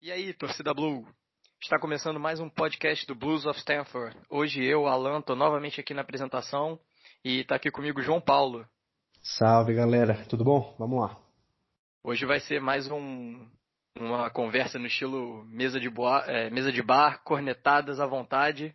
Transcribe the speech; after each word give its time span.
E 0.00 0.12
aí, 0.12 0.32
torcida 0.32 0.72
Blue? 0.72 1.04
Está 1.60 1.76
começando 1.76 2.20
mais 2.20 2.38
um 2.38 2.48
podcast 2.48 3.04
do 3.04 3.16
Blues 3.16 3.44
of 3.46 3.58
Stanford. 3.58 4.16
Hoje 4.30 4.64
eu, 4.64 4.86
Alan, 4.86 5.18
estou 5.18 5.34
novamente 5.34 5.80
aqui 5.80 5.92
na 5.92 6.02
apresentação 6.02 6.78
e 7.24 7.40
está 7.40 7.56
aqui 7.56 7.68
comigo 7.68 8.00
João 8.00 8.20
Paulo. 8.20 8.64
Salve 9.20 9.74
galera, 9.74 10.24
tudo 10.28 10.44
bom? 10.44 10.72
Vamos 10.78 11.00
lá. 11.00 11.18
Hoje 12.04 12.24
vai 12.24 12.38
ser 12.38 12.60
mais 12.60 12.88
um, 12.88 13.44
uma 13.98 14.30
conversa 14.30 14.78
no 14.78 14.86
estilo 14.86 15.44
mesa 15.46 15.80
de, 15.80 15.90
boa, 15.90 16.20
é, 16.28 16.48
mesa 16.48 16.70
de 16.70 16.80
bar, 16.80 17.20
cornetadas 17.24 17.98
à 17.98 18.06
vontade. 18.06 18.72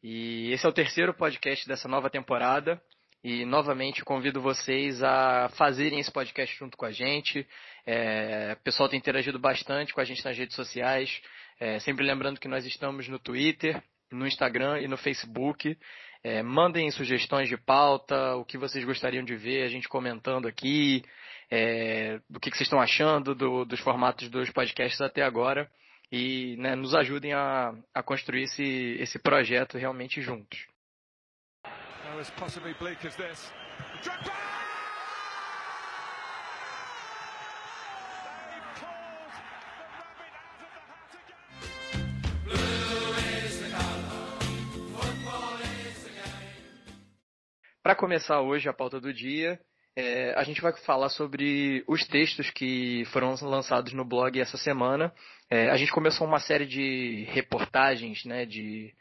E 0.00 0.52
esse 0.52 0.64
é 0.64 0.68
o 0.68 0.72
terceiro 0.72 1.12
podcast 1.12 1.66
dessa 1.66 1.88
nova 1.88 2.08
temporada. 2.08 2.80
E 3.28 3.44
novamente 3.44 4.04
convido 4.04 4.40
vocês 4.40 5.02
a 5.02 5.48
fazerem 5.56 5.98
esse 5.98 6.12
podcast 6.12 6.56
junto 6.56 6.76
com 6.76 6.84
a 6.84 6.92
gente. 6.92 7.44
É, 7.84 8.56
o 8.56 8.62
pessoal 8.62 8.88
tem 8.88 9.00
interagido 9.00 9.36
bastante 9.36 9.92
com 9.92 10.00
a 10.00 10.04
gente 10.04 10.24
nas 10.24 10.38
redes 10.38 10.54
sociais. 10.54 11.20
É, 11.58 11.80
sempre 11.80 12.06
lembrando 12.06 12.38
que 12.38 12.46
nós 12.46 12.64
estamos 12.64 13.08
no 13.08 13.18
Twitter, 13.18 13.82
no 14.12 14.28
Instagram 14.28 14.80
e 14.80 14.86
no 14.86 14.96
Facebook. 14.96 15.76
É, 16.22 16.40
mandem 16.40 16.88
sugestões 16.92 17.48
de 17.48 17.56
pauta, 17.56 18.36
o 18.36 18.44
que 18.44 18.56
vocês 18.56 18.84
gostariam 18.84 19.24
de 19.24 19.34
ver 19.34 19.64
a 19.64 19.68
gente 19.68 19.88
comentando 19.88 20.46
aqui, 20.46 21.02
é, 21.50 22.20
o 22.30 22.38
que, 22.38 22.48
que, 22.48 22.56
vocês 22.56 22.68
estão 22.68 22.80
achando 22.80 23.34
do, 23.34 23.64
dos 23.64 23.80
formatos 23.80 24.30
dos 24.30 24.50
podcasts 24.50 25.00
até 25.00 25.22
agora 25.22 25.68
e 26.12 26.54
né, 26.60 26.76
nos 26.76 26.94
ajudem 26.94 27.32
a, 27.32 27.74
a 27.92 28.04
construir 28.04 28.44
esse, 28.44 28.96
esse 29.00 29.18
projeto 29.18 29.76
realmente 29.76 30.22
juntos 30.22 30.75
as 32.18 32.30
possibly 32.30 32.74
bleak 32.78 33.04
as 33.06 33.14
this. 33.16 33.52
Drogba! 34.02 34.32
Para 47.82 47.94
começar 47.94 48.40
hoje 48.40 48.68
a 48.68 48.72
pauta 48.72 49.00
do 49.00 49.14
dia, 49.14 49.60
é, 49.94 50.34
a 50.34 50.42
gente 50.42 50.60
vai 50.60 50.72
falar 50.78 51.08
sobre 51.08 51.84
os 51.86 52.04
textos 52.04 52.50
que 52.50 53.04
foram 53.12 53.32
lançados 53.42 53.92
no 53.92 54.04
blog 54.04 54.40
essa 54.40 54.56
semana. 54.56 55.12
É, 55.48 55.70
a 55.70 55.76
gente 55.76 55.92
começou 55.92 56.26
uma 56.26 56.40
série 56.40 56.66
de 56.66 57.24
reportagens, 57.30 58.24
né, 58.24 58.44
de 58.44 58.92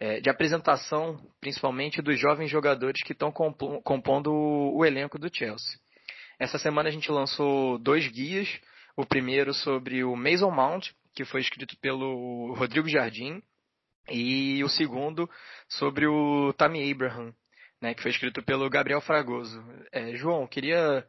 é, 0.00 0.18
de 0.18 0.30
apresentação, 0.30 1.20
principalmente 1.40 2.00
dos 2.00 2.18
jovens 2.18 2.50
jogadores 2.50 3.02
que 3.04 3.12
estão 3.12 3.30
compondo 3.30 4.32
o 4.32 4.84
elenco 4.84 5.18
do 5.18 5.30
Chelsea. 5.32 5.78
Essa 6.38 6.58
semana 6.58 6.88
a 6.88 6.92
gente 6.92 7.12
lançou 7.12 7.78
dois 7.78 8.08
guias. 8.08 8.48
O 8.96 9.06
primeiro 9.06 9.54
sobre 9.54 10.02
o 10.02 10.16
Mason 10.16 10.50
Mount, 10.50 10.88
que 11.14 11.24
foi 11.24 11.40
escrito 11.40 11.76
pelo 11.78 12.54
Rodrigo 12.54 12.88
Jardim, 12.88 13.42
e 14.08 14.62
o 14.64 14.68
segundo 14.68 15.30
sobre 15.68 16.06
o 16.06 16.52
Tammy 16.54 16.90
Abraham, 16.90 17.32
né, 17.80 17.94
que 17.94 18.02
foi 18.02 18.10
escrito 18.10 18.42
pelo 18.42 18.68
Gabriel 18.68 19.00
Fragoso. 19.00 19.62
É, 19.92 20.14
João, 20.16 20.46
queria 20.46 21.06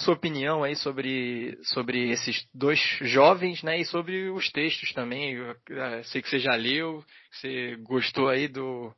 sua 0.00 0.14
opinião 0.14 0.64
aí 0.64 0.74
sobre, 0.74 1.56
sobre 1.62 2.10
esses 2.10 2.46
dois 2.52 2.80
jovens, 3.00 3.62
né, 3.62 3.80
e 3.80 3.84
sobre 3.84 4.30
os 4.30 4.50
textos 4.50 4.92
também. 4.92 5.34
Eu, 5.34 5.56
eu 5.68 6.04
sei 6.04 6.20
que 6.20 6.28
você 6.28 6.38
já 6.38 6.54
leu, 6.54 7.04
você 7.30 7.76
gostou 7.76 8.28
aí 8.28 8.48
do, 8.48 8.92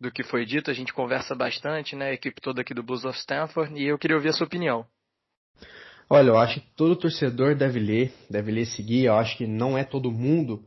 do 0.00 0.10
que 0.10 0.22
foi 0.22 0.44
dito, 0.44 0.70
a 0.70 0.74
gente 0.74 0.92
conversa 0.92 1.34
bastante, 1.34 1.96
né, 1.96 2.10
a 2.10 2.14
equipe 2.14 2.40
toda 2.40 2.60
aqui 2.60 2.74
do 2.74 2.82
Blues 2.82 3.04
of 3.04 3.18
Stanford, 3.18 3.74
e 3.80 3.86
eu 3.86 3.98
queria 3.98 4.16
ouvir 4.16 4.28
a 4.28 4.32
sua 4.32 4.46
opinião. 4.46 4.86
Olha, 6.08 6.28
eu 6.28 6.38
acho 6.38 6.60
que 6.60 6.66
todo 6.76 6.94
torcedor 6.94 7.56
deve 7.56 7.80
ler, 7.80 8.12
deve 8.30 8.52
ler 8.52 8.66
seguir, 8.66 9.06
eu 9.06 9.14
acho 9.14 9.36
que 9.36 9.46
não 9.46 9.76
é 9.76 9.84
todo 9.84 10.12
mundo 10.12 10.64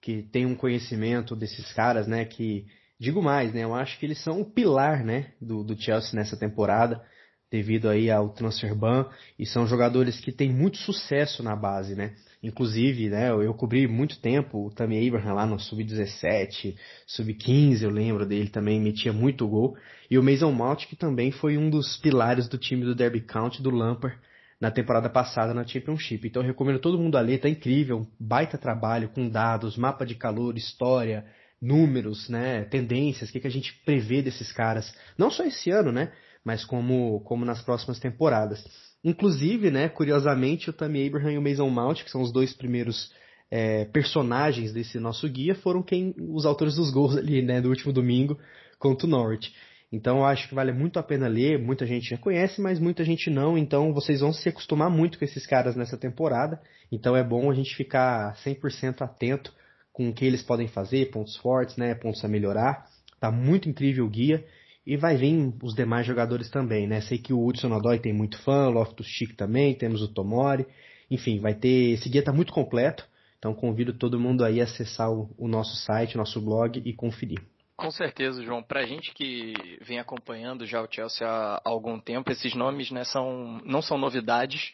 que 0.00 0.22
tem 0.22 0.46
um 0.46 0.56
conhecimento 0.56 1.36
desses 1.36 1.70
caras, 1.74 2.08
né, 2.08 2.24
que, 2.24 2.64
digo 2.98 3.22
mais, 3.22 3.52
né, 3.52 3.64
eu 3.64 3.74
acho 3.74 3.98
que 3.98 4.06
eles 4.06 4.22
são 4.24 4.40
o 4.40 4.50
pilar, 4.50 5.04
né, 5.04 5.32
do, 5.40 5.62
do 5.62 5.80
Chelsea 5.80 6.18
nessa 6.18 6.38
temporada, 6.38 7.04
devido 7.50 7.88
aí 7.88 8.10
ao 8.10 8.28
transfer 8.28 8.74
ban 8.74 9.06
e 9.38 9.44
são 9.44 9.66
jogadores 9.66 10.20
que 10.20 10.30
têm 10.30 10.50
muito 10.50 10.78
sucesso 10.78 11.42
na 11.42 11.56
base, 11.56 11.94
né? 11.94 12.14
Inclusive, 12.42 13.10
né, 13.10 13.30
eu 13.30 13.52
cobri 13.52 13.86
muito 13.86 14.18
tempo 14.18 14.66
o 14.66 14.70
Tammy 14.70 15.06
Abraham 15.06 15.34
lá 15.34 15.46
no 15.46 15.58
sub-17, 15.58 16.74
sub-15, 17.06 17.82
eu 17.82 17.90
lembro 17.90 18.24
dele 18.24 18.48
também, 18.48 18.80
metia 18.80 19.12
muito 19.12 19.46
gol. 19.46 19.76
E 20.10 20.18
o 20.18 20.22
Mason 20.22 20.50
Mount, 20.50 20.86
que 20.86 20.96
também 20.96 21.30
foi 21.30 21.58
um 21.58 21.68
dos 21.68 21.98
pilares 21.98 22.48
do 22.48 22.56
time 22.56 22.84
do 22.84 22.94
Derby 22.94 23.20
County, 23.20 23.62
do 23.62 23.70
Lampard, 23.70 24.16
na 24.58 24.70
temporada 24.70 25.10
passada 25.10 25.52
na 25.52 25.66
Championship. 25.66 26.26
Então 26.26 26.42
eu 26.42 26.46
recomendo 26.46 26.78
todo 26.78 26.98
mundo 26.98 27.18
a 27.18 27.20
ler, 27.20 27.40
tá 27.40 27.48
incrível, 27.48 28.06
baita 28.18 28.56
trabalho 28.56 29.10
com 29.10 29.28
dados, 29.28 29.76
mapa 29.76 30.06
de 30.06 30.14
calor, 30.14 30.56
história, 30.56 31.26
números, 31.60 32.28
né, 32.30 32.64
tendências, 32.64 33.28
o 33.28 33.32
que, 33.32 33.40
que 33.40 33.46
a 33.46 33.50
gente 33.50 33.74
prevê 33.84 34.22
desses 34.22 34.50
caras. 34.50 34.94
Não 35.18 35.30
só 35.30 35.44
esse 35.44 35.70
ano, 35.70 35.92
né, 35.92 36.10
mas 36.44 36.64
como, 36.64 37.20
como 37.20 37.44
nas 37.44 37.62
próximas 37.62 37.98
temporadas. 37.98 38.64
Inclusive, 39.02 39.70
né, 39.70 39.88
curiosamente, 39.88 40.68
o 40.68 40.72
Tammy 40.72 41.06
Abraham 41.06 41.32
e 41.32 41.38
o 41.38 41.42
Mason 41.42 41.68
Mount, 41.70 42.02
que 42.04 42.10
são 42.10 42.20
os 42.20 42.32
dois 42.32 42.52
primeiros 42.52 43.12
é, 43.50 43.86
personagens 43.86 44.72
desse 44.72 44.98
nosso 44.98 45.28
guia, 45.28 45.54
foram 45.54 45.82
quem 45.82 46.14
os 46.18 46.44
autores 46.44 46.76
dos 46.76 46.90
gols 46.90 47.16
ali, 47.16 47.42
né, 47.42 47.60
do 47.60 47.70
último 47.70 47.92
domingo 47.92 48.38
contra 48.78 49.06
o 49.06 49.10
Norwich. 49.10 49.52
Então 49.92 50.18
eu 50.18 50.24
acho 50.24 50.48
que 50.48 50.54
vale 50.54 50.72
muito 50.72 50.98
a 50.98 51.02
pena 51.02 51.26
ler, 51.26 51.58
muita 51.58 51.84
gente 51.84 52.10
já 52.10 52.16
conhece, 52.16 52.60
mas 52.60 52.78
muita 52.78 53.04
gente 53.04 53.28
não, 53.28 53.58
então 53.58 53.92
vocês 53.92 54.20
vão 54.20 54.32
se 54.32 54.48
acostumar 54.48 54.88
muito 54.88 55.18
com 55.18 55.24
esses 55.24 55.46
caras 55.46 55.74
nessa 55.74 55.96
temporada, 55.96 56.60
então 56.92 57.16
é 57.16 57.24
bom 57.24 57.50
a 57.50 57.54
gente 57.54 57.74
ficar 57.74 58.36
100% 58.44 59.02
atento 59.02 59.52
com 59.92 60.08
o 60.08 60.14
que 60.14 60.24
eles 60.24 60.42
podem 60.42 60.68
fazer, 60.68 61.10
pontos 61.10 61.36
fortes, 61.38 61.76
né, 61.76 61.94
pontos 61.94 62.24
a 62.24 62.28
melhorar. 62.28 62.86
Tá 63.18 63.32
muito 63.32 63.68
incrível 63.68 64.06
o 64.06 64.08
guia 64.08 64.44
e 64.86 64.96
vai 64.96 65.16
vir 65.16 65.52
os 65.62 65.74
demais 65.74 66.06
jogadores 66.06 66.50
também, 66.50 66.86
né? 66.86 67.00
Sei 67.00 67.18
que 67.18 67.32
o 67.32 67.44
Hudson 67.44 67.72
Odoi 67.72 67.98
tem 67.98 68.12
muito 68.12 68.38
fã, 68.42 68.68
o 68.68 68.70
Loftus 68.70 69.06
Chic 69.06 69.36
também, 69.36 69.74
temos 69.74 70.02
o 70.02 70.08
Tomori. 70.08 70.66
Enfim, 71.10 71.38
vai 71.38 71.54
ter. 71.54 71.92
Esse 71.92 72.08
guia 72.08 72.20
está 72.20 72.32
muito 72.32 72.52
completo, 72.52 73.06
então 73.38 73.54
convido 73.54 73.92
todo 73.92 74.18
mundo 74.18 74.44
aí 74.44 74.60
a 74.60 74.64
acessar 74.64 75.10
o, 75.10 75.30
o 75.36 75.48
nosso 75.48 75.76
site, 75.76 76.16
nosso 76.16 76.40
blog 76.40 76.80
e 76.84 76.92
conferir. 76.92 77.40
Com 77.76 77.90
certeza, 77.90 78.42
João. 78.44 78.62
Para 78.62 78.80
a 78.80 78.86
gente 78.86 79.12
que 79.14 79.54
vem 79.80 79.98
acompanhando 79.98 80.66
já 80.66 80.82
o 80.82 80.88
Chelsea 80.90 81.26
há 81.26 81.60
algum 81.64 81.98
tempo, 81.98 82.30
esses 82.30 82.54
nomes 82.54 82.90
né, 82.90 83.04
são, 83.04 83.60
não 83.64 83.80
são 83.80 83.96
novidades. 83.96 84.72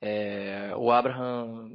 É, 0.00 0.72
o 0.76 0.92
Abraham 0.92 1.70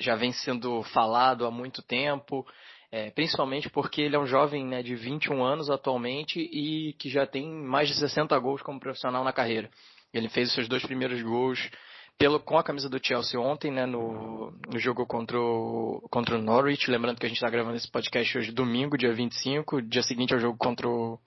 já 0.00 0.14
vem 0.14 0.32
sendo 0.32 0.82
falado 0.84 1.44
há 1.44 1.50
muito 1.50 1.82
tempo. 1.82 2.46
É, 2.92 3.10
principalmente 3.10 3.70
porque 3.70 4.02
ele 4.02 4.16
é 4.16 4.18
um 4.18 4.26
jovem 4.26 4.66
né, 4.66 4.82
de 4.82 4.96
21 4.96 5.44
anos 5.44 5.70
atualmente 5.70 6.40
e 6.40 6.92
que 6.94 7.08
já 7.08 7.24
tem 7.24 7.48
mais 7.48 7.88
de 7.88 7.94
60 7.94 8.36
gols 8.40 8.62
como 8.62 8.80
profissional 8.80 9.22
na 9.22 9.32
carreira. 9.32 9.70
Ele 10.12 10.28
fez 10.28 10.48
os 10.48 10.54
seus 10.54 10.68
dois 10.68 10.82
primeiros 10.82 11.22
gols 11.22 11.70
pelo, 12.18 12.40
com 12.40 12.58
a 12.58 12.64
camisa 12.64 12.88
do 12.88 13.00
Chelsea 13.02 13.40
ontem, 13.40 13.70
né, 13.70 13.86
no, 13.86 14.50
no 14.68 14.78
jogo 14.78 15.06
contra 15.06 15.40
o, 15.40 16.06
contra 16.10 16.36
o 16.36 16.42
Norwich. 16.42 16.90
Lembrando 16.90 17.18
que 17.18 17.24
a 17.24 17.28
gente 17.28 17.38
está 17.38 17.48
gravando 17.48 17.76
esse 17.76 17.90
podcast 17.90 18.36
hoje, 18.36 18.52
domingo, 18.52 18.98
dia 18.98 19.12
25, 19.12 19.80
dia 19.80 20.02
seguinte 20.02 20.34
ao 20.34 20.40
jogo 20.40 20.58
contra 20.58 20.88
o, 20.88 21.18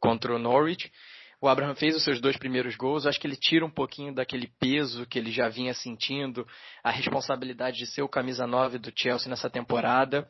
contra 0.00 0.34
o 0.34 0.38
Norwich. 0.38 0.90
O 1.40 1.48
Abraham 1.48 1.74
fez 1.74 1.94
os 1.94 2.02
seus 2.02 2.20
dois 2.20 2.36
primeiros 2.36 2.74
gols. 2.74 3.06
Acho 3.06 3.20
que 3.20 3.26
ele 3.26 3.36
tira 3.36 3.64
um 3.64 3.70
pouquinho 3.70 4.14
daquele 4.14 4.48
peso 4.58 5.06
que 5.06 5.18
ele 5.18 5.30
já 5.30 5.48
vinha 5.48 5.74
sentindo, 5.74 6.46
a 6.82 6.90
responsabilidade 6.90 7.76
de 7.76 7.86
ser 7.86 8.02
o 8.02 8.08
camisa 8.08 8.46
9 8.46 8.78
do 8.78 8.92
Chelsea 8.96 9.28
nessa 9.28 9.50
temporada. 9.50 10.26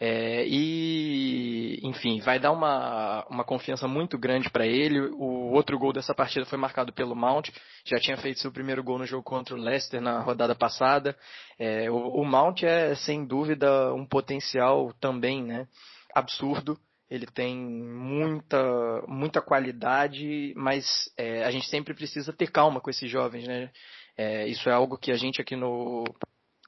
É, 0.00 0.44
e, 0.46 1.78
enfim, 1.82 2.20
vai 2.20 2.38
dar 2.38 2.50
uma, 2.50 3.24
uma 3.28 3.44
confiança 3.44 3.86
muito 3.86 4.18
grande 4.18 4.50
para 4.50 4.66
ele. 4.66 5.00
O 5.00 5.52
outro 5.52 5.78
gol 5.78 5.92
dessa 5.92 6.14
partida 6.14 6.44
foi 6.46 6.58
marcado 6.58 6.92
pelo 6.92 7.14
Mount, 7.14 7.50
já 7.84 7.98
tinha 7.98 8.16
feito 8.16 8.40
seu 8.40 8.52
primeiro 8.52 8.82
gol 8.82 8.98
no 8.98 9.06
jogo 9.06 9.22
contra 9.22 9.54
o 9.54 9.58
Leicester 9.58 10.00
na 10.00 10.20
rodada 10.20 10.54
passada. 10.54 11.16
É, 11.58 11.90
o, 11.90 11.96
o 11.96 12.24
Mount 12.24 12.62
é, 12.62 12.94
sem 12.94 13.24
dúvida, 13.24 13.94
um 13.94 14.06
potencial 14.06 14.92
também 15.00 15.42
né, 15.42 15.66
absurdo. 16.14 16.78
Ele 17.08 17.26
tem 17.26 17.56
muita, 17.56 19.04
muita 19.06 19.40
qualidade, 19.40 20.52
mas 20.56 20.84
é, 21.16 21.44
a 21.44 21.50
gente 21.50 21.68
sempre 21.68 21.94
precisa 21.94 22.32
ter 22.32 22.50
calma 22.50 22.80
com 22.80 22.90
esses 22.90 23.08
jovens. 23.08 23.46
Né? 23.46 23.70
É, 24.16 24.48
isso 24.48 24.68
é 24.68 24.72
algo 24.72 24.98
que 24.98 25.12
a 25.12 25.16
gente 25.16 25.40
aqui 25.40 25.54
no, 25.54 26.02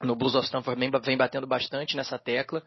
no 0.01 0.15
Blues 0.15 0.35
of 0.35 0.45
Stanford 0.45 0.79
vem 1.03 1.17
batendo 1.17 1.47
bastante 1.47 1.97
nessa 1.97 2.17
tecla 2.17 2.63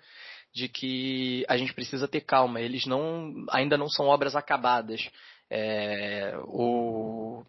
de 0.53 0.69
que 0.69 1.45
a 1.49 1.57
gente 1.57 1.73
precisa 1.75 2.09
ter 2.09 2.23
calma. 2.23 2.61
Eles 2.61 2.87
não, 2.87 3.47
ainda 3.51 3.77
não 3.77 3.89
são 3.89 4.07
obras 4.07 4.35
acabadas. 4.35 5.09
É, 5.49 6.35
o, 6.45 7.45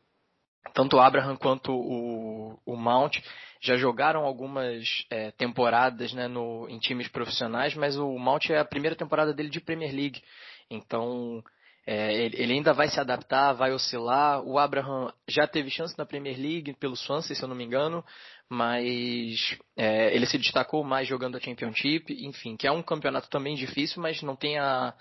tanto 0.74 0.98
o 0.98 1.00
Abraham 1.00 1.36
quanto 1.36 1.72
o, 1.72 2.60
o 2.66 2.76
Mount 2.76 3.18
já 3.62 3.76
jogaram 3.78 4.26
algumas 4.26 5.06
é, 5.10 5.32
temporadas 5.32 6.14
né, 6.14 6.28
no, 6.28 6.68
em 6.68 6.80
times 6.80 7.08
profissionais, 7.08 7.76
mas 7.76 7.98
o 7.98 8.18
Mount 8.18 8.50
é 8.50 8.58
a 8.58 8.66
primeira 8.66 8.96
temporada 8.96 9.34
dele 9.34 9.50
de 9.50 9.62
Premier 9.62 9.94
League. 9.94 10.22
Então 10.70 11.44
É, 11.86 12.14
ele 12.14 12.54
ainda 12.54 12.74
vai 12.74 12.88
se 12.90 13.00
adaptar, 13.00 13.54
vai 13.54 13.72
oscilar. 13.72 14.42
O 14.44 14.60
Abraham 14.60 15.12
já 15.28 15.48
teve 15.48 15.70
chance 15.70 15.98
na 15.98 16.06
Premier 16.06 16.38
League 16.38 16.74
pelo 16.74 16.96
Swansea, 16.96 17.36
se 17.36 17.44
eu 17.44 17.50
não 17.50 17.56
me 17.56 17.64
engano, 17.64 18.04
mas 18.48 19.58
é, 19.76 20.16
ele 20.16 20.26
se 20.28 20.38
destacou 20.38 20.84
mais 20.84 21.08
jogando 21.08 21.38
a 21.38 21.40
Championship, 21.40 22.14
enfim, 22.26 22.56
que 22.56 22.68
é 22.68 22.72
um 22.72 22.84
campeonato 22.84 23.30
também 23.30 23.56
difícil, 23.56 24.02
mas 24.02 24.22
não 24.22 24.36
tem 24.36 24.60
a, 24.60 24.94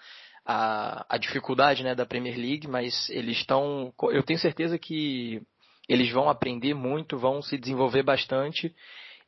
a, 0.47 1.07
a 1.09 1.19
dificuldade 1.19 1.83
né, 1.83 1.95
da 1.95 2.07
Premier 2.07 2.37
League, 2.37 2.67
mas 2.67 3.11
eles 3.11 3.39
estão. 3.39 3.93
Eu 4.11 4.23
tenho 4.23 4.39
certeza 4.39 4.79
que 4.79 5.43
eles 5.89 6.11
vão 6.11 6.31
aprender 6.31 6.73
muito, 6.73 7.19
vão 7.19 7.43
se 7.43 7.59
desenvolver 7.59 8.03
bastante 8.03 8.75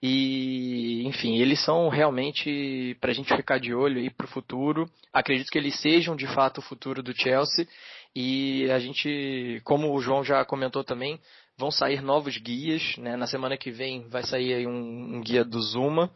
e, 0.02 1.06
enfim, 1.06 1.36
eles 1.36 1.64
são 1.64 1.88
realmente 1.88 2.96
para 3.00 3.12
a 3.12 3.14
gente 3.14 3.34
ficar 3.36 3.58
de 3.58 3.72
olho 3.72 4.00
aí 4.00 4.10
para 4.10 4.26
o 4.26 4.28
futuro. 4.28 4.90
Acredito 5.12 5.48
que 5.48 5.56
eles 5.56 5.80
sejam 5.80 6.16
de 6.16 6.26
fato 6.26 6.58
o 6.58 6.62
futuro 6.62 7.04
do 7.04 7.16
Chelsea. 7.16 7.68
E 8.14 8.68
a 8.72 8.80
gente, 8.80 9.60
como 9.62 9.94
o 9.94 10.00
João 10.00 10.24
já 10.24 10.44
comentou 10.44 10.82
também, 10.82 11.20
vão 11.56 11.70
sair 11.70 12.02
novos 12.02 12.36
guias. 12.36 12.96
Né? 12.96 13.16
Na 13.16 13.28
semana 13.28 13.56
que 13.56 13.70
vem 13.70 14.08
vai 14.08 14.24
sair 14.24 14.66
um, 14.66 15.18
um 15.18 15.20
guia 15.20 15.44
do 15.44 15.60
Zuma. 15.60 16.10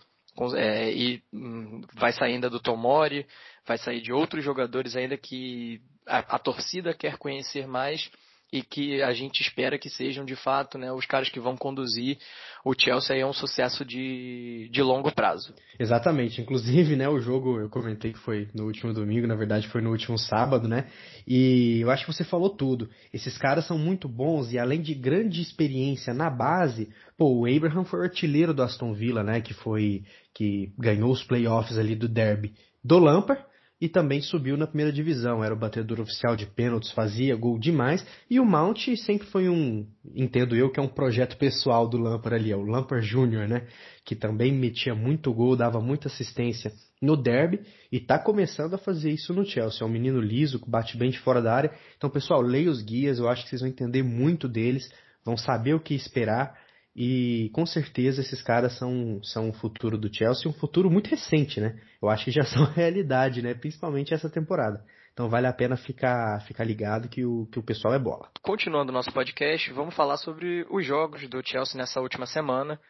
É, 0.57 0.93
e 0.93 1.23
hum, 1.33 1.83
vai 1.95 2.13
sair 2.13 2.35
ainda 2.35 2.51
do 2.51 2.61
Tomori, 2.61 3.25
vai 3.65 3.79
sair 3.79 4.03
de 4.03 4.13
outros 4.13 4.45
jogadores 4.45 4.95
ainda 4.95 5.17
que 5.17 5.81
a, 6.07 6.19
a 6.19 6.39
torcida 6.39 6.93
quer 6.93 7.17
conhecer 7.17 7.67
mais 7.67 8.11
e 8.53 8.63
que 8.63 9.03
a 9.03 9.13
gente 9.13 9.41
espera 9.41 9.79
que 9.79 9.91
sejam 9.91 10.25
de 10.25 10.37
fato 10.37 10.79
né, 10.79 10.93
os 10.93 11.05
caras 11.05 11.29
que 11.29 11.41
vão 11.41 11.57
conduzir 11.57 12.17
o 12.65 12.73
Chelsea 12.79 13.25
a 13.25 13.29
um 13.29 13.33
sucesso 13.33 13.85
de, 13.85 14.69
de 14.71 14.83
longo 14.83 15.13
prazo. 15.13 15.53
Exatamente. 15.79 16.41
Inclusive, 16.41 16.97
né, 16.97 17.09
o 17.09 17.19
jogo 17.19 17.61
eu 17.61 17.69
comentei 17.69 18.13
que 18.13 18.19
foi 18.19 18.49
no 18.55 18.65
último 18.65 18.93
domingo, 18.93 19.27
na 19.27 19.35
verdade 19.35 19.69
foi 19.69 19.81
no 19.81 19.91
último 19.91 20.17
sábado, 20.17 20.69
né? 20.69 20.87
E 21.27 21.81
eu 21.81 21.91
acho 21.91 22.07
que 22.07 22.13
você 22.13 22.25
falou 22.25 22.51
tudo. 22.51 22.89
Esses 23.13 23.37
caras 23.37 23.67
são 23.67 23.79
muito 23.79 24.09
bons 24.09 24.53
e 24.53 24.59
além 24.59 24.81
de 24.81 24.95
grande 24.95 25.43
experiência 25.43 26.15
na 26.15 26.31
base, 26.31 26.89
pô, 27.19 27.41
o 27.41 27.47
Abraham 27.47 27.85
foi 27.85 28.01
o 28.01 28.05
artilheiro 28.05 28.55
do 28.55 28.63
Aston 28.63 28.95
Villa, 28.95 29.23
né? 29.23 29.41
Que 29.41 29.55
foi 29.55 30.05
que 30.33 30.73
ganhou 30.79 31.11
os 31.11 31.25
playoffs 31.25 31.79
ali 31.79 31.97
do 31.97 32.09
Derby 32.09 32.53
do 32.85 32.99
Lampard 32.99 33.43
e 33.81 33.89
também 33.89 34.23
subiu 34.23 34.57
na 34.57 34.67
primeira 34.67 34.93
divisão. 34.93 35.45
Era 35.45 35.55
o 35.55 35.59
batedor 35.59 36.01
oficial 36.01 36.35
de 36.35 36.47
pênaltis, 36.47 36.91
fazia 36.93 37.37
gol 37.37 37.59
demais. 37.59 38.05
E 38.31 38.41
o 38.41 38.45
Mount 38.45 38.87
sempre 38.97 39.27
foi 39.29 39.49
um, 39.49 39.87
entendo 40.15 40.57
eu, 40.57 40.71
que 40.71 40.81
é 40.81 40.83
um 40.83 40.89
projeto 40.89 41.37
pessoal 41.37 41.87
do 41.87 41.99
Lampard 41.99 42.35
ali, 42.35 42.53
é 42.53 42.57
o 42.57 42.63
Lampard 42.63 43.07
Júnior, 43.07 43.47
né? 43.47 43.67
Que 44.05 44.15
também 44.15 44.53
metia 44.53 44.95
muito 44.95 45.33
gol, 45.33 45.57
dava 45.57 45.81
muita 45.81 46.09
assistência 46.09 46.73
no 47.03 47.17
derby 47.17 47.61
e 47.93 48.01
tá 48.01 48.19
começando 48.19 48.75
a 48.75 48.79
fazer 48.79 49.11
isso 49.11 49.35
no 49.35 49.45
Chelsea. 49.45 49.83
É 49.83 49.85
um 49.85 49.93
menino 49.93 50.21
liso, 50.21 50.59
que 50.59 50.71
bate 50.71 50.97
bem 50.97 51.11
de 51.11 51.19
fora 51.19 51.43
da 51.43 51.55
área. 51.55 51.73
Então, 51.97 52.09
pessoal, 52.09 52.41
leia 52.41 52.71
os 52.71 52.83
guias, 52.83 53.19
eu 53.19 53.29
acho 53.29 53.43
que 53.43 53.51
vocês 53.51 53.61
vão 53.61 53.69
entender 53.69 54.03
muito 54.03 54.49
deles, 54.49 54.91
vão 55.23 55.37
saber 55.37 55.75
o 55.75 55.81
que 55.81 55.95
esperar. 55.95 56.66
E 56.97 57.51
com 57.53 57.67
certeza 57.67 58.23
esses 58.23 58.41
caras 58.41 58.79
são, 58.79 59.23
são 59.23 59.51
o 59.51 59.53
futuro 59.53 59.99
do 59.99 60.13
Chelsea, 60.13 60.51
um 60.51 60.55
futuro 60.55 60.91
muito 60.91 61.11
recente, 61.11 61.61
né? 61.61 61.79
Eu 62.01 62.09
acho 62.09 62.25
que 62.25 62.31
já 62.31 62.43
são 62.47 62.65
realidade, 62.65 63.43
né? 63.43 63.53
Principalmente 63.53 64.15
essa 64.15 64.31
temporada. 64.31 64.83
Então 65.13 65.29
vale 65.29 65.47
a 65.47 65.53
pena 65.53 65.77
ficar, 65.77 66.41
ficar 66.47 66.65
ligado 66.65 67.09
que 67.09 67.23
o, 67.23 67.47
que 67.53 67.59
o 67.59 67.63
pessoal 67.63 67.93
é 67.93 67.99
bola. 67.99 68.31
Continuando 68.41 68.91
o 68.91 68.95
nosso 68.95 69.13
podcast, 69.13 69.71
vamos 69.75 69.95
falar 69.95 70.17
sobre 70.17 70.67
os 70.71 70.87
jogos 70.87 71.29
do 71.29 71.47
Chelsea 71.47 71.77
nessa 71.79 72.01
última 72.01 72.25
semana. 72.25 72.81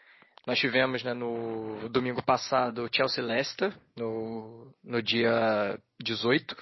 Nós 0.47 0.59
tivemos 0.61 1.03
né, 1.03 1.13
no 1.13 1.89
domingo 1.89 2.23
passado 2.23 2.85
o 2.85 2.89
Chelsea 2.93 3.25
Leicester, 3.25 3.77
no, 3.97 4.73
no 4.85 5.03
dia 5.03 5.77
18 6.01 6.57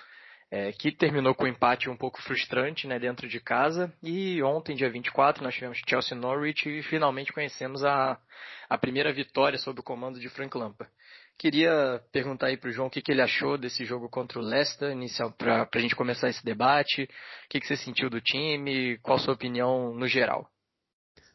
é, 0.54 0.70
que 0.70 0.92
terminou 0.92 1.34
com 1.34 1.46
um 1.46 1.48
empate 1.48 1.90
um 1.90 1.96
pouco 1.96 2.22
frustrante 2.22 2.86
né, 2.86 2.96
dentro 2.96 3.26
de 3.26 3.40
casa. 3.40 3.92
E 4.00 4.40
ontem, 4.40 4.76
dia 4.76 4.88
24, 4.88 5.42
nós 5.42 5.52
tivemos 5.52 5.80
Chelsea 5.84 6.16
Norwich 6.16 6.68
e 6.68 6.80
finalmente 6.84 7.32
conhecemos 7.32 7.82
a, 7.82 8.16
a 8.70 8.78
primeira 8.78 9.12
vitória 9.12 9.58
sob 9.58 9.80
o 9.80 9.82
comando 9.82 10.20
de 10.20 10.28
Frank 10.28 10.56
Lampard. 10.56 10.92
Queria 11.36 12.00
perguntar 12.12 12.46
aí 12.46 12.56
para 12.56 12.70
o 12.70 12.72
João 12.72 12.86
o 12.86 12.90
que, 12.90 13.02
que, 13.02 13.10
ele 13.10 13.20
achou 13.20 13.58
desse 13.58 13.84
jogo 13.84 14.08
contra 14.08 14.38
o 14.38 14.42
Leicester, 14.42 14.92
inicial 14.92 15.32
para 15.32 15.68
a 15.74 15.78
gente 15.80 15.96
começar 15.96 16.28
esse 16.28 16.44
debate. 16.44 17.02
O 17.02 17.48
que, 17.50 17.58
que 17.58 17.66
você 17.66 17.76
sentiu 17.76 18.08
do 18.08 18.20
time? 18.20 18.96
Qual 18.98 19.16
a 19.16 19.20
sua 19.20 19.34
opinião 19.34 19.92
no 19.92 20.06
geral? 20.06 20.48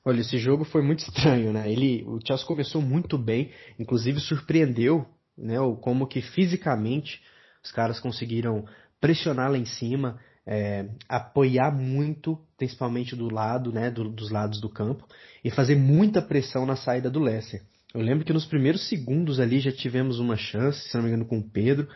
Olha, 0.06 0.22
esse 0.22 0.38
jogo 0.38 0.63
foi 0.63 0.81
muito 0.81 1.00
estranho, 1.00 1.51
né? 1.51 1.69
Ele, 1.69 2.06
o 2.07 2.22
Chelsea 2.25 2.48
começou 2.48 2.81
muito 2.81 3.18
bem, 3.18 3.51
inclusive 3.77 4.22
surpreendeu, 4.22 5.06
né? 5.38 5.57
Como 5.81 6.07
que 6.07 6.22
fisicamente 6.22 7.22
os 7.62 7.72
caras 7.74 8.00
conseguiram 8.00 8.65
pressionar 9.00 9.51
lá 9.51 9.57
em 9.57 9.66
cima, 9.66 10.19
é, 10.46 10.88
apoiar 11.07 11.72
muito, 11.72 12.38
principalmente 12.57 13.16
do 13.16 13.31
lado, 13.31 13.72
né, 13.72 13.90
do, 13.90 14.10
dos 14.10 14.31
lados 14.31 14.60
do 14.60 14.69
campo, 14.69 15.07
e 15.44 15.51
fazer 15.51 15.75
muita 15.75 16.22
pressão 16.22 16.66
na 16.66 16.75
saída 16.75 17.10
do 17.10 17.19
Leicester. 17.19 17.62
Eu 17.94 18.01
lembro 18.01 18.25
que 18.25 18.34
nos 18.34 18.46
primeiros 18.46 18.88
segundos 18.88 19.40
ali 19.40 19.60
já 19.60 19.72
tivemos 19.72 20.19
uma 20.19 20.36
chance, 20.36 20.90
se 20.90 20.96
não 20.96 21.04
me 21.04 21.10
engano, 21.10 21.25
com 21.25 21.40
o 21.40 21.50
Pedro, 21.50 21.88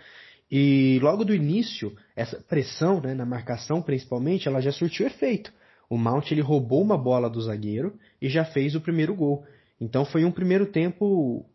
e 0.51 0.99
logo 1.01 1.25
do 1.25 1.33
início, 1.33 1.95
essa 2.15 2.39
pressão, 2.41 3.01
né, 3.01 3.13
na 3.13 3.25
marcação 3.25 3.81
principalmente, 3.81 4.47
ela 4.47 4.61
já 4.61 4.71
surtiu 4.71 5.07
efeito. 5.07 5.51
O 5.89 5.97
Mount 5.97 6.31
ele 6.31 6.41
roubou 6.41 6.81
uma 6.81 6.97
bola 6.97 7.29
do 7.29 7.41
zagueiro 7.41 7.97
e 8.21 8.29
já 8.29 8.45
fez 8.45 8.75
o 8.75 8.81
primeiro 8.81 9.15
gol. 9.15 9.45
Então 9.81 10.05
foi 10.05 10.23
um 10.23 10.31
primeiro 10.31 10.67
tempo 10.67 11.45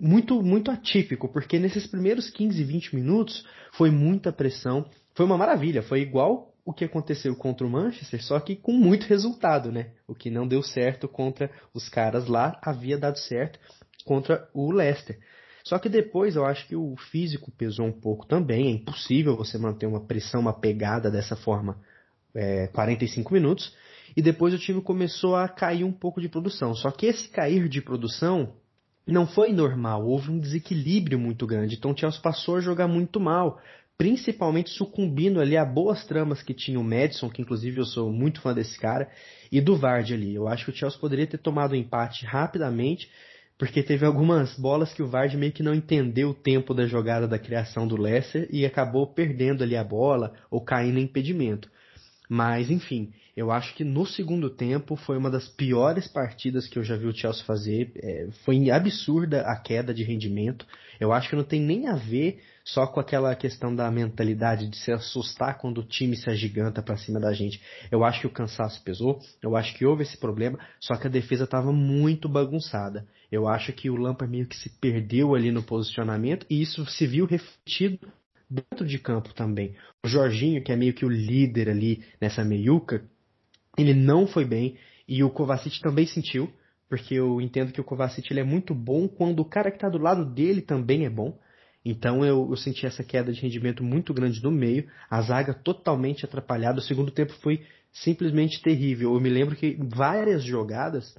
muito, 0.00 0.42
muito 0.42 0.70
atípico, 0.70 1.28
porque 1.28 1.58
nesses 1.58 1.86
primeiros 1.86 2.30
15, 2.30 2.64
20 2.64 2.94
minutos 2.96 3.44
foi 3.72 3.90
muita 3.90 4.32
pressão, 4.32 4.88
foi 5.14 5.26
uma 5.26 5.36
maravilha, 5.36 5.82
foi 5.82 6.00
igual 6.00 6.54
o 6.64 6.72
que 6.72 6.84
aconteceu 6.84 7.34
contra 7.36 7.66
o 7.66 7.70
Manchester, 7.70 8.22
só 8.22 8.38
que 8.40 8.56
com 8.56 8.72
muito 8.72 9.04
resultado, 9.06 9.70
né? 9.70 9.90
O 10.06 10.14
que 10.14 10.30
não 10.30 10.46
deu 10.46 10.62
certo 10.62 11.08
contra 11.08 11.50
os 11.74 11.88
caras 11.88 12.26
lá 12.26 12.58
havia 12.62 12.96
dado 12.96 13.18
certo 13.18 13.58
contra 14.04 14.48
o 14.54 14.70
Leicester. 14.70 15.18
Só 15.64 15.78
que 15.78 15.88
depois 15.88 16.36
eu 16.36 16.44
acho 16.46 16.66
que 16.66 16.76
o 16.76 16.96
físico 16.96 17.50
pesou 17.50 17.86
um 17.86 17.92
pouco 17.92 18.26
também. 18.26 18.66
É 18.66 18.70
impossível 18.70 19.36
você 19.36 19.58
manter 19.58 19.86
uma 19.86 20.00
pressão, 20.00 20.40
uma 20.40 20.58
pegada 20.58 21.10
dessa 21.10 21.36
forma 21.36 21.78
é, 22.34 22.66
45 22.68 23.32
minutos. 23.32 23.74
E 24.16 24.22
depois 24.22 24.54
o 24.54 24.58
time 24.58 24.80
começou 24.80 25.36
a 25.36 25.48
cair 25.48 25.84
um 25.84 25.92
pouco 25.92 26.20
de 26.20 26.28
produção. 26.28 26.74
Só 26.74 26.90
que 26.90 27.06
esse 27.06 27.28
cair 27.28 27.68
de 27.68 27.80
produção 27.80 28.54
não 29.06 29.26
foi 29.26 29.52
normal, 29.52 30.06
houve 30.06 30.30
um 30.30 30.38
desequilíbrio 30.38 31.18
muito 31.18 31.46
grande. 31.46 31.76
Então 31.76 31.92
o 31.92 31.96
Chelsea 31.96 32.20
passou 32.20 32.56
a 32.56 32.60
jogar 32.60 32.86
muito 32.86 33.18
mal, 33.18 33.60
principalmente 33.98 34.70
sucumbindo 34.70 35.40
ali 35.40 35.56
a 35.56 35.64
boas 35.64 36.04
tramas 36.04 36.42
que 36.42 36.54
tinha 36.54 36.80
o 36.80 36.84
Madison, 36.84 37.28
que 37.28 37.42
inclusive 37.42 37.78
eu 37.78 37.84
sou 37.84 38.12
muito 38.12 38.40
fã 38.40 38.54
desse 38.54 38.78
cara, 38.78 39.10
e 39.50 39.60
do 39.60 39.76
Vardy 39.76 40.14
ali. 40.14 40.34
Eu 40.34 40.48
acho 40.48 40.64
que 40.64 40.70
o 40.70 40.74
Chelsea 40.74 40.98
poderia 40.98 41.26
ter 41.26 41.38
tomado 41.38 41.72
o 41.72 41.74
um 41.74 41.78
empate 41.78 42.24
rapidamente, 42.24 43.10
porque 43.58 43.82
teve 43.82 44.06
algumas 44.06 44.54
bolas 44.58 44.92
que 44.94 45.02
o 45.02 45.06
Vardy 45.06 45.36
meio 45.36 45.52
que 45.52 45.62
não 45.62 45.74
entendeu 45.74 46.30
o 46.30 46.34
tempo 46.34 46.72
da 46.72 46.86
jogada 46.86 47.28
da 47.28 47.38
criação 47.38 47.86
do 47.86 48.00
Leicester 48.00 48.48
e 48.50 48.64
acabou 48.64 49.06
perdendo 49.06 49.62
ali 49.62 49.76
a 49.76 49.84
bola 49.84 50.32
ou 50.50 50.62
caindo 50.62 50.98
em 50.98 51.02
impedimento. 51.02 51.70
Mas, 52.32 52.70
enfim, 52.70 53.12
eu 53.36 53.50
acho 53.50 53.74
que 53.74 53.82
no 53.82 54.06
segundo 54.06 54.48
tempo 54.48 54.94
foi 54.94 55.18
uma 55.18 55.28
das 55.28 55.48
piores 55.48 56.06
partidas 56.06 56.68
que 56.68 56.78
eu 56.78 56.84
já 56.84 56.94
vi 56.94 57.06
o 57.06 57.12
Chelsea 57.12 57.44
fazer. 57.44 57.90
É, 57.96 58.28
foi 58.44 58.70
absurda 58.70 59.40
a 59.40 59.56
queda 59.56 59.92
de 59.92 60.04
rendimento. 60.04 60.64
Eu 61.00 61.12
acho 61.12 61.28
que 61.28 61.34
não 61.34 61.42
tem 61.42 61.60
nem 61.60 61.88
a 61.88 61.96
ver 61.96 62.40
só 62.64 62.86
com 62.86 63.00
aquela 63.00 63.34
questão 63.34 63.74
da 63.74 63.90
mentalidade 63.90 64.68
de 64.68 64.76
se 64.76 64.92
assustar 64.92 65.58
quando 65.58 65.78
o 65.78 65.84
time 65.84 66.16
se 66.16 66.30
agiganta 66.30 66.80
para 66.80 66.96
cima 66.96 67.18
da 67.18 67.32
gente. 67.32 67.60
Eu 67.90 68.04
acho 68.04 68.20
que 68.20 68.26
o 68.28 68.32
cansaço 68.32 68.80
pesou, 68.84 69.18
eu 69.42 69.56
acho 69.56 69.74
que 69.74 69.84
houve 69.84 70.04
esse 70.04 70.16
problema, 70.16 70.56
só 70.78 70.94
que 70.94 71.08
a 71.08 71.10
defesa 71.10 71.42
estava 71.42 71.72
muito 71.72 72.28
bagunçada. 72.28 73.08
Eu 73.32 73.48
acho 73.48 73.72
que 73.72 73.90
o 73.90 73.96
Lampard 73.96 74.30
meio 74.30 74.46
que 74.46 74.56
se 74.56 74.70
perdeu 74.78 75.34
ali 75.34 75.50
no 75.50 75.64
posicionamento 75.64 76.46
e 76.48 76.62
isso 76.62 76.86
se 76.86 77.08
viu 77.08 77.26
refletido 77.26 77.98
dentro 78.50 78.86
de 78.86 78.98
campo 78.98 79.32
também. 79.32 79.76
O 80.04 80.08
Jorginho, 80.08 80.62
que 80.62 80.72
é 80.72 80.76
meio 80.76 80.92
que 80.92 81.04
o 81.04 81.08
líder 81.08 81.68
ali 81.68 82.02
nessa 82.20 82.44
meiuca, 82.44 83.04
ele 83.78 83.94
não 83.94 84.26
foi 84.26 84.44
bem 84.44 84.76
e 85.06 85.22
o 85.22 85.30
Kovacic 85.30 85.80
também 85.80 86.06
sentiu, 86.06 86.52
porque 86.88 87.14
eu 87.14 87.40
entendo 87.40 87.72
que 87.72 87.80
o 87.80 87.84
Kovacic 87.84 88.30
ele 88.30 88.40
é 88.40 88.44
muito 88.44 88.74
bom 88.74 89.06
quando 89.06 89.40
o 89.40 89.44
cara 89.44 89.70
que 89.70 89.76
está 89.76 89.88
do 89.88 89.98
lado 89.98 90.24
dele 90.24 90.60
também 90.60 91.04
é 91.04 91.10
bom. 91.10 91.38
Então 91.84 92.24
eu, 92.24 92.48
eu, 92.50 92.56
senti 92.56 92.84
essa 92.84 93.02
queda 93.02 93.32
de 93.32 93.40
rendimento 93.40 93.82
muito 93.82 94.12
grande 94.12 94.42
no 94.42 94.50
meio, 94.50 94.86
a 95.08 95.22
zaga 95.22 95.54
totalmente 95.54 96.24
atrapalhada. 96.24 96.78
O 96.78 96.82
segundo 96.82 97.10
tempo 97.10 97.32
foi 97.40 97.64
simplesmente 97.92 98.60
terrível. 98.60 99.14
Eu 99.14 99.20
me 99.20 99.30
lembro 99.30 99.56
que 99.56 99.78
várias 99.80 100.42
jogadas 100.44 101.16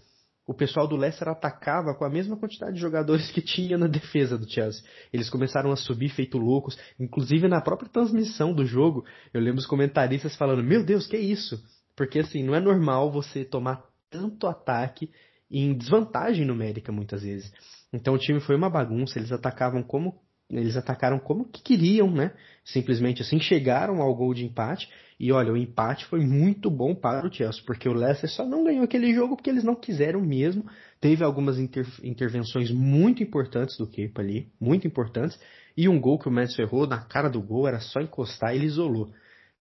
o 0.51 0.53
pessoal 0.53 0.85
do 0.85 0.97
Leicester 0.97 1.29
atacava 1.29 1.95
com 1.95 2.03
a 2.03 2.09
mesma 2.09 2.35
quantidade 2.35 2.73
de 2.73 2.81
jogadores 2.81 3.31
que 3.31 3.41
tinha 3.41 3.77
na 3.77 3.87
defesa 3.87 4.37
do 4.37 4.49
Chelsea. 4.49 4.83
Eles 5.13 5.29
começaram 5.29 5.71
a 5.71 5.77
subir 5.77 6.09
feito 6.09 6.37
loucos, 6.37 6.77
inclusive 6.99 7.47
na 7.47 7.61
própria 7.61 7.89
transmissão 7.89 8.53
do 8.53 8.65
jogo, 8.65 9.05
eu 9.33 9.39
lembro 9.39 9.59
os 9.59 9.65
comentaristas 9.65 10.35
falando: 10.35 10.61
"Meu 10.61 10.83
Deus, 10.83 11.07
que 11.07 11.15
é 11.15 11.21
isso?" 11.21 11.63
Porque 11.95 12.19
assim, 12.19 12.43
não 12.43 12.53
é 12.53 12.59
normal 12.59 13.09
você 13.09 13.45
tomar 13.45 13.81
tanto 14.09 14.45
ataque 14.45 15.09
em 15.49 15.73
desvantagem 15.73 16.45
numérica 16.45 16.91
muitas 16.91 17.23
vezes. 17.23 17.49
Então 17.93 18.13
o 18.13 18.19
time 18.19 18.41
foi 18.41 18.57
uma 18.57 18.69
bagunça, 18.69 19.17
eles 19.17 19.31
atacavam 19.31 19.81
como 19.81 20.19
eles 20.51 20.75
atacaram 20.75 21.19
como 21.19 21.45
que 21.45 21.61
queriam, 21.61 22.11
né? 22.11 22.33
Simplesmente 22.65 23.21
assim 23.21 23.39
chegaram 23.39 24.01
ao 24.01 24.13
gol 24.13 24.33
de 24.33 24.45
empate 24.45 24.89
e 25.19 25.31
olha, 25.31 25.53
o 25.53 25.57
empate 25.57 26.05
foi 26.05 26.19
muito 26.19 26.69
bom 26.69 26.95
para 26.95 27.27
o 27.27 27.31
Chelsea, 27.31 27.61
porque 27.65 27.87
o 27.87 27.93
Leicester 27.93 28.29
só 28.29 28.45
não 28.45 28.63
ganhou 28.63 28.83
aquele 28.83 29.13
jogo 29.13 29.35
porque 29.35 29.49
eles 29.49 29.63
não 29.63 29.75
quiseram 29.75 30.19
mesmo. 30.19 30.65
Teve 30.99 31.23
algumas 31.23 31.59
inter 31.59 31.87
intervenções 32.03 32.71
muito 32.71 33.21
importantes 33.21 33.77
do 33.77 33.87
Kepa 33.87 34.21
ali, 34.21 34.51
muito 34.59 34.87
importantes, 34.87 35.39
e 35.77 35.87
um 35.87 35.99
gol 35.99 36.17
que 36.17 36.27
o 36.27 36.31
Messi 36.31 36.61
errou 36.61 36.87
na 36.87 36.99
cara 37.01 37.29
do 37.29 37.41
gol 37.41 37.67
era 37.67 37.79
só 37.79 38.01
encostar, 38.01 38.55
ele 38.55 38.65
isolou. 38.65 39.13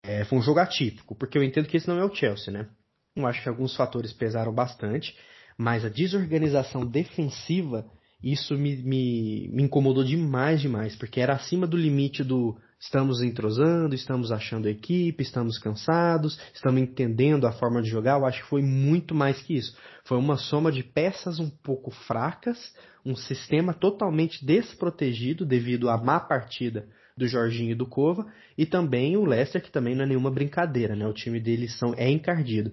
É, 0.02 0.24
foi 0.24 0.38
um 0.38 0.42
jogo 0.42 0.60
atípico, 0.60 1.14
porque 1.14 1.36
eu 1.36 1.42
entendo 1.42 1.68
que 1.68 1.76
esse 1.76 1.86
não 1.86 1.98
é 1.98 2.04
o 2.04 2.14
Chelsea, 2.14 2.52
né? 2.52 2.66
Eu 3.14 3.26
acho 3.26 3.42
que 3.42 3.48
alguns 3.48 3.76
fatores 3.76 4.14
pesaram 4.14 4.54
bastante, 4.54 5.14
mas 5.58 5.84
a 5.84 5.90
desorganização 5.90 6.86
defensiva 6.86 7.84
isso 8.22 8.56
me, 8.56 8.76
me, 8.76 9.48
me 9.52 9.62
incomodou 9.62 10.04
demais, 10.04 10.60
demais, 10.60 10.94
porque 10.96 11.20
era 11.20 11.34
acima 11.34 11.66
do 11.66 11.76
limite 11.76 12.22
do 12.22 12.56
estamos 12.78 13.22
entrosando, 13.22 13.94
estamos 13.94 14.32
achando 14.32 14.66
a 14.66 14.70
equipe, 14.70 15.22
estamos 15.22 15.58
cansados, 15.58 16.38
estamos 16.54 16.80
entendendo 16.80 17.46
a 17.46 17.52
forma 17.52 17.82
de 17.82 17.88
jogar. 17.88 18.18
Eu 18.18 18.26
acho 18.26 18.42
que 18.42 18.48
foi 18.48 18.62
muito 18.62 19.14
mais 19.14 19.40
que 19.42 19.54
isso. 19.54 19.76
Foi 20.04 20.16
uma 20.16 20.36
soma 20.36 20.72
de 20.72 20.82
peças 20.82 21.38
um 21.38 21.50
pouco 21.50 21.90
fracas, 21.90 22.74
um 23.04 23.14
sistema 23.14 23.74
totalmente 23.74 24.44
desprotegido 24.44 25.44
devido 25.44 25.90
à 25.90 25.98
má 25.98 26.18
partida 26.18 26.88
do 27.16 27.28
Jorginho 27.28 27.72
e 27.72 27.74
do 27.74 27.86
Cova, 27.86 28.26
e 28.56 28.64
também 28.64 29.16
o 29.16 29.26
Leicester, 29.26 29.62
que 29.62 29.70
também 29.70 29.94
não 29.94 30.04
é 30.04 30.06
nenhuma 30.06 30.30
brincadeira, 30.30 30.96
né? 30.96 31.06
O 31.06 31.12
time 31.12 31.38
deles 31.38 31.78
são, 31.78 31.94
é 31.96 32.10
encardido. 32.10 32.72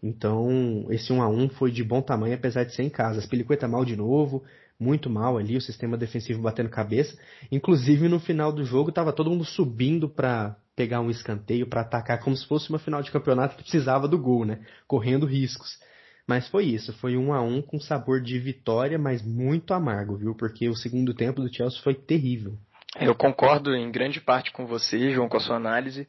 Então, 0.00 0.86
esse 0.90 1.12
1 1.12 1.20
a 1.20 1.28
1 1.28 1.48
foi 1.50 1.72
de 1.72 1.82
bom 1.82 2.00
tamanho, 2.00 2.34
apesar 2.34 2.62
de 2.62 2.74
ser 2.74 2.84
em 2.84 2.90
casa. 2.90 3.18
As 3.18 3.26
Pelicueta 3.26 3.66
mal 3.66 3.84
de 3.84 3.96
novo, 3.96 4.44
muito 4.78 5.10
mal 5.10 5.36
ali, 5.36 5.56
o 5.56 5.60
sistema 5.60 5.96
defensivo 5.96 6.40
batendo 6.40 6.68
cabeça. 6.68 7.18
Inclusive 7.50 8.08
no 8.08 8.20
final 8.20 8.52
do 8.52 8.64
jogo 8.64 8.90
estava 8.90 9.12
todo 9.12 9.30
mundo 9.30 9.44
subindo 9.44 10.08
para 10.08 10.56
pegar 10.76 11.00
um 11.00 11.10
escanteio, 11.10 11.66
para 11.66 11.80
atacar 11.80 12.20
como 12.20 12.36
se 12.36 12.46
fosse 12.46 12.70
uma 12.70 12.78
final 12.78 13.02
de 13.02 13.10
campeonato 13.10 13.56
que 13.56 13.62
precisava 13.62 14.06
do 14.06 14.18
gol, 14.18 14.44
né? 14.44 14.60
Correndo 14.86 15.26
riscos. 15.26 15.78
Mas 16.26 16.46
foi 16.48 16.66
isso, 16.66 16.92
foi 16.98 17.16
um 17.16 17.32
a 17.32 17.40
um 17.40 17.62
com 17.62 17.80
sabor 17.80 18.20
de 18.20 18.38
vitória, 18.38 18.98
mas 18.98 19.22
muito 19.22 19.72
amargo, 19.72 20.16
viu? 20.16 20.34
Porque 20.34 20.68
o 20.68 20.76
segundo 20.76 21.14
tempo 21.14 21.40
do 21.40 21.52
Chelsea 21.52 21.80
foi 21.82 21.94
terrível. 21.94 22.56
Eu 23.00 23.14
concordo 23.14 23.74
em 23.74 23.90
grande 23.90 24.20
parte 24.20 24.52
com 24.52 24.66
você, 24.66 25.10
João, 25.10 25.28
com 25.28 25.36
a 25.36 25.40
sua 25.40 25.56
análise. 25.56 26.06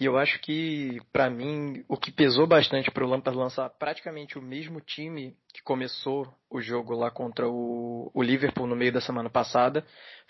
E 0.00 0.06
eu 0.06 0.16
acho 0.16 0.40
que, 0.40 0.98
para 1.12 1.28
mim, 1.28 1.84
o 1.86 1.94
que 1.94 2.10
pesou 2.10 2.46
bastante 2.46 2.90
para 2.90 3.04
o 3.04 3.06
Lampard 3.06 3.38
lançar 3.38 3.68
praticamente 3.68 4.38
o 4.38 4.42
mesmo 4.42 4.80
time 4.80 5.36
que 5.52 5.62
começou 5.62 6.26
o 6.48 6.58
jogo 6.58 6.94
lá 6.94 7.10
contra 7.10 7.46
o, 7.46 8.10
o 8.14 8.22
Liverpool 8.22 8.66
no 8.66 8.74
meio 8.74 8.90
da 8.90 9.02
semana 9.02 9.28
passada 9.28 9.84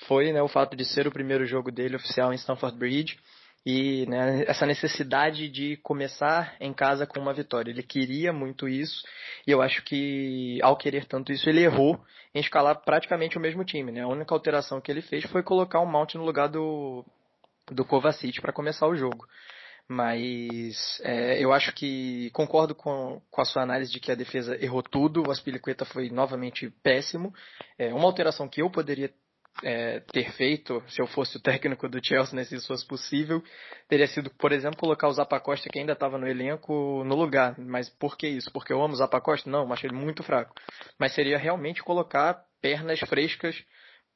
foi 0.09 0.33
né, 0.33 0.43
o 0.43 0.49
fato 0.49 0.77
de 0.77 0.85
ser 0.85 1.07
o 1.07 1.13
primeiro 1.13 1.47
jogo 1.47 1.71
dele 1.71 1.95
oficial 1.95 2.33
em 2.33 2.37
Stamford 2.37 2.77
Bridge 2.77 3.17
e 3.65 4.07
né, 4.07 4.43
essa 4.49 4.67
necessidade 4.67 5.49
de 5.49 5.77
começar 5.77 6.57
em 6.59 6.73
casa 6.73 7.07
com 7.07 7.21
uma 7.21 7.33
vitória. 7.33 7.71
Ele 7.71 7.85
queria 7.85 8.33
muito 8.33 8.69
isso 8.69 9.05
e 9.47 9.53
eu 9.53 9.63
acho 9.63 9.85
que 9.85 10.59
ao 10.63 10.77
querer 10.77 11.05
tanto 11.05 11.31
isso 11.31 11.49
ele 11.49 11.63
errou 11.63 11.97
em 12.35 12.41
escalar 12.41 12.83
praticamente 12.85 13.39
o 13.39 13.41
mesmo 13.41 13.65
time. 13.65 13.93
Né? 13.93 14.01
A 14.01 14.09
única 14.09 14.35
alteração 14.35 14.81
que 14.81 14.91
ele 14.91 15.01
fez 15.01 15.23
foi 15.27 15.45
colocar 15.45 15.79
o 15.79 15.87
Mount 15.87 16.17
no 16.17 16.25
lugar 16.25 16.49
do 16.49 17.05
do 17.71 17.85
Kovacic 17.85 18.41
para 18.41 18.53
começar 18.53 18.89
o 18.89 18.97
jogo. 18.97 19.27
Mas 19.93 21.01
é, 21.03 21.45
eu 21.45 21.53
acho 21.53 21.73
que 21.73 22.31
concordo 22.31 22.77
com, 22.77 23.21
com, 23.29 23.41
a 23.41 23.45
sua 23.45 23.65
análise 23.65 23.91
de 23.91 23.99
que 23.99 24.13
a 24.13 24.15
defesa 24.15 24.57
errou 24.65 24.85
tudo, 24.85 25.25
o 25.27 25.33
Aspilicueta 25.33 25.85
foi 25.85 26.09
novamente 26.11 26.71
péssimo. 26.81 27.35
É, 27.77 27.93
uma 27.93 28.05
alteração 28.05 28.49
que 28.49 28.63
eu 28.63 28.71
poderia 28.71 29.13
é, 29.65 29.99
ter 30.13 30.31
feito, 30.35 30.81
se 30.87 31.03
eu 31.03 31.09
fosse 31.09 31.39
o 31.39 31.43
técnico 31.43 31.89
do 31.89 31.99
Chelsea, 32.01 32.37
né, 32.37 32.45
se 32.45 32.55
isso 32.55 32.69
fosse 32.69 32.87
possível, 32.87 33.43
teria 33.89 34.07
sido, 34.07 34.31
por 34.39 34.53
exemplo, 34.53 34.79
colocar 34.79 35.09
o 35.09 35.13
Zapacosta, 35.13 35.69
que 35.69 35.81
ainda 35.81 35.95
estava 35.95 36.17
no 36.17 36.29
elenco, 36.29 37.03
no 37.03 37.17
lugar. 37.17 37.59
Mas 37.59 37.91
por 37.91 38.17
que 38.17 38.29
isso? 38.29 38.49
Porque 38.53 38.73
eu 38.73 38.81
amo 38.81 38.95
o 38.95 38.97
Zapacosta? 38.97 39.51
Não, 39.51 39.73
achei 39.73 39.91
ele 39.91 39.99
muito 39.99 40.23
fraco. 40.23 40.55
Mas 41.01 41.15
seria 41.15 41.37
realmente 41.37 41.83
colocar 41.83 42.45
pernas 42.63 43.01
frescas 43.01 43.61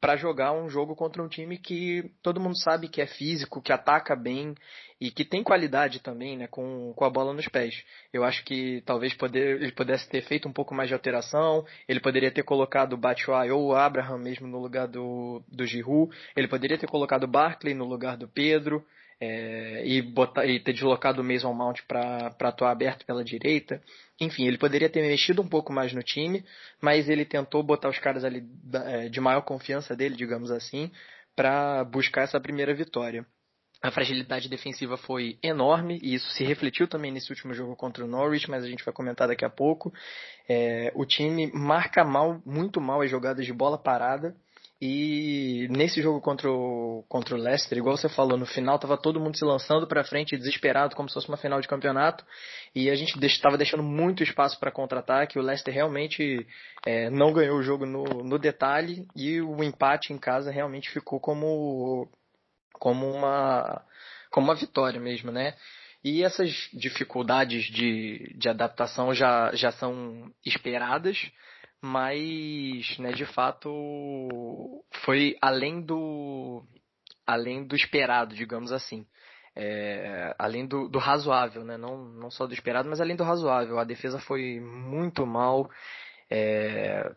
para 0.04 0.18
jogar 0.18 0.52
um 0.52 0.68
jogo 0.68 0.94
contra 0.94 1.22
um 1.22 1.28
time 1.28 1.56
que 1.56 2.12
todo 2.22 2.38
mundo 2.38 2.58
sabe 2.58 2.88
que 2.88 3.00
é 3.00 3.06
físico, 3.06 3.62
que 3.62 3.72
ataca 3.72 4.14
bem 4.14 4.54
e 5.00 5.10
que 5.10 5.24
tem 5.24 5.42
qualidade 5.42 5.98
também, 5.98 6.36
né, 6.36 6.46
com, 6.46 6.92
com 6.94 7.04
a 7.06 7.08
bola 7.08 7.32
nos 7.32 7.48
pés. 7.48 7.82
Eu 8.12 8.22
acho 8.22 8.44
que 8.44 8.82
talvez 8.84 9.14
poder, 9.14 9.62
ele 9.62 9.72
pudesse 9.72 10.06
ter 10.06 10.20
feito 10.20 10.46
um 10.46 10.52
pouco 10.52 10.74
mais 10.74 10.88
de 10.88 10.94
alteração, 10.94 11.64
ele 11.88 12.00
poderia 12.00 12.30
ter 12.30 12.42
colocado 12.42 12.92
o 12.92 12.98
Batshuayi 12.98 13.50
ou 13.50 13.68
o 13.68 13.74
Abraham 13.74 14.18
mesmo 14.18 14.46
no 14.46 14.60
lugar 14.60 14.86
do, 14.88 15.42
do 15.48 15.64
Giroud, 15.64 16.14
ele 16.36 16.48
poderia 16.48 16.76
ter 16.76 16.86
colocado 16.86 17.24
o 17.24 17.28
Barkley 17.28 17.72
no 17.72 17.86
lugar 17.86 18.18
do 18.18 18.28
Pedro, 18.28 18.84
é, 19.20 19.86
e, 19.86 20.02
botar, 20.02 20.46
e 20.46 20.60
ter 20.60 20.72
deslocado 20.72 21.20
o 21.20 21.24
Mason 21.24 21.52
Mount 21.52 21.80
para 21.86 22.34
atuar 22.40 22.70
aberto 22.70 23.04
pela 23.06 23.24
direita. 23.24 23.82
Enfim, 24.20 24.46
ele 24.46 24.58
poderia 24.58 24.88
ter 24.88 25.02
mexido 25.02 25.42
um 25.42 25.48
pouco 25.48 25.72
mais 25.72 25.92
no 25.92 26.02
time, 26.02 26.44
mas 26.80 27.08
ele 27.08 27.24
tentou 27.24 27.62
botar 27.62 27.88
os 27.88 27.98
caras 27.98 28.24
ali 28.24 28.44
é, 28.72 29.08
de 29.08 29.20
maior 29.20 29.42
confiança 29.42 29.94
dele, 29.96 30.16
digamos 30.16 30.50
assim, 30.50 30.90
para 31.34 31.84
buscar 31.84 32.22
essa 32.22 32.40
primeira 32.40 32.74
vitória. 32.74 33.26
A 33.82 33.90
fragilidade 33.90 34.48
defensiva 34.48 34.96
foi 34.96 35.38
enorme 35.42 36.00
e 36.02 36.14
isso 36.14 36.30
se 36.30 36.42
refletiu 36.42 36.88
também 36.88 37.12
nesse 37.12 37.30
último 37.30 37.52
jogo 37.52 37.76
contra 37.76 38.02
o 38.02 38.08
Norwich, 38.08 38.48
mas 38.48 38.64
a 38.64 38.66
gente 38.66 38.82
vai 38.82 38.94
comentar 38.94 39.28
daqui 39.28 39.44
a 39.44 39.50
pouco. 39.50 39.92
É, 40.48 40.90
o 40.94 41.04
time 41.04 41.52
marca 41.52 42.02
mal, 42.02 42.40
muito 42.46 42.80
mal 42.80 43.02
as 43.02 43.10
jogadas 43.10 43.44
de 43.44 43.52
bola 43.52 43.76
parada 43.76 44.34
e 44.80 45.68
nesse 45.70 46.02
jogo 46.02 46.20
contra 46.20 46.50
o, 46.50 47.04
contra 47.08 47.34
o 47.34 47.38
Leicester, 47.38 47.78
igual 47.78 47.96
você 47.96 48.08
falou, 48.08 48.36
no 48.36 48.44
final 48.44 48.78
tava 48.78 48.96
todo 48.96 49.20
mundo 49.20 49.36
se 49.36 49.44
lançando 49.44 49.86
para 49.86 50.04
frente, 50.04 50.36
desesperado, 50.36 50.96
como 50.96 51.08
se 51.08 51.14
fosse 51.14 51.28
uma 51.28 51.36
final 51.36 51.60
de 51.60 51.68
campeonato. 51.68 52.24
E 52.74 52.90
a 52.90 52.94
gente 52.94 53.16
estava 53.24 53.56
deixando 53.56 53.82
muito 53.82 54.22
espaço 54.22 54.58
para 54.58 54.72
contra-ataque. 54.72 55.38
O 55.38 55.42
Leicester 55.42 55.72
realmente 55.72 56.46
é, 56.84 57.08
não 57.08 57.32
ganhou 57.32 57.58
o 57.58 57.62
jogo 57.62 57.86
no, 57.86 58.04
no 58.04 58.38
detalhe. 58.38 59.06
E 59.14 59.40
o 59.40 59.62
empate 59.62 60.12
em 60.12 60.18
casa 60.18 60.50
realmente 60.50 60.90
ficou 60.90 61.20
como, 61.20 62.08
como, 62.72 63.08
uma, 63.08 63.80
como 64.30 64.48
uma 64.48 64.56
vitória 64.56 65.00
mesmo, 65.00 65.30
né? 65.30 65.54
E 66.02 66.22
essas 66.22 66.50
dificuldades 66.74 67.64
de, 67.72 68.34
de 68.36 68.48
adaptação 68.48 69.14
já, 69.14 69.54
já 69.54 69.72
são 69.72 70.30
esperadas 70.44 71.16
mas, 71.84 72.96
né, 72.98 73.12
de 73.12 73.26
fato, 73.26 73.68
foi 75.04 75.36
além 75.42 75.82
do 75.82 76.64
além 77.26 77.66
do 77.66 77.76
esperado, 77.76 78.34
digamos 78.34 78.72
assim. 78.72 79.06
É, 79.54 80.34
além 80.38 80.66
do, 80.66 80.88
do, 80.88 80.98
razoável, 80.98 81.62
né? 81.62 81.76
não, 81.76 82.06
não 82.06 82.30
só 82.30 82.46
do 82.46 82.54
esperado, 82.54 82.88
mas 82.88 83.02
além 83.02 83.14
do 83.14 83.22
razoável. 83.22 83.78
A 83.78 83.84
defesa 83.84 84.18
foi 84.18 84.60
muito 84.60 85.26
mal. 85.26 85.70
É, 86.30 87.14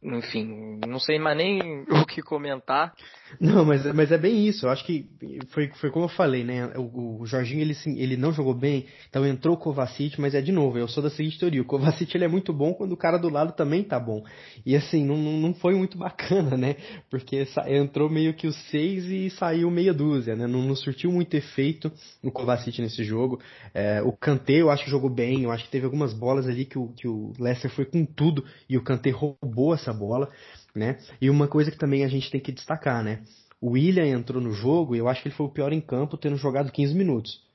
enfim, 0.00 0.78
não 0.86 1.00
sei 1.00 1.18
mais 1.18 1.36
nem 1.36 1.82
o 1.90 2.06
que 2.06 2.22
comentar. 2.22 2.94
Não, 3.40 3.64
mas, 3.64 3.84
mas 3.94 4.12
é 4.12 4.18
bem 4.18 4.46
isso. 4.46 4.66
Eu 4.66 4.70
acho 4.70 4.84
que 4.84 5.06
foi, 5.48 5.68
foi 5.74 5.90
como 5.90 6.04
eu 6.04 6.08
falei, 6.08 6.44
né? 6.44 6.72
O, 6.76 7.20
o 7.20 7.26
Jorginho 7.26 7.60
ele, 7.60 7.76
ele 7.96 8.16
não 8.16 8.32
jogou 8.32 8.54
bem, 8.54 8.86
então 9.08 9.26
entrou 9.26 9.54
o 9.54 9.58
Kovacic, 9.58 10.20
mas 10.20 10.34
é 10.34 10.40
de 10.40 10.52
novo, 10.52 10.78
eu 10.78 10.88
sou 10.88 11.02
da 11.02 11.10
seguinte 11.10 11.38
teoria: 11.38 11.60
o 11.60 11.64
Kovacic 11.64 12.14
ele 12.14 12.24
é 12.24 12.28
muito 12.28 12.52
bom 12.52 12.72
quando 12.72 12.92
o 12.92 12.96
cara 12.96 13.18
do 13.18 13.28
lado 13.28 13.52
também 13.52 13.82
tá 13.82 13.98
bom. 13.98 14.24
E 14.64 14.76
assim, 14.76 15.04
não, 15.04 15.16
não 15.16 15.52
foi 15.54 15.74
muito 15.74 15.98
bacana, 15.98 16.56
né? 16.56 16.76
Porque 17.10 17.46
entrou 17.66 18.08
meio 18.08 18.34
que 18.34 18.46
os 18.46 18.56
seis 18.70 19.04
e 19.04 19.30
saiu 19.30 19.70
meia 19.70 19.92
dúzia, 19.92 20.36
né? 20.36 20.46
Não, 20.46 20.62
não 20.62 20.76
surtiu 20.76 21.10
muito 21.10 21.34
efeito 21.34 21.90
no 22.22 22.30
Kovacic 22.30 22.80
nesse 22.80 23.02
jogo. 23.02 23.40
É, 23.74 24.00
o 24.02 24.12
Kanté 24.12 24.54
eu 24.54 24.70
acho 24.70 24.84
que 24.84 24.90
jogou 24.90 25.10
bem, 25.10 25.42
eu 25.42 25.50
acho 25.50 25.64
que 25.64 25.70
teve 25.70 25.84
algumas 25.84 26.12
bolas 26.12 26.46
ali 26.46 26.64
que 26.64 26.78
o, 26.78 26.88
que 26.88 27.08
o 27.08 27.32
Leicester 27.38 27.70
foi 27.70 27.84
com 27.84 28.04
tudo 28.04 28.44
e 28.68 28.76
o 28.76 28.82
Kanté 28.82 29.10
roubou 29.10 29.74
essa 29.74 29.87
bola 29.92 30.30
né? 30.78 30.98
E 31.20 31.28
uma 31.28 31.48
coisa 31.48 31.70
que 31.70 31.76
também 31.76 32.04
a 32.04 32.08
gente 32.08 32.30
tem 32.30 32.40
que 32.40 32.52
destacar, 32.52 33.02
né? 33.02 33.22
O 33.60 33.70
William 33.70 34.06
entrou 34.06 34.40
no 34.40 34.52
jogo 34.52 34.94
e 34.94 34.98
eu 34.98 35.08
acho 35.08 35.20
que 35.20 35.28
ele 35.28 35.34
foi 35.34 35.46
o 35.46 35.52
pior 35.52 35.72
em 35.72 35.80
campo, 35.80 36.16
tendo 36.16 36.36
jogado 36.36 36.70
15 36.70 36.94
minutos. 36.94 37.46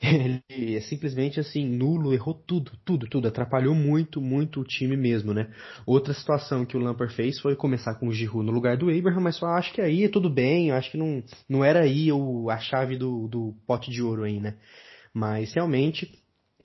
Ele 0.02 0.74
é 0.74 0.80
simplesmente 0.80 1.38
assim, 1.38 1.64
nulo, 1.64 2.12
errou 2.12 2.34
tudo, 2.34 2.72
tudo, 2.84 3.06
tudo. 3.06 3.28
Atrapalhou 3.28 3.72
muito, 3.72 4.20
muito 4.20 4.60
o 4.60 4.64
time 4.64 4.96
mesmo, 4.96 5.32
né? 5.32 5.48
Outra 5.86 6.12
situação 6.12 6.64
que 6.64 6.76
o 6.76 6.80
Lampard 6.80 7.14
fez 7.14 7.38
foi 7.38 7.54
começar 7.54 7.94
com 7.94 8.08
o 8.08 8.12
Giroud 8.12 8.44
no 8.44 8.50
lugar 8.50 8.76
do 8.76 8.90
Abraham, 8.90 9.20
mas 9.20 9.36
só 9.36 9.46
acho 9.46 9.72
que 9.72 9.80
aí 9.80 10.08
tudo 10.08 10.28
bem, 10.28 10.72
acho 10.72 10.90
que 10.90 10.96
não, 10.96 11.22
não 11.48 11.64
era 11.64 11.82
aí 11.82 12.10
o, 12.10 12.50
a 12.50 12.58
chave 12.58 12.96
do, 12.96 13.28
do 13.28 13.54
pote 13.64 13.92
de 13.92 14.02
ouro 14.02 14.24
aí, 14.24 14.40
né? 14.40 14.56
Mas 15.14 15.52
realmente, 15.52 16.10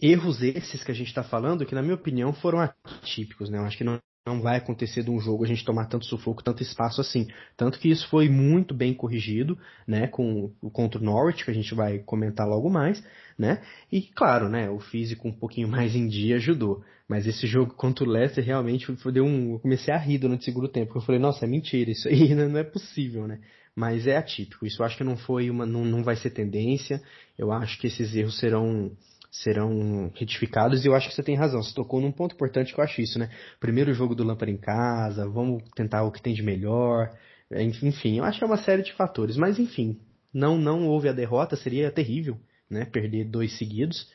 erros 0.01 0.41
esses 0.41 0.83
que 0.83 0.91
a 0.91 0.95
gente 0.95 1.09
está 1.09 1.21
falando, 1.21 1.63
que 1.63 1.75
na 1.75 1.83
minha 1.83 1.93
opinião 1.93 2.33
foram 2.33 2.59
atípicos, 2.59 3.51
né? 3.51 3.59
Eu 3.59 3.65
acho 3.65 3.77
que 3.77 3.83
não 3.83 3.99
não 4.27 4.41
vai 4.41 4.57
acontecer 4.57 5.03
de 5.03 5.09
um 5.09 5.19
jogo 5.19 5.43
a 5.43 5.47
gente 5.47 5.65
tomar 5.65 5.85
tanto 5.85 6.05
sufoco, 6.05 6.43
tanto 6.43 6.61
espaço 6.61 7.01
assim. 7.01 7.27
Tanto 7.55 7.79
que 7.79 7.89
isso 7.89 8.07
foi 8.09 8.29
muito 8.29 8.73
bem 8.73 8.93
corrigido, 8.93 9.57
né, 9.87 10.07
com 10.07 10.51
o 10.61 10.69
contra 10.69 10.99
o 10.99 11.03
Norwich, 11.03 11.43
que 11.43 11.51
a 11.51 11.53
gente 11.53 11.73
vai 11.73 11.99
comentar 11.99 12.47
logo 12.47 12.69
mais, 12.69 13.03
né? 13.37 13.61
E 13.91 14.01
claro, 14.01 14.49
né, 14.49 14.69
o 14.69 14.79
físico 14.79 15.27
um 15.27 15.31
pouquinho 15.31 15.67
mais 15.69 15.95
em 15.95 16.07
dia 16.07 16.35
ajudou. 16.35 16.83
Mas 17.07 17.25
esse 17.25 17.47
jogo 17.47 17.73
contra 17.73 18.03
o 18.03 18.07
Leicester 18.07 18.43
realmente 18.43 18.93
foi, 18.97 19.11
deu 19.13 19.23
um, 19.23 19.53
eu 19.53 19.59
comecei 19.59 19.93
a 19.93 19.97
rir 19.97 20.17
durante 20.17 20.41
o 20.41 20.43
segundo 20.43 20.67
tempo, 20.67 20.87
porque 20.87 20.99
eu 20.99 21.05
falei, 21.05 21.21
nossa, 21.21 21.45
é 21.45 21.47
mentira, 21.47 21.89
isso 21.89 22.07
aí 22.09 22.35
não 22.35 22.57
é 22.57 22.63
possível, 22.63 23.27
né? 23.27 23.39
Mas 23.73 24.07
é 24.07 24.17
atípico. 24.17 24.65
Isso 24.65 24.81
eu 24.81 24.85
acho 24.85 24.97
que 24.97 25.03
não 25.03 25.15
foi 25.15 25.49
uma, 25.49 25.65
não, 25.65 25.85
não 25.85 26.03
vai 26.03 26.15
ser 26.15 26.31
tendência. 26.31 27.01
Eu 27.37 27.51
acho 27.51 27.79
que 27.79 27.85
esses 27.85 28.15
erros 28.15 28.37
serão 28.39 28.91
serão 29.29 30.11
retificados 30.15 30.83
e 30.83 30.87
eu 30.87 30.95
acho 30.95 31.09
que 31.09 31.15
você 31.15 31.23
tem 31.23 31.35
razão. 31.35 31.61
Você 31.61 31.73
tocou 31.73 32.01
num 32.01 32.11
ponto 32.11 32.35
importante 32.35 32.73
que 32.73 32.79
eu 32.79 32.83
acho 32.83 33.01
isso, 33.01 33.19
né? 33.19 33.29
Primeiro 33.59 33.93
jogo 33.93 34.15
do 34.15 34.23
Lampard 34.23 34.51
em 34.51 34.57
casa, 34.57 35.27
vamos 35.27 35.63
tentar 35.75 36.03
o 36.03 36.11
que 36.11 36.21
tem 36.21 36.33
de 36.33 36.43
melhor. 36.43 37.09
Enfim, 37.51 38.17
eu 38.17 38.23
acho 38.23 38.39
que 38.39 38.43
é 38.43 38.47
uma 38.47 38.57
série 38.57 38.83
de 38.83 38.93
fatores, 38.93 39.37
mas 39.37 39.59
enfim, 39.59 39.99
não 40.33 40.57
não 40.57 40.87
houve 40.87 41.07
a 41.07 41.13
derrota, 41.13 41.55
seria 41.55 41.91
terrível, 41.91 42.37
né? 42.69 42.85
Perder 42.85 43.25
dois 43.25 43.57
seguidos, 43.57 44.11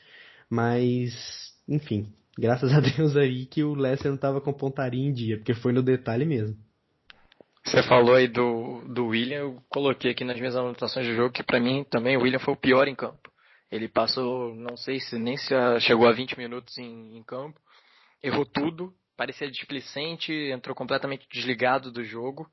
mas 0.51 1.53
enfim, 1.69 2.13
graças 2.39 2.73
a 2.73 2.81
Deus 2.81 3.17
aí 3.17 3.47
que 3.47 3.63
o 3.63 3.75
Leicester 3.75 4.11
não 4.11 4.17
estava 4.17 4.41
com 4.41 4.53
pontaria 4.53 5.07
em 5.07 5.13
dia, 5.13 5.37
porque 5.39 5.55
foi 5.55 5.73
no 5.73 5.83
detalhe 5.83 6.25
mesmo. 6.25 6.57
Você 7.65 7.83
falou 7.85 8.17
aí 8.17 8.27
do, 8.27 8.83
do 8.89 9.07
William, 9.07 9.39
eu 9.39 9.63
coloquei 9.69 10.11
aqui 10.11 10.25
nas 10.25 10.37
minhas 10.37 10.57
anotações 10.57 11.07
do 11.07 11.15
jogo 11.15 11.33
que 11.33 11.45
para 11.45 11.61
mim 11.61 11.85
também 11.89 12.17
o 12.17 12.23
William 12.23 12.41
foi 12.41 12.55
o 12.55 12.57
pior 12.57 12.89
em 12.89 12.95
campo. 12.95 13.32
Ele 13.73 13.89
passou, 13.89 14.55
não 14.55 14.77
sei 14.77 15.01
se 15.01 15.19
nem 15.19 15.35
se 15.39 15.55
chegou 15.81 16.07
a 16.07 16.13
20 16.13 16.37
minutos 16.37 16.77
em, 16.77 17.17
em 17.17 17.23
campo, 17.23 17.59
errou 18.23 18.45
tudo, 18.45 18.93
parecia 19.17 19.51
displicente, 19.51 20.31
entrou 20.31 20.77
completamente 20.77 21.27
desligado 21.33 21.91
do 21.91 22.05
jogo. 22.05 22.47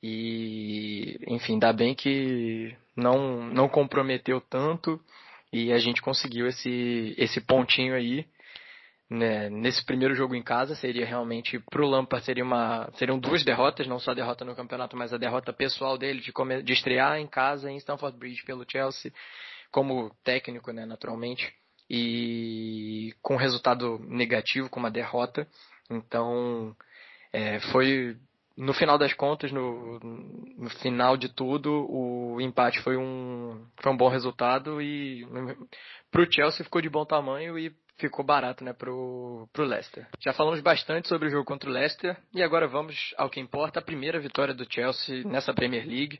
E, 0.00 1.18
enfim, 1.26 1.54
ainda 1.54 1.72
bem 1.72 1.96
que 1.96 2.76
não, 2.94 3.48
não 3.48 3.68
comprometeu 3.68 4.40
tanto 4.40 5.00
e 5.52 5.72
a 5.72 5.78
gente 5.78 6.00
conseguiu 6.00 6.46
esse, 6.46 7.12
esse 7.18 7.40
pontinho 7.40 7.96
aí. 7.96 8.24
Né, 9.08 9.48
nesse 9.50 9.84
primeiro 9.84 10.16
jogo 10.16 10.34
em 10.34 10.42
casa 10.42 10.74
seria 10.74 11.06
realmente 11.06 11.60
pro 11.70 11.86
Lampard 11.86 12.24
seria 12.24 12.42
uma 12.42 12.90
seriam 12.94 13.20
duas 13.20 13.44
derrotas 13.44 13.86
não 13.86 14.00
só 14.00 14.10
a 14.10 14.14
derrota 14.14 14.44
no 14.44 14.56
campeonato 14.56 14.96
mas 14.96 15.12
a 15.12 15.16
derrota 15.16 15.52
pessoal 15.52 15.96
dele 15.96 16.20
de, 16.20 16.32
de 16.64 16.72
estrear 16.72 17.16
em 17.16 17.26
casa 17.28 17.70
em 17.70 17.76
Stamford 17.76 18.18
Bridge 18.18 18.42
pelo 18.44 18.68
Chelsea 18.68 19.12
como 19.76 20.10
técnico, 20.24 20.72
né, 20.72 20.86
naturalmente, 20.86 21.52
e 21.90 23.14
com 23.20 23.36
resultado 23.36 23.98
negativo, 24.08 24.70
com 24.70 24.80
uma 24.80 24.90
derrota. 24.90 25.46
Então, 25.90 26.74
é, 27.30 27.60
foi 27.70 28.16
no 28.56 28.72
final 28.72 28.96
das 28.96 29.12
contas, 29.12 29.52
no, 29.52 30.00
no, 30.56 30.70
final 30.80 31.14
de 31.18 31.28
tudo, 31.28 31.86
o 31.90 32.40
empate 32.40 32.80
foi 32.80 32.96
um, 32.96 33.66
foi 33.82 33.92
um 33.92 33.96
bom 33.98 34.08
resultado 34.08 34.80
e 34.80 35.26
para 36.10 36.22
o 36.22 36.32
Chelsea 36.32 36.64
ficou 36.64 36.80
de 36.80 36.88
bom 36.88 37.04
tamanho 37.04 37.58
e 37.58 37.70
ficou 37.98 38.24
barato 38.24 38.64
né, 38.64 38.72
pro, 38.72 39.46
pro 39.52 39.66
Leicester. 39.66 40.08
Já 40.24 40.32
falamos 40.32 40.60
bastante 40.60 41.06
sobre 41.06 41.28
o 41.28 41.30
jogo 41.30 41.44
contra 41.44 41.68
o 41.68 41.72
Leicester 41.72 42.16
e 42.32 42.42
agora 42.42 42.66
vamos 42.66 43.14
ao 43.18 43.28
que 43.28 43.40
importa, 43.40 43.78
a 43.78 43.84
primeira 43.84 44.18
vitória 44.18 44.54
do 44.54 44.64
Chelsea 44.72 45.22
nessa 45.24 45.52
Premier 45.52 45.86
League 45.86 46.18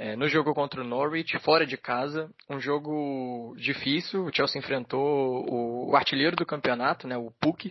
é, 0.00 0.16
no 0.16 0.26
jogo 0.28 0.54
contra 0.54 0.80
o 0.80 0.84
Norwich, 0.84 1.38
fora 1.40 1.66
de 1.66 1.76
casa, 1.76 2.30
um 2.48 2.58
jogo 2.58 3.54
difícil. 3.58 4.24
O 4.24 4.34
Chelsea 4.34 4.58
enfrentou 4.58 5.44
o, 5.46 5.90
o 5.90 5.94
artilheiro 5.94 6.34
do 6.34 6.46
campeonato, 6.46 7.06
né, 7.06 7.18
o 7.18 7.30
Puck, 7.38 7.70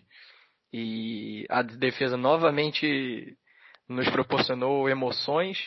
e 0.71 1.43
a 1.50 1.63
defesa 1.63 2.15
novamente 2.15 3.36
nos 3.88 4.07
proporcionou 4.09 4.88
emoções. 4.88 5.57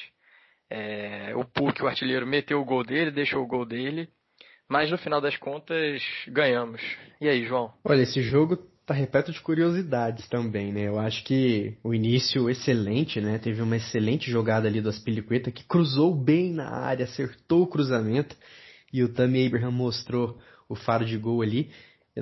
É, 0.71 1.35
o 1.35 1.45
Puck, 1.45 1.83
o 1.83 1.89
artilheiro, 1.89 2.29
meteu 2.29 2.61
o 2.61 2.65
gol 2.65 2.85
dele, 2.85 3.11
deixou 3.11 3.43
o 3.43 3.47
gol 3.49 3.67
dele. 3.67 4.09
Mas 4.69 4.89
no 4.89 4.97
final 4.97 5.21
das 5.21 5.37
contas, 5.37 6.01
ganhamos. 6.29 6.81
E 7.21 7.29
aí, 7.29 7.45
João? 7.45 7.75
Olha, 7.85 8.03
esse 8.03 8.23
jogo 8.23 8.57
tá 8.85 8.95
repleto 8.95 9.33
de 9.33 9.41
curiosidades 9.41 10.29
também, 10.29 10.73
né? 10.73 10.89
Eu 10.89 10.99
acho 10.99 11.25
que 11.25 11.77
o 11.85 11.95
início 11.95 12.51
excelente, 12.51 13.21
né? 13.21 13.39
Teve 13.39 13.63
uma 13.63 13.77
excelente 13.77 14.31
jogada 14.31 14.67
ali 14.67 14.81
do 14.81 14.89
Aspilicueta 14.89 15.51
que 15.51 15.65
cruzou 15.65 16.15
bem 16.15 16.53
na 16.53 16.69
área, 16.69 17.05
acertou 17.05 17.63
o 17.63 17.67
cruzamento 17.67 18.37
e 18.93 19.03
o 19.03 19.09
Tammy 19.09 19.47
Abraham 19.47 19.71
mostrou 19.71 20.39
o 20.69 20.75
faro 20.75 21.05
de 21.05 21.17
gol 21.17 21.43
ali. 21.43 21.71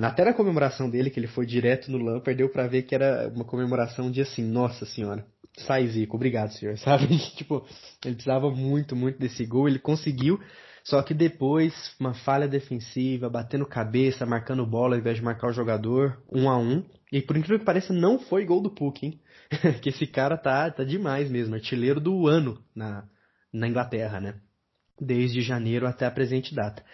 Até 0.03 0.25
na 0.25 0.33
comemoração 0.33 0.89
dele, 0.89 1.11
que 1.11 1.19
ele 1.19 1.27
foi 1.27 1.45
direto 1.45 1.91
no 1.91 1.99
Lampard, 1.99 2.37
deu 2.37 2.49
pra 2.49 2.69
ver 2.69 2.83
que 2.83 2.95
era 2.95 3.31
uma 3.35 3.45
comemoração 3.45 4.11
de 4.11 4.21
assim, 4.21 4.45
nossa 4.45 4.87
senhora, 4.87 5.27
sai 5.57 5.87
Zico, 5.89 6.17
obrigado 6.17 6.53
senhor, 6.53 6.79
sabe? 6.79 7.07
tipo, 7.37 7.67
ele 8.05 8.15
precisava 8.15 8.51
muito, 8.51 8.95
muito 8.95 9.19
desse 9.19 9.45
gol, 9.45 9.69
ele 9.69 9.81
conseguiu, 9.81 10.39
só 10.85 11.03
que 11.03 11.15
depois, 11.15 11.95
uma 11.99 12.15
falha 12.15 12.49
defensiva, 12.49 13.29
batendo 13.29 13.67
cabeça, 13.67 14.27
marcando 14.27 14.67
bola 14.67 14.95
ao 14.95 15.01
invés 15.01 15.17
de 15.17 15.23
marcar 15.23 15.49
o 15.49 15.53
jogador, 15.53 16.23
um 16.33 16.49
a 16.49 16.59
um. 16.59 16.85
E 17.13 17.21
por 17.21 17.37
incrível 17.37 17.59
que 17.59 17.65
pareça, 17.65 17.93
não 17.93 18.19
foi 18.19 18.45
gol 18.45 18.63
do 18.63 18.71
Puck, 18.71 19.05
hein? 19.05 19.21
que 19.83 19.89
esse 19.89 20.07
cara 20.07 20.37
tá, 20.37 20.71
tá 20.71 20.85
demais 20.85 21.31
mesmo, 21.31 21.55
artilheiro 21.55 22.01
do 22.01 22.27
ano 22.27 22.59
na, 22.75 23.05
na 23.53 23.69
Inglaterra, 23.69 24.21
né? 24.21 24.35
Desde 24.99 25.41
janeiro 25.43 25.87
até 25.87 26.07
a 26.07 26.11
presente 26.11 26.55
data. 26.55 26.85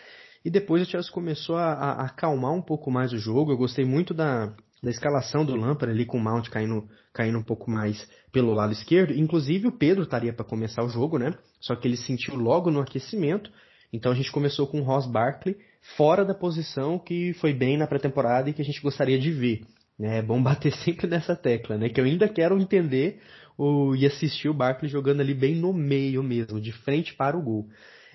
E 0.44 0.50
depois 0.50 0.82
o 0.82 0.90
Chelsea 0.90 1.12
começou 1.12 1.56
a, 1.56 1.72
a, 1.72 2.06
acalmar 2.06 2.52
um 2.52 2.62
pouco 2.62 2.90
mais 2.90 3.12
o 3.12 3.18
jogo. 3.18 3.50
Eu 3.50 3.56
gostei 3.56 3.84
muito 3.84 4.14
da, 4.14 4.54
da 4.82 4.90
escalação 4.90 5.44
do 5.44 5.56
Lampard 5.56 5.92
ali 5.92 6.06
com 6.06 6.18
o 6.18 6.22
Mount 6.22 6.48
caindo, 6.48 6.88
caindo 7.12 7.38
um 7.38 7.42
pouco 7.42 7.68
mais 7.68 8.08
pelo 8.30 8.54
lado 8.54 8.72
esquerdo. 8.72 9.12
Inclusive 9.12 9.66
o 9.66 9.72
Pedro 9.72 10.04
estaria 10.04 10.32
para 10.32 10.44
começar 10.44 10.84
o 10.84 10.88
jogo, 10.88 11.18
né? 11.18 11.34
Só 11.60 11.74
que 11.74 11.88
ele 11.88 11.96
sentiu 11.96 12.36
logo 12.36 12.70
no 12.70 12.80
aquecimento 12.80 13.50
então 13.96 14.12
a 14.12 14.14
gente 14.14 14.30
começou 14.30 14.66
com 14.66 14.80
o 14.80 14.84
Ross 14.84 15.06
Barkley 15.06 15.56
fora 15.96 16.24
da 16.24 16.34
posição 16.34 16.98
que 16.98 17.32
foi 17.34 17.54
bem 17.54 17.78
na 17.78 17.86
pré-temporada 17.86 18.50
e 18.50 18.52
que 18.52 18.60
a 18.60 18.64
gente 18.64 18.82
gostaria 18.82 19.18
de 19.18 19.30
ver. 19.30 19.64
É 19.98 20.20
bom 20.20 20.40
bater 20.42 20.72
sempre 20.72 21.06
nessa 21.06 21.34
tecla, 21.34 21.78
né? 21.78 21.88
Que 21.88 22.00
eu 22.00 22.04
ainda 22.04 22.28
quero 22.28 22.60
entender 22.60 23.20
o, 23.56 23.94
e 23.96 24.04
assistir 24.04 24.48
o 24.48 24.54
Barkley 24.54 24.90
jogando 24.90 25.20
ali 25.20 25.32
bem 25.32 25.54
no 25.54 25.72
meio 25.72 26.22
mesmo, 26.22 26.60
de 26.60 26.72
frente 26.72 27.14
para 27.14 27.36
o 27.36 27.42
gol. 27.42 27.68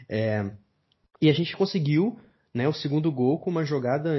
É, 0.08 0.52
e 1.20 1.30
a 1.30 1.34
gente 1.34 1.58
conseguiu 1.58 2.20
né, 2.54 2.68
o 2.68 2.74
segundo 2.74 3.12
gol 3.12 3.40
com 3.40 3.50
uma 3.50 3.64
jogada, 3.64 4.10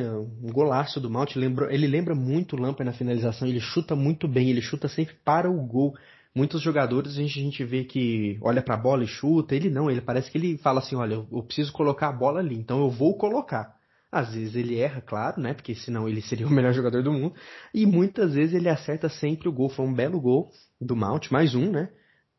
um 0.43 0.51
golaço 0.51 0.99
do 1.01 1.09
Mount. 1.09 1.37
Ele 1.37 1.87
lembra 1.87 2.15
muito 2.15 2.57
o 2.57 2.61
Lampard 2.61 2.91
na 2.91 2.97
finalização, 2.97 3.47
ele 3.47 3.61
chuta 3.61 3.95
muito 3.95 4.27
bem, 4.27 4.51
ele 4.51 4.63
chuta 4.63 4.89
sempre 4.89 5.15
para 5.25 5.49
o 5.49 5.65
gol. 5.65 5.95
Muitos 6.35 6.63
jogadores 6.63 7.13
a 7.13 7.17
gente, 7.17 7.39
a 7.39 7.43
gente 7.43 7.65
vê 7.65 7.85
que 7.85 8.39
olha 8.41 8.63
para 8.63 8.75
a 8.75 8.79
bola 8.79 9.05
e 9.05 9.07
chuta, 9.07 9.55
ele 9.55 9.69
não, 9.69 9.91
ele 9.91 10.01
parece 10.01 10.31
que 10.31 10.39
ele 10.39 10.57
fala 10.59 10.81
assim, 10.81 10.97
olha, 10.97 11.15
eu 11.31 11.43
preciso 11.43 11.73
colocar 11.73 12.09
a 12.09 12.13
bola 12.13 12.41
ali, 12.41 12.57
então 12.57 12.81
eu 12.81 12.91
vou 12.91 13.17
colocar. 13.19 13.77
Às 14.11 14.35
vezes 14.35 14.55
ele 14.57 14.79
erra, 14.79 15.01
claro, 15.01 15.41
né? 15.41 15.55
Porque 15.55 15.75
senão 15.75 16.07
ele 16.07 16.21
seria 16.23 16.47
o 16.47 16.51
melhor 16.51 16.75
jogador 16.75 17.03
do 17.03 17.13
mundo. 17.13 17.35
E 17.73 17.87
muitas 17.87 18.35
vezes 18.35 18.55
ele 18.55 18.69
acerta 18.69 19.09
sempre 19.09 19.49
o 19.49 19.53
gol. 19.53 19.71
Foi 19.71 19.87
um 19.87 19.95
belo 19.95 20.21
gol 20.21 20.51
do 20.79 20.95
Mount, 20.95 21.31
mais 21.31 21.55
um, 21.55 21.71
né? 21.71 21.89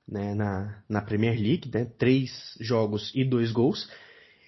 né? 0.08 0.36
Na, 0.36 0.84
na 0.88 1.02
Premier 1.02 1.36
League, 1.36 1.72
né? 1.74 1.86
Três 1.98 2.56
jogos 2.62 3.12
e 3.16 3.26
dois 3.26 3.52
gols. 3.52 3.90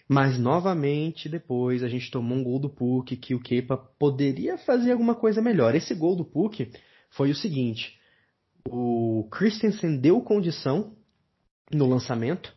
Mas 0.08 0.38
novamente 0.38 1.27
depois 1.27 1.81
a 1.81 1.88
gente 1.88 2.12
tomou 2.12 2.38
um 2.38 2.43
gol 2.43 2.60
do 2.60 2.69
Puck 2.69 3.17
que 3.17 3.34
o 3.34 3.39
Kepa 3.39 3.75
poderia 3.75 4.55
fazer 4.60 4.91
alguma 4.91 5.15
coisa 5.15 5.41
melhor. 5.41 5.73
Esse 5.73 5.95
gol 5.95 6.15
do 6.15 6.23
Puck 6.23 6.71
foi 7.10 7.31
o 7.31 7.36
seguinte: 7.36 7.97
o 8.67 9.28
Christensen 9.32 9.97
deu 9.97 10.21
condição 10.21 10.93
no 11.71 11.88
lançamento. 11.88 12.54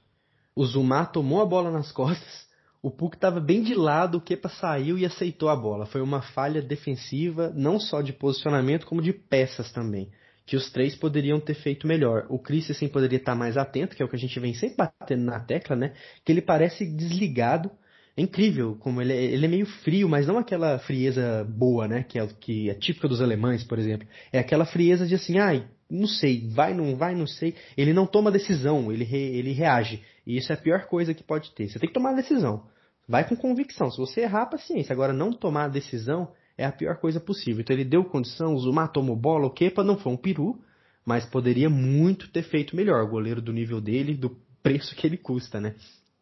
O 0.55 0.65
Zuma 0.65 1.05
tomou 1.05 1.41
a 1.41 1.47
bola 1.47 1.71
nas 1.71 1.93
costas. 1.93 2.49
O 2.83 2.91
Puck 2.91 3.17
estava 3.17 3.41
bem 3.41 3.63
de 3.63 3.75
lado, 3.75 4.19
o 4.19 4.21
Kepa 4.21 4.49
saiu 4.49 4.97
e 4.97 5.05
aceitou 5.05 5.49
a 5.49 5.57
bola. 5.57 5.87
Foi 5.87 6.01
uma 6.01 6.23
falha 6.23 6.63
defensiva, 6.63 7.53
não 7.55 7.79
só 7.79 8.01
de 8.01 8.13
posicionamento, 8.13 8.87
como 8.87 9.03
de 9.03 9.13
peças 9.13 9.73
também. 9.73 10.11
Que 10.47 10.57
os 10.57 10.71
três 10.71 10.95
poderiam 10.95 11.41
ter 11.41 11.55
feito 11.55 11.87
melhor. 11.87 12.27
O 12.31 12.39
Christensen 12.39 12.89
poderia 12.89 13.19
estar 13.19 13.35
mais 13.35 13.57
atento, 13.57 13.95
que 13.95 14.03
é 14.03 14.07
o 14.07 14.09
que 14.09 14.17
a 14.17 14.19
gente 14.19 14.39
vem 14.41 14.55
sempre 14.55 14.77
batendo 14.77 15.25
na 15.25 15.41
tecla, 15.41 15.77
né? 15.77 15.93
Que 16.25 16.33
ele 16.33 16.41
parece 16.41 16.87
desligado. 16.87 17.71
É 18.17 18.23
incrível 18.23 18.77
como 18.77 19.03
ele 19.03 19.13
é, 19.13 19.25
ele 19.25 19.45
é 19.45 19.49
meio 19.49 19.67
frio, 19.67 20.09
mas 20.09 20.27
não 20.27 20.39
aquela 20.39 20.79
frieza 20.79 21.45
boa, 21.45 21.87
né? 21.87 22.05
Que 22.05 22.19
é, 22.19 22.27
que 22.27 22.71
é 22.71 22.75
típica 22.75 23.09
dos 23.09 23.21
alemães, 23.21 23.65
por 23.65 23.79
exemplo. 23.79 24.09
É 24.33 24.39
aquela 24.39 24.65
frieza 24.65 25.07
de 25.07 25.17
assim, 25.17 25.39
ai, 25.39 25.69
não 25.91 26.07
sei, 26.07 26.49
vai, 26.49 26.75
não 26.75 26.97
vai, 26.97 27.15
não 27.15 27.27
sei. 27.27 27.55
Ele 27.77 27.93
não 27.93 28.07
toma 28.07 28.31
decisão, 28.31 28.93
ele, 28.93 29.05
re, 29.05 29.19
ele 29.19 29.53
reage. 29.53 30.03
E 30.27 30.37
isso 30.37 30.53
é 30.53 30.55
a 30.55 30.59
pior 30.59 30.87
coisa 30.87 31.15
que 31.15 31.23
pode 31.23 31.51
ter. 31.53 31.69
Você 31.69 31.79
tem 31.79 31.89
que 31.89 31.95
tomar 31.95 32.11
a 32.11 32.17
decisão. 32.17 32.67
Vai 33.09 33.27
com 33.27 33.35
convicção. 33.35 33.91
Se 33.91 33.97
você 33.97 34.21
errar, 34.21 34.47
paciência. 34.47 34.93
Agora, 34.93 35.13
não 35.13 35.33
tomar 35.33 35.65
a 35.65 35.69
decisão 35.69 36.31
é 36.59 36.67
a 36.67 36.73
pior 36.73 36.97
coisa 36.97 37.19
possível. 37.19 37.63
Então 37.63 37.75
ele 37.75 37.85
deu 37.85 38.05
condição, 38.05 38.55
o 38.55 38.59
Zuma 38.59 38.87
tomou 38.87 39.17
bola, 39.17 39.47
o 39.47 39.51
Kepa 39.51 39.83
não 39.83 39.97
foi 39.97 40.13
um 40.13 40.17
peru, 40.17 40.61
mas 41.07 41.25
poderia 41.25 41.71
muito 41.71 42.29
ter 42.31 42.43
feito 42.43 42.77
melhor. 42.77 43.03
O 43.05 43.09
goleiro 43.09 43.41
do 43.41 43.53
nível 43.53 43.81
dele, 43.81 44.15
do 44.15 44.37
preço 44.63 44.95
que 44.95 45.07
ele 45.07 45.17
custa, 45.17 45.59
né? 45.61 45.75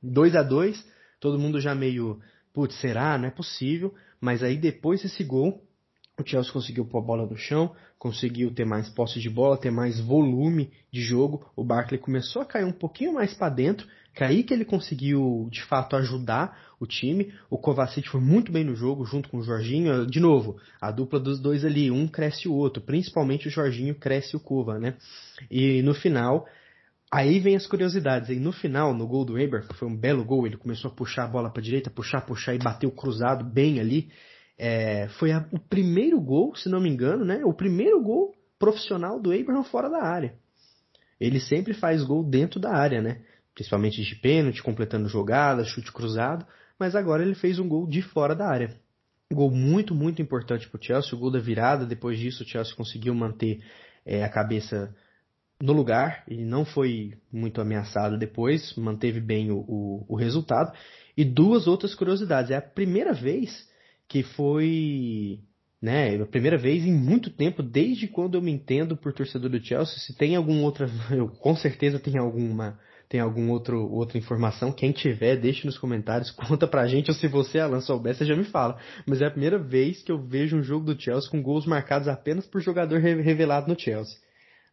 2 0.02 0.36
a 0.36 0.42
2 0.42 0.96
todo 1.18 1.38
mundo 1.38 1.60
já 1.60 1.74
meio, 1.74 2.20
putz, 2.52 2.78
será? 2.80 3.18
Não 3.18 3.26
é 3.26 3.30
possível. 3.30 3.92
Mas 4.20 4.42
aí 4.42 4.56
depois 4.56 5.02
desse 5.02 5.24
gol, 5.24 5.65
o 6.18 6.26
Chelsea 6.26 6.52
conseguiu 6.52 6.84
pôr 6.86 6.98
a 6.98 7.02
bola 7.02 7.26
no 7.26 7.36
chão, 7.36 7.74
conseguiu 7.98 8.50
ter 8.50 8.64
mais 8.64 8.88
posse 8.88 9.20
de 9.20 9.28
bola, 9.28 9.58
ter 9.58 9.70
mais 9.70 10.00
volume 10.00 10.70
de 10.90 11.02
jogo. 11.02 11.46
O 11.54 11.62
Barkley 11.62 12.00
começou 12.00 12.40
a 12.40 12.46
cair 12.46 12.64
um 12.64 12.72
pouquinho 12.72 13.12
mais 13.12 13.34
para 13.34 13.50
dentro, 13.50 13.86
que 14.14 14.24
é 14.24 14.26
aí 14.26 14.42
que 14.42 14.54
ele 14.54 14.64
conseguiu 14.64 15.46
de 15.50 15.62
fato 15.62 15.94
ajudar 15.94 16.58
o 16.80 16.86
time. 16.86 17.34
O 17.50 17.58
Kovacic 17.58 18.08
foi 18.08 18.20
muito 18.20 18.50
bem 18.50 18.64
no 18.64 18.74
jogo, 18.74 19.04
junto 19.04 19.28
com 19.28 19.38
o 19.38 19.42
Jorginho. 19.42 20.06
De 20.06 20.18
novo, 20.18 20.56
a 20.80 20.90
dupla 20.90 21.20
dos 21.20 21.38
dois 21.38 21.66
ali, 21.66 21.90
um 21.90 22.08
cresce 22.08 22.48
o 22.48 22.54
outro, 22.54 22.82
principalmente 22.82 23.48
o 23.48 23.50
Jorginho 23.50 23.94
cresce 23.94 24.36
o 24.36 24.40
Kova, 24.40 24.78
né? 24.78 24.96
E 25.50 25.82
no 25.82 25.94
final, 25.94 26.46
Aí 27.12 27.38
vem 27.38 27.54
as 27.54 27.66
curiosidades. 27.68 28.30
Aí 28.30 28.40
no 28.40 28.52
final, 28.52 28.92
no 28.92 29.06
gol 29.06 29.24
do 29.24 29.38
Eber, 29.38 29.64
foi 29.74 29.86
um 29.86 29.96
belo 29.96 30.24
gol, 30.24 30.44
ele 30.44 30.56
começou 30.56 30.90
a 30.90 30.94
puxar 30.94 31.24
a 31.24 31.28
bola 31.28 31.48
para 31.48 31.62
direita, 31.62 31.88
puxar, 31.88 32.20
puxar 32.22 32.54
e 32.54 32.58
bateu 32.58 32.90
cruzado 32.90 33.44
bem 33.44 33.78
ali. 33.78 34.10
É, 34.58 35.08
foi 35.18 35.32
a, 35.32 35.46
o 35.52 35.58
primeiro 35.58 36.20
gol, 36.20 36.54
se 36.54 36.68
não 36.68 36.80
me 36.80 36.88
engano, 36.88 37.24
né? 37.24 37.44
O 37.44 37.52
primeiro 37.52 38.02
gol 38.02 38.34
profissional 38.58 39.20
do 39.20 39.32
Abraham 39.32 39.64
fora 39.64 39.90
da 39.90 40.02
área. 40.02 40.34
Ele 41.20 41.40
sempre 41.40 41.74
faz 41.74 42.02
gol 42.02 42.24
dentro 42.24 42.60
da 42.60 42.72
área, 42.72 43.00
né? 43.00 43.22
Principalmente 43.54 44.02
de 44.02 44.14
pênalti, 44.16 44.62
completando 44.62 45.08
jogadas, 45.08 45.68
chute 45.68 45.92
cruzado. 45.92 46.46
Mas 46.78 46.94
agora 46.94 47.22
ele 47.22 47.34
fez 47.34 47.58
um 47.58 47.68
gol 47.68 47.86
de 47.86 48.02
fora 48.02 48.34
da 48.34 48.46
área. 48.46 48.76
gol 49.32 49.50
muito, 49.50 49.94
muito 49.94 50.20
importante 50.20 50.68
para 50.68 50.78
o 50.78 50.82
Chelsea. 50.82 51.14
O 51.14 51.18
gol 51.18 51.30
da 51.30 51.38
virada. 51.38 51.86
Depois 51.86 52.18
disso, 52.18 52.42
o 52.42 52.46
Chelsea 52.46 52.74
conseguiu 52.74 53.14
manter 53.14 53.62
é, 54.04 54.22
a 54.22 54.28
cabeça 54.28 54.94
no 55.58 55.72
lugar 55.72 56.22
e 56.28 56.44
não 56.44 56.66
foi 56.66 57.14
muito 57.32 57.62
ameaçado 57.62 58.18
depois. 58.18 58.74
Manteve 58.76 59.20
bem 59.20 59.50
o, 59.50 59.58
o, 59.60 60.06
o 60.06 60.16
resultado. 60.16 60.70
E 61.16 61.24
duas 61.24 61.66
outras 61.66 61.94
curiosidades. 61.94 62.50
É 62.50 62.56
a 62.56 62.62
primeira 62.62 63.14
vez 63.14 63.66
que 64.08 64.22
foi 64.22 65.40
né, 65.80 66.20
a 66.20 66.26
primeira 66.26 66.56
vez 66.56 66.84
em 66.84 66.92
muito 66.92 67.30
tempo, 67.30 67.62
desde 67.62 68.08
quando 68.08 68.36
eu 68.36 68.42
me 68.42 68.50
entendo 68.50 68.96
por 68.96 69.12
torcedor 69.12 69.50
do 69.50 69.64
Chelsea, 69.64 69.98
se 69.98 70.16
tem 70.16 70.34
alguma 70.34 70.62
outra, 70.62 70.88
eu 71.10 71.28
com 71.28 71.54
certeza 71.54 71.98
tem 71.98 72.18
alguma, 72.18 72.78
tem 73.08 73.20
algum 73.20 73.50
outro 73.50 73.88
outra 73.90 74.18
informação, 74.18 74.72
quem 74.72 74.90
tiver, 74.90 75.36
deixe 75.36 75.66
nos 75.66 75.78
comentários, 75.78 76.30
conta 76.48 76.66
pra 76.66 76.86
gente, 76.86 77.10
ou 77.10 77.14
se 77.16 77.28
você, 77.28 77.58
Alan, 77.58 77.80
souber, 77.80 78.14
você 78.14 78.24
já 78.24 78.34
me 78.34 78.44
fala. 78.44 78.78
Mas 79.06 79.20
é 79.20 79.26
a 79.26 79.30
primeira 79.30 79.58
vez 79.58 80.02
que 80.02 80.10
eu 80.10 80.18
vejo 80.18 80.56
um 80.56 80.62
jogo 80.62 80.92
do 80.92 81.00
Chelsea 81.00 81.30
com 81.30 81.42
gols 81.42 81.66
marcados 81.66 82.08
apenas 82.08 82.46
por 82.46 82.60
jogador 82.60 82.98
revelado 82.98 83.68
no 83.68 83.78
Chelsea. 83.78 84.16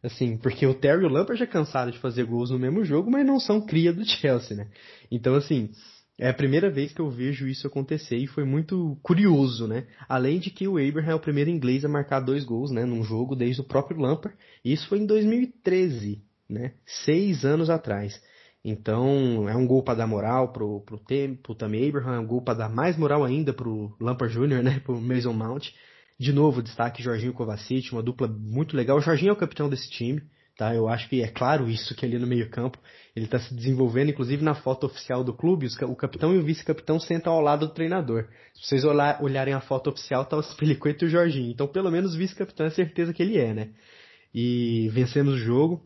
Assim, 0.02 0.36
porque 0.36 0.66
o 0.66 0.74
Terry 0.74 1.02
e 1.02 1.06
o 1.06 1.08
Lampard 1.08 1.40
já 1.40 1.46
cansaram 1.46 1.90
de 1.90 1.98
fazer 1.98 2.24
gols 2.24 2.50
no 2.50 2.58
mesmo 2.58 2.84
jogo, 2.84 3.10
mas 3.10 3.24
não 3.24 3.40
são 3.40 3.64
cria 3.64 3.90
do 3.90 4.04
Chelsea, 4.04 4.54
né? 4.54 4.68
Então, 5.10 5.34
assim, 5.34 5.70
é 6.18 6.28
a 6.28 6.34
primeira 6.34 6.70
vez 6.70 6.92
que 6.92 7.00
eu 7.00 7.10
vejo 7.10 7.48
isso 7.48 7.66
acontecer 7.66 8.16
e 8.16 8.26
foi 8.26 8.44
muito 8.44 8.96
curioso, 9.02 9.66
né? 9.66 9.86
Além 10.08 10.38
de 10.38 10.50
que 10.50 10.68
o 10.68 10.78
Abraham 10.78 11.10
é 11.10 11.14
o 11.14 11.20
primeiro 11.20 11.50
inglês 11.50 11.84
a 11.84 11.88
marcar 11.88 12.20
dois 12.20 12.44
gols, 12.44 12.70
né, 12.70 12.84
num 12.84 13.02
jogo 13.02 13.34
desde 13.34 13.60
o 13.60 13.64
próprio 13.64 14.00
Lampard. 14.00 14.36
Isso 14.64 14.86
foi 14.88 14.98
em 14.98 15.06
2013, 15.06 16.22
né? 16.48 16.74
Seis 16.86 17.44
anos 17.44 17.68
atrás. 17.68 18.20
Então, 18.64 19.48
é 19.48 19.54
um 19.54 19.66
gol 19.66 19.82
para 19.82 19.98
dar 19.98 20.06
moral 20.06 20.52
pro, 20.52 20.80
pro, 20.82 20.98
Tem, 20.98 21.34
pro 21.34 21.54
Tammy 21.54 21.86
Abraham, 21.86 22.14
é 22.14 22.18
um 22.20 22.26
gol 22.26 22.40
para 22.40 22.54
dar 22.54 22.68
mais 22.70 22.96
moral 22.96 23.22
ainda 23.22 23.52
pro 23.52 23.94
Lampard 24.00 24.32
Jr., 24.32 24.62
né, 24.62 24.80
pro 24.86 25.00
Mason 25.00 25.32
Mount. 25.32 25.68
De 26.18 26.32
novo, 26.32 26.62
destaque 26.62 27.02
Jorginho 27.02 27.34
Kovacic, 27.34 27.92
uma 27.92 28.02
dupla 28.02 28.28
muito 28.28 28.76
legal. 28.76 28.96
O 28.96 29.00
Jorginho 29.00 29.30
é 29.30 29.32
o 29.32 29.36
capitão 29.36 29.68
desse 29.68 29.90
time, 29.90 30.22
tá? 30.56 30.74
Eu 30.74 30.88
acho 30.88 31.08
que 31.08 31.22
é 31.22 31.28
claro 31.28 31.68
isso 31.68 31.94
que 31.94 32.04
ali 32.04 32.18
no 32.18 32.26
meio-campo 32.26 32.78
ele 33.14 33.26
está 33.26 33.38
se 33.38 33.54
desenvolvendo, 33.54 34.10
inclusive 34.10 34.42
na 34.42 34.54
foto 34.54 34.86
oficial 34.86 35.24
do 35.24 35.32
clube, 35.32 35.66
o 35.82 35.96
capitão 35.96 36.34
e 36.34 36.38
o 36.38 36.44
vice-capitão 36.44 36.98
sentam 36.98 37.32
ao 37.32 37.40
lado 37.40 37.66
do 37.66 37.74
treinador. 37.74 38.28
Se 38.54 38.68
vocês 38.68 38.84
olharem 38.84 39.54
a 39.54 39.60
foto 39.60 39.90
oficial, 39.90 40.24
tá 40.24 40.36
o 40.36 40.42
Spilicueta 40.42 41.04
e 41.04 41.08
o 41.08 41.10
Jorginho. 41.10 41.50
Então, 41.50 41.66
pelo 41.66 41.90
menos 41.90 42.14
vice-capitão 42.14 42.66
é 42.66 42.70
certeza 42.70 43.12
que 43.12 43.22
ele 43.22 43.38
é, 43.38 43.52
né? 43.52 43.70
E 44.32 44.88
vencemos 44.92 45.34
o 45.34 45.38
jogo. 45.38 45.82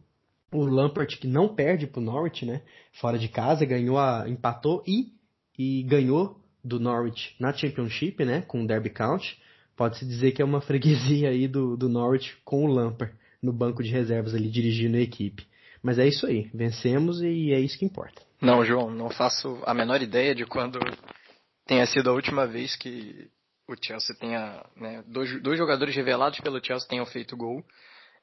O 0.50 0.64
Lampert, 0.64 1.18
que 1.18 1.26
não 1.26 1.54
perde 1.54 1.86
pro 1.86 2.00
Norwich, 2.00 2.46
né? 2.46 2.62
Fora 2.98 3.18
de 3.18 3.28
casa, 3.28 3.66
ganhou 3.66 3.98
a, 3.98 4.24
empatou 4.26 4.82
e, 4.86 5.12
e 5.58 5.82
ganhou 5.82 6.40
do 6.64 6.80
Norwich 6.80 7.36
na 7.38 7.52
Championship, 7.52 8.24
né? 8.24 8.40
Com 8.40 8.62
o 8.62 8.66
Derby 8.66 8.88
County. 8.88 9.36
Pode-se 9.76 10.06
dizer 10.06 10.32
que 10.32 10.40
é 10.40 10.44
uma 10.44 10.62
freguesia 10.62 11.28
aí 11.28 11.46
do, 11.46 11.76
do 11.76 11.90
Norwich 11.90 12.34
com 12.44 12.64
o 12.64 12.66
Lampert 12.66 13.12
no 13.42 13.52
banco 13.52 13.82
de 13.82 13.90
reservas 13.90 14.34
ali 14.34 14.50
dirigindo 14.50 14.96
a 14.96 15.00
equipe. 15.00 15.46
Mas 15.82 15.98
é 15.98 16.06
isso 16.06 16.26
aí, 16.26 16.50
vencemos 16.52 17.20
e 17.20 17.52
é 17.52 17.60
isso 17.60 17.78
que 17.78 17.84
importa. 17.84 18.22
Não, 18.40 18.64
João, 18.64 18.90
não 18.90 19.10
faço 19.10 19.60
a 19.64 19.74
menor 19.74 20.02
ideia 20.02 20.34
de 20.34 20.44
quando 20.44 20.78
tenha 21.66 21.86
sido 21.86 22.10
a 22.10 22.12
última 22.12 22.46
vez 22.46 22.76
que 22.76 23.28
o 23.68 23.74
Chelsea 23.80 24.16
tenha. 24.16 24.64
Né, 24.76 25.04
dois, 25.06 25.40
dois 25.42 25.58
jogadores 25.58 25.94
revelados 25.94 26.40
pelo 26.40 26.64
Chelsea 26.64 26.88
tenham 26.88 27.06
feito 27.06 27.36
gol. 27.36 27.62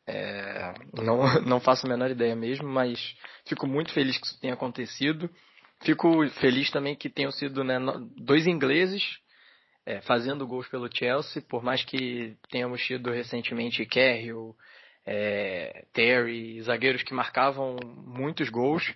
É, 0.07 0.73
não, 0.93 1.41
não 1.41 1.59
faço 1.59 1.85
a 1.85 1.89
menor 1.89 2.11
ideia 2.11 2.35
mesmo, 2.35 2.67
mas 2.67 3.15
fico 3.47 3.67
muito 3.67 3.93
feliz 3.93 4.17
que 4.17 4.25
isso 4.25 4.39
tenha 4.39 4.53
acontecido. 4.53 5.29
Fico 5.83 6.27
feliz 6.39 6.71
também 6.71 6.95
que 6.95 7.09
tenham 7.09 7.31
sido 7.31 7.63
né, 7.63 7.77
dois 8.17 8.47
ingleses 8.47 9.03
é, 9.85 10.01
fazendo 10.01 10.47
gols 10.47 10.67
pelo 10.67 10.89
Chelsea, 10.91 11.41
por 11.43 11.61
mais 11.61 11.83
que 11.83 12.35
tenhamos 12.49 12.81
tido 12.81 13.11
recentemente 13.11 13.85
Carroll, 13.85 14.55
é, 15.05 15.85
Terry, 15.93 16.61
zagueiros 16.61 17.03
que 17.03 17.13
marcavam 17.13 17.77
muitos 18.05 18.49
gols. 18.49 18.93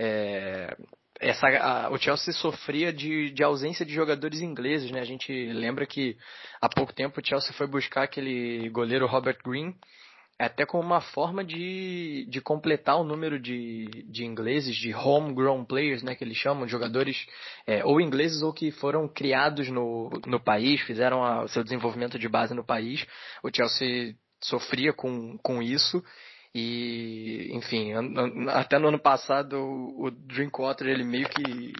É, 0.00 0.76
essa, 1.20 1.48
a, 1.48 1.90
o 1.90 1.98
Chelsea 1.98 2.32
sofria 2.32 2.92
de, 2.92 3.30
de, 3.30 3.42
ausência 3.42 3.84
de 3.84 3.92
jogadores 3.92 4.40
ingleses, 4.40 4.90
né? 4.90 5.00
A 5.00 5.04
gente 5.04 5.32
lembra 5.52 5.84
que 5.86 6.16
há 6.60 6.68
pouco 6.68 6.92
tempo 6.92 7.20
o 7.20 7.26
Chelsea 7.26 7.52
foi 7.54 7.66
buscar 7.66 8.04
aquele 8.04 8.68
goleiro 8.70 9.06
Robert 9.06 9.38
Green, 9.44 9.74
até 10.38 10.64
como 10.64 10.84
uma 10.84 11.00
forma 11.00 11.44
de, 11.44 12.24
de 12.30 12.40
completar 12.40 12.96
o 13.00 13.02
número 13.02 13.40
de, 13.40 13.88
de 14.08 14.24
ingleses, 14.24 14.76
de 14.76 14.94
homegrown 14.94 15.64
players, 15.64 16.04
né, 16.04 16.14
que 16.14 16.22
eles 16.22 16.36
chamam, 16.36 16.68
jogadores 16.68 17.26
é, 17.66 17.84
ou 17.84 18.00
ingleses 18.00 18.40
ou 18.40 18.52
que 18.52 18.70
foram 18.70 19.08
criados 19.08 19.68
no, 19.68 20.08
no 20.26 20.38
país, 20.38 20.80
fizeram 20.82 21.42
o 21.42 21.48
seu 21.48 21.64
desenvolvimento 21.64 22.16
de 22.16 22.28
base 22.28 22.54
no 22.54 22.62
país. 22.62 23.04
O 23.42 23.50
Chelsea 23.52 24.14
sofria 24.40 24.92
com, 24.92 25.38
com 25.38 25.62
isso. 25.62 26.02
E, 26.54 27.50
enfim, 27.52 27.92
até 28.48 28.78
no 28.78 28.88
ano 28.88 28.98
passado 28.98 29.56
o 29.56 30.10
Drinkwater 30.10 30.86
ele 30.86 31.04
meio 31.04 31.28
que 31.28 31.72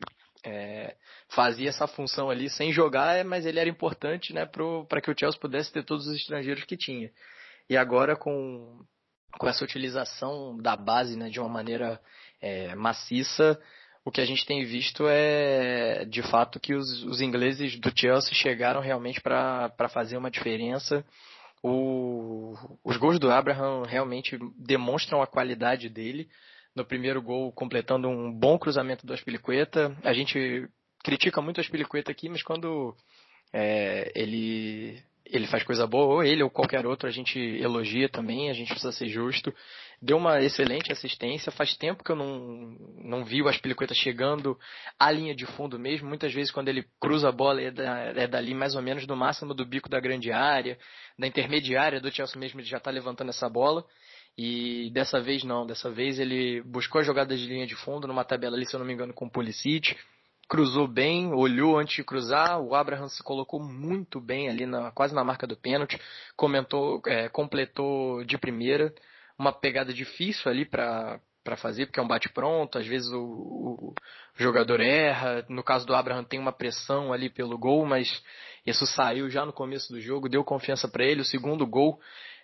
é, 0.45 0.95
fazia 1.31 1.69
essa 1.69 1.87
função 1.87 2.31
ali 2.31 2.49
sem 2.51 2.73
jogar, 2.73 3.25
mas 3.25 3.47
ele 3.47 3.59
era 3.59 3.69
importante 3.69 4.33
né, 4.33 4.47
para 4.47 5.01
que 5.01 5.11
o 5.11 5.19
Chelsea 5.19 5.41
pudesse 5.41 5.73
ter 5.73 5.85
todos 5.85 6.07
os 6.07 6.15
estrangeiros 6.15 6.65
que 6.65 6.77
tinha. 6.77 7.11
E 7.69 7.77
agora 7.77 8.15
com, 8.15 8.81
com 9.39 9.49
essa 9.49 9.65
utilização 9.65 10.57
da 10.59 10.77
base 10.77 11.17
né, 11.17 11.29
de 11.29 11.41
uma 11.41 11.49
maneira 11.49 12.01
é, 12.41 12.75
maciça, 12.75 13.61
o 14.05 14.11
que 14.11 14.21
a 14.21 14.25
gente 14.25 14.47
tem 14.47 14.65
visto 14.65 15.05
é 15.09 16.05
de 16.05 16.23
fato 16.23 16.61
que 16.61 16.75
os, 16.75 17.03
os 17.05 17.21
ingleses 17.21 17.79
do 17.79 17.93
Chelsea 17.95 18.33
chegaram 18.33 18.81
realmente 18.81 19.21
para 19.21 19.89
fazer 19.91 20.17
uma 20.17 20.31
diferença 20.31 21.05
o, 21.63 22.55
os 22.85 22.97
gols 22.97 23.19
do 23.19 23.31
Abraham 23.31 23.83
realmente 23.83 24.39
demonstram 24.57 25.23
a 25.23 25.27
qualidade 25.27 25.89
dele. 25.89 26.29
No 26.75 26.85
primeiro 26.85 27.21
gol, 27.21 27.53
completando 27.53 28.09
um 28.09 28.33
bom 28.33 28.59
cruzamento 28.59 29.07
do 29.07 29.13
Aspilicueta. 29.13 29.97
A 30.05 30.13
gente 30.13 30.69
critica 31.03 31.41
muito 31.41 31.59
o 31.59 31.61
Aspilicueta 31.61 32.11
aqui, 32.11 32.29
mas 32.29 32.43
quando 32.43 32.95
é, 33.53 34.13
ele 34.15 35.03
ele 35.31 35.47
faz 35.47 35.63
coisa 35.63 35.87
boa, 35.87 36.15
ou 36.15 36.25
ele 36.25 36.43
ou 36.43 36.51
qualquer 36.51 36.87
outro, 36.87 37.09
a 37.09 37.11
gente 37.11 37.39
elogia 37.39 38.09
também, 38.09 38.51
a 38.51 38.53
gente 38.53 38.69
precisa 38.69 38.93
ser 38.93 39.09
justo. 39.09 39.55
Deu 40.01 40.17
uma 40.17 40.41
excelente 40.41 40.93
assistência, 40.93 41.53
faz 41.53 41.77
tempo 41.77 42.03
que 42.03 42.11
eu 42.11 42.17
não, 42.17 42.77
não 43.03 43.25
vi 43.25 43.43
o 43.43 43.49
Aspilicueta 43.49 43.95
chegando 43.95 44.59
à 44.99 45.11
linha 45.11 45.35
de 45.35 45.45
fundo 45.45 45.79
mesmo. 45.79 46.09
Muitas 46.09 46.33
vezes 46.33 46.51
quando 46.51 46.69
ele 46.69 46.87
cruza 47.01 47.29
a 47.29 47.33
bola 47.33 47.61
é, 47.61 47.71
da, 47.71 47.99
é 48.15 48.27
dali 48.27 48.55
mais 48.55 48.75
ou 48.75 48.83
menos 48.83 49.07
do 49.07 49.17
máximo 49.17 49.53
do 49.55 49.67
bico 49.67 49.89
da 49.89 50.01
grande 50.01 50.33
área, 50.33 50.79
da 51.19 51.27
intermediária 51.27 52.01
do 52.01 52.11
Chelsea 52.11 52.41
mesmo, 52.41 52.61
ele 52.61 52.69
já 52.69 52.79
está 52.79 52.91
levantando 52.91 53.31
essa 53.31 53.49
bola. 53.49 53.85
E 54.37 54.91
dessa 54.93 55.21
vez 55.21 55.43
não, 55.43 55.67
dessa 55.67 55.91
vez 55.91 56.19
ele 56.19 56.63
buscou 56.63 57.01
a 57.01 57.05
jogada 57.05 57.37
de 57.37 57.47
linha 57.47 57.67
de 57.67 57.75
fundo 57.75 58.07
numa 58.07 58.25
tabela 58.25 58.57
ali, 58.57 58.67
se 58.67 58.75
eu 58.75 58.79
não 58.79 58.87
me 58.87 58.93
engano, 58.93 59.13
com 59.13 59.27
o 59.27 59.31
Pulisic 59.31 59.97
cruzou 60.49 60.89
bem, 60.89 61.33
olhou 61.33 61.79
antes 61.79 61.97
de 61.97 62.05
cruzar, 62.05 62.61
o 62.61 62.75
Abraham 62.75 63.09
se 63.09 63.23
colocou 63.23 63.61
muito 63.63 64.21
bem 64.21 64.49
ali, 64.49 64.65
na, 64.65 64.91
quase 64.91 65.15
na 65.15 65.23
marca 65.23 65.47
do 65.47 65.57
pênalti, 65.57 66.01
comentou, 66.37 67.03
é, 67.07 67.29
completou 67.29 68.25
de 68.25 68.39
primeira, 68.39 68.93
uma 69.39 69.53
pegada 69.53 69.93
difícil 69.93 70.51
ali 70.51 70.65
para 70.65 71.21
para 71.45 71.57
fazer, 71.57 71.87
porque 71.87 71.99
é 71.99 72.03
um 72.03 72.09
bate-pronto, 72.09 72.77
às 72.77 72.87
vezes 72.87 73.11
o, 73.11 73.23
o, 73.23 73.95
jogador 74.37 74.81
erra, 74.81 75.47
no 75.49 75.63
caso 75.63 75.87
do 75.87 75.95
Abraham 75.95 76.23
tem 76.23 76.39
uma 76.39 76.53
pressão 76.53 77.11
ali 77.11 77.31
pelo 77.31 77.57
gol, 77.57 77.87
mas 77.87 78.23
isso 78.67 78.85
saiu 78.85 79.31
já 79.31 79.47
no 79.47 79.53
começo 79.53 79.91
do 79.91 79.99
jogo, 79.99 80.29
deu 80.29 80.45
confiança 80.45 80.87
para 80.87 81.07
ele, 81.07 81.23
o 81.23 81.25
segundo 81.25 81.67
gol 81.67 81.99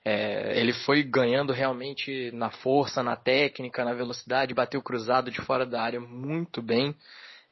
é, 0.07 0.59
ele 0.59 0.73
foi 0.73 1.03
ganhando 1.03 1.53
realmente 1.53 2.31
na 2.33 2.51
força, 2.51 3.03
na 3.03 3.15
técnica, 3.15 3.85
na 3.85 3.93
velocidade, 3.93 4.55
bateu 4.55 4.81
cruzado 4.81 5.31
de 5.31 5.41
fora 5.43 5.67
da 5.67 5.83
área 5.83 6.01
muito 6.01 6.63
bem, 6.63 6.95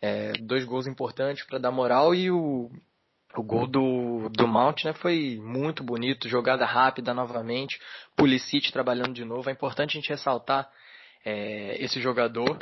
é, 0.02 0.32
dois 0.32 0.64
gols 0.64 0.86
importantes 0.86 1.46
para 1.46 1.58
dar 1.58 1.70
moral 1.70 2.14
e 2.14 2.30
o, 2.30 2.68
O 3.34 3.42
gol 3.42 3.66
do, 3.66 4.28
do 4.28 4.46
Mount 4.46 4.84
né, 4.84 4.92
foi 4.92 5.40
muito 5.40 5.82
bonito, 5.82 6.28
jogada 6.28 6.66
rápida 6.66 7.14
novamente, 7.14 7.80
Pulisic 8.14 8.70
trabalhando 8.70 9.14
de 9.14 9.24
novo. 9.24 9.48
É 9.48 9.52
importante 9.52 9.96
a 9.96 10.00
gente 10.00 10.10
ressaltar 10.10 10.68
é, 11.24 11.82
esse 11.82 11.98
jogador, 11.98 12.58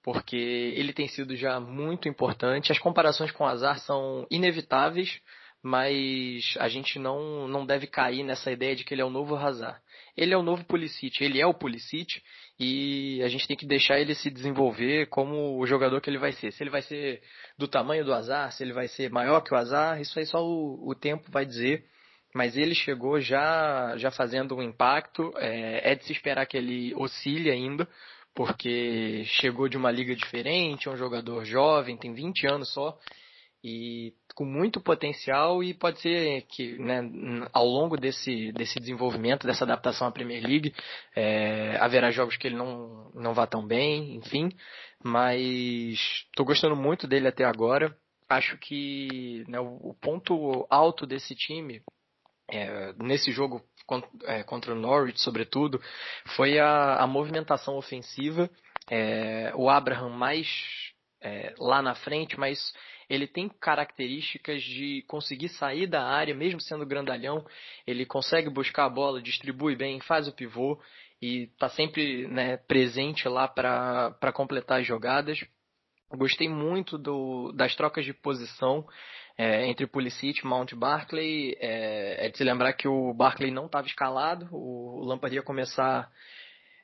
porque 0.00 0.36
ele 0.76 0.92
tem 0.92 1.08
sido 1.08 1.34
já 1.34 1.58
muito 1.58 2.08
importante. 2.08 2.70
As 2.70 2.78
comparações 2.78 3.32
com 3.32 3.42
o 3.42 3.48
Azar 3.48 3.80
são 3.80 4.24
inevitáveis, 4.30 5.20
mas 5.60 6.54
a 6.60 6.68
gente 6.68 6.98
não, 7.00 7.48
não 7.48 7.66
deve 7.66 7.88
cair 7.88 8.22
nessa 8.22 8.52
ideia 8.52 8.76
de 8.76 8.84
que 8.84 8.94
ele 8.94 9.02
é 9.02 9.04
o 9.04 9.10
novo 9.10 9.34
Hazard. 9.34 9.80
Ele 10.16 10.34
é 10.34 10.36
o 10.36 10.42
novo 10.42 10.64
Pulisic, 10.64 11.24
ele 11.24 11.40
é 11.40 11.46
o 11.46 11.54
Pulisic 11.54 12.20
e 12.60 13.22
a 13.22 13.28
gente 13.28 13.48
tem 13.48 13.56
que 13.56 13.66
deixar 13.66 13.98
ele 13.98 14.14
se 14.14 14.30
desenvolver 14.30 15.06
como 15.08 15.58
o 15.58 15.66
jogador 15.66 16.00
que 16.00 16.10
ele 16.10 16.18
vai 16.18 16.32
ser. 16.32 16.52
Se 16.52 16.62
ele 16.62 16.70
vai 16.70 16.82
ser 16.82 17.22
do 17.56 17.66
tamanho 17.66 18.04
do 18.04 18.12
Azar, 18.12 18.52
se 18.52 18.62
ele 18.62 18.74
vai 18.74 18.88
ser 18.88 19.10
maior 19.10 19.40
que 19.40 19.54
o 19.54 19.56
Azar, 19.56 20.00
isso 20.00 20.18
aí 20.18 20.26
só 20.26 20.44
o, 20.44 20.86
o 20.86 20.94
tempo 20.94 21.30
vai 21.30 21.46
dizer. 21.46 21.84
Mas 22.34 22.56
ele 22.56 22.74
chegou 22.74 23.20
já, 23.20 23.94
já 23.96 24.10
fazendo 24.10 24.56
um 24.56 24.62
impacto. 24.62 25.32
É, 25.36 25.92
é 25.92 25.94
de 25.94 26.04
se 26.04 26.12
esperar 26.12 26.46
que 26.46 26.56
ele 26.56 26.94
oscile 26.94 27.50
ainda, 27.50 27.88
porque 28.34 29.24
chegou 29.26 29.68
de 29.68 29.76
uma 29.76 29.90
liga 29.90 30.14
diferente, 30.14 30.88
é 30.88 30.90
um 30.90 30.96
jogador 30.96 31.44
jovem, 31.44 31.96
tem 31.96 32.14
20 32.14 32.46
anos 32.46 32.72
só, 32.72 32.98
e 33.62 34.12
com 34.34 34.44
muito 34.44 34.80
potencial 34.80 35.62
e 35.62 35.72
pode 35.72 36.00
ser 36.00 36.42
que 36.42 36.76
né, 36.78 37.02
ao 37.52 37.64
longo 37.66 37.96
desse, 37.96 38.50
desse 38.52 38.80
desenvolvimento, 38.80 39.46
dessa 39.46 39.64
adaptação 39.64 40.06
à 40.06 40.10
Premier 40.10 40.42
League, 40.42 40.74
é, 41.14 41.76
haverá 41.78 42.10
jogos 42.10 42.36
que 42.36 42.48
ele 42.48 42.56
não, 42.56 43.10
não 43.14 43.34
vá 43.34 43.46
tão 43.46 43.64
bem, 43.64 44.16
enfim, 44.16 44.50
mas 45.02 45.98
estou 46.30 46.44
gostando 46.44 46.74
muito 46.74 47.06
dele 47.06 47.28
até 47.28 47.44
agora. 47.44 47.96
Acho 48.28 48.56
que 48.56 49.44
né, 49.46 49.60
o 49.60 49.94
ponto 50.00 50.66
alto 50.70 51.06
desse 51.06 51.34
time, 51.34 51.82
é, 52.50 52.94
nesse 52.94 53.30
jogo 53.30 53.62
é, 54.24 54.42
contra 54.42 54.72
o 54.72 54.78
Norwich, 54.78 55.20
sobretudo, 55.20 55.80
foi 56.34 56.58
a, 56.58 56.96
a 56.96 57.06
movimentação 57.06 57.76
ofensiva. 57.76 58.50
É, 58.90 59.52
o 59.54 59.68
Abraham 59.68 60.08
mais 60.08 60.48
é, 61.20 61.54
lá 61.58 61.80
na 61.82 61.94
frente, 61.94 62.38
mas 62.38 62.72
ele 63.12 63.26
tem 63.26 63.46
características 63.46 64.62
de 64.62 65.04
conseguir 65.06 65.50
sair 65.50 65.86
da 65.86 66.02
área, 66.02 66.34
mesmo 66.34 66.58
sendo 66.62 66.86
grandalhão. 66.86 67.44
Ele 67.86 68.06
consegue 68.06 68.48
buscar 68.48 68.86
a 68.86 68.88
bola, 68.88 69.20
distribui 69.20 69.76
bem, 69.76 70.00
faz 70.00 70.26
o 70.26 70.32
pivô 70.32 70.80
e 71.20 71.42
está 71.42 71.68
sempre 71.68 72.26
né, 72.28 72.56
presente 72.56 73.28
lá 73.28 73.46
para 73.46 74.32
completar 74.32 74.80
as 74.80 74.86
jogadas. 74.86 75.44
Gostei 76.10 76.48
muito 76.48 76.96
do, 76.96 77.52
das 77.52 77.76
trocas 77.76 78.06
de 78.06 78.14
posição 78.14 78.86
é, 79.36 79.66
entre 79.66 79.86
Pulisic 79.86 80.40
e 80.40 80.46
Mount 80.46 80.72
Barkley. 80.72 81.54
É, 81.60 82.26
é, 82.26 82.30
de 82.30 82.38
se 82.38 82.44
lembrar 82.44 82.72
que 82.72 82.88
o 82.88 83.12
Barkley 83.12 83.50
não 83.50 83.66
estava 83.66 83.86
escalado, 83.86 84.48
o 84.50 85.04
Lampard 85.04 85.36
ia 85.36 85.42
começar 85.42 86.10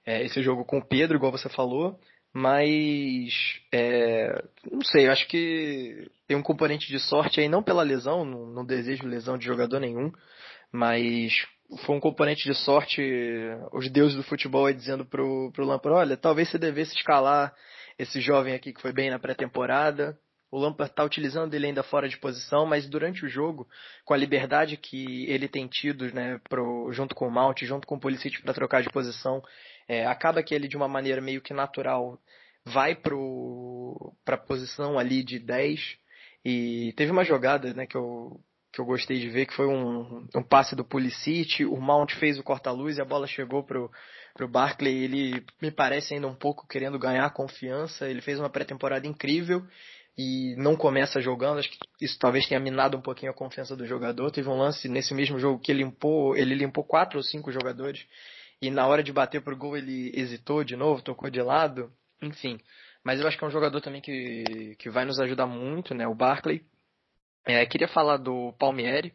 é, 0.05 0.23
esse 0.25 0.43
jogo 0.43 0.63
com 0.67 0.77
o 0.77 0.87
Pedro, 0.87 1.17
igual 1.17 1.33
você 1.33 1.49
falou. 1.49 1.99
Mas, 2.33 3.33
é, 3.73 4.45
não 4.71 4.83
sei, 4.83 5.07
eu 5.07 5.13
acho 5.13 5.27
que 5.29 6.11
tem 6.27 6.37
um 6.37 6.43
componente 6.43 6.87
de 6.89 6.99
sorte 6.99 7.41
aí, 7.41 7.49
não 7.49 7.63
pela 7.63 7.83
lesão, 7.83 8.25
não, 8.25 8.47
não 8.47 8.65
desejo 8.65 9.07
lesão 9.07 9.39
de 9.39 9.47
jogador 9.47 9.81
nenhum, 9.81 10.13
mas 10.71 11.47
foi 11.85 11.97
um 11.97 12.01
componente 12.01 12.45
de 12.45 12.55
sorte, 12.55 13.03
os 13.73 13.91
deuses 13.91 14.17
do 14.17 14.23
futebol 14.23 14.67
aí 14.67 14.75
dizendo 14.75 15.05
pro, 15.05 15.51
pro 15.53 15.65
Lampard, 15.65 15.99
olha, 15.99 16.17
talvez 16.17 16.51
você 16.51 16.59
devesse 16.59 16.95
escalar 16.95 17.55
esse 17.99 18.21
jovem 18.21 18.55
aqui 18.55 18.73
que 18.73 18.81
foi 18.81 18.93
bem 18.93 19.11
na 19.11 19.19
pré-temporada. 19.19 20.19
O 20.51 20.59
Lampard 20.59 20.91
está 20.91 21.05
utilizando 21.05 21.53
ele 21.53 21.67
ainda 21.67 21.83
fora 21.83 22.09
de 22.09 22.17
posição, 22.17 22.65
mas 22.65 22.89
durante 22.89 23.27
o 23.27 23.29
jogo, 23.29 23.69
com 24.05 24.15
a 24.15 24.17
liberdade 24.17 24.79
que 24.79 25.27
ele 25.29 25.47
tem 25.47 25.67
tido, 25.67 26.11
né, 26.15 26.41
pro, 26.49 26.91
junto 26.91 27.15
com 27.15 27.29
o 27.29 27.31
Mount, 27.31 27.63
junto 27.65 27.87
com 27.87 27.97
o 27.97 28.01
Pulisic 28.01 28.41
para 28.41 28.55
trocar 28.55 28.83
de 28.83 28.89
posição, 28.89 29.43
é, 29.89 30.07
acaba 30.07 30.43
que 30.43 30.55
ele 30.55 30.69
de 30.69 30.77
uma 30.77 30.87
maneira 30.87 31.21
meio 31.21 31.41
que 31.41 31.55
natural 31.55 32.21
vai 32.65 32.95
para 32.95 33.15
a 34.35 34.37
posição 34.37 34.99
ali 34.99 35.25
de 35.25 35.39
10 35.39 35.97
e 36.45 36.93
teve 36.97 37.11
uma 37.11 37.25
jogada 37.25 37.73
né, 37.73 37.87
que, 37.87 37.97
eu, 37.97 38.39
que 38.73 38.81
eu 38.81 38.85
gostei 38.85 39.19
de 39.19 39.31
ver 39.31 39.47
que 39.47 39.55
foi 39.55 39.67
um, 39.67 40.29
um 40.37 40.43
passe 40.43 40.77
do 40.77 40.85
Pulisic, 40.85 41.65
o 41.65 41.81
Mount 41.81 42.13
fez 42.17 42.39
o 42.39 42.45
corta-luz 42.45 42.99
e 42.99 43.01
a 43.01 43.07
bola 43.07 43.27
chegou 43.27 43.65
pro 43.65 43.91
pro 44.39 44.47
Barkley, 44.47 45.03
ele 45.03 45.45
me 45.61 45.69
parece 45.69 46.15
ainda 46.15 46.29
um 46.29 46.35
pouco 46.35 46.65
querendo 46.69 46.97
ganhar 46.97 47.29
confiança, 47.31 48.09
ele 48.09 48.21
fez 48.21 48.39
uma 48.39 48.49
pré-temporada 48.49 49.05
incrível 49.05 49.67
e 50.17 50.55
não 50.57 50.77
começa 50.77 51.21
jogando, 51.21 51.59
acho 51.59 51.71
que 51.71 51.79
isso 52.01 52.17
talvez 52.21 52.47
tenha 52.47 52.61
minado 52.61 52.97
um 52.97 53.01
pouquinho 53.01 53.33
a 53.33 53.35
confiança 53.35 53.75
do 53.75 53.85
jogador. 53.85 54.31
Teve 54.31 54.49
um 54.49 54.57
lance 54.57 54.89
nesse 54.89 55.13
mesmo 55.13 55.41
jogo 55.41 55.61
que 55.61 55.73
ele 55.73 55.83
limpou, 55.83 56.37
ele 56.37 56.55
limpou 56.55 56.85
quatro 56.85 57.19
ou 57.19 57.23
cinco 57.23 57.51
jogadores 57.51 58.07
e 58.61 58.71
na 58.71 58.87
hora 58.87 59.03
de 59.03 59.13
bater 59.13 59.41
pro 59.41 59.57
gol 59.57 59.77
ele 59.77 60.13
hesitou 60.15 60.65
de 60.65 60.77
novo, 60.77 61.03
tocou 61.03 61.31
de 61.31 61.41
lado, 61.41 61.93
enfim. 62.21 62.59
Mas 63.05 63.21
eu 63.21 63.27
acho 63.27 63.39
que 63.39 63.45
é 63.45 63.47
um 63.47 63.53
jogador 63.53 63.81
também 63.81 64.01
que, 64.01 64.77
que 64.79 64.91
vai 64.91 65.05
nos 65.05 65.21
ajudar 65.21 65.47
muito, 65.47 65.95
né? 65.95 66.07
O 66.07 66.15
Barkley. 66.15 66.63
É, 67.47 67.65
queria 67.65 67.89
falar 67.89 68.19
do 68.19 68.53
Palmieri, 68.59 69.15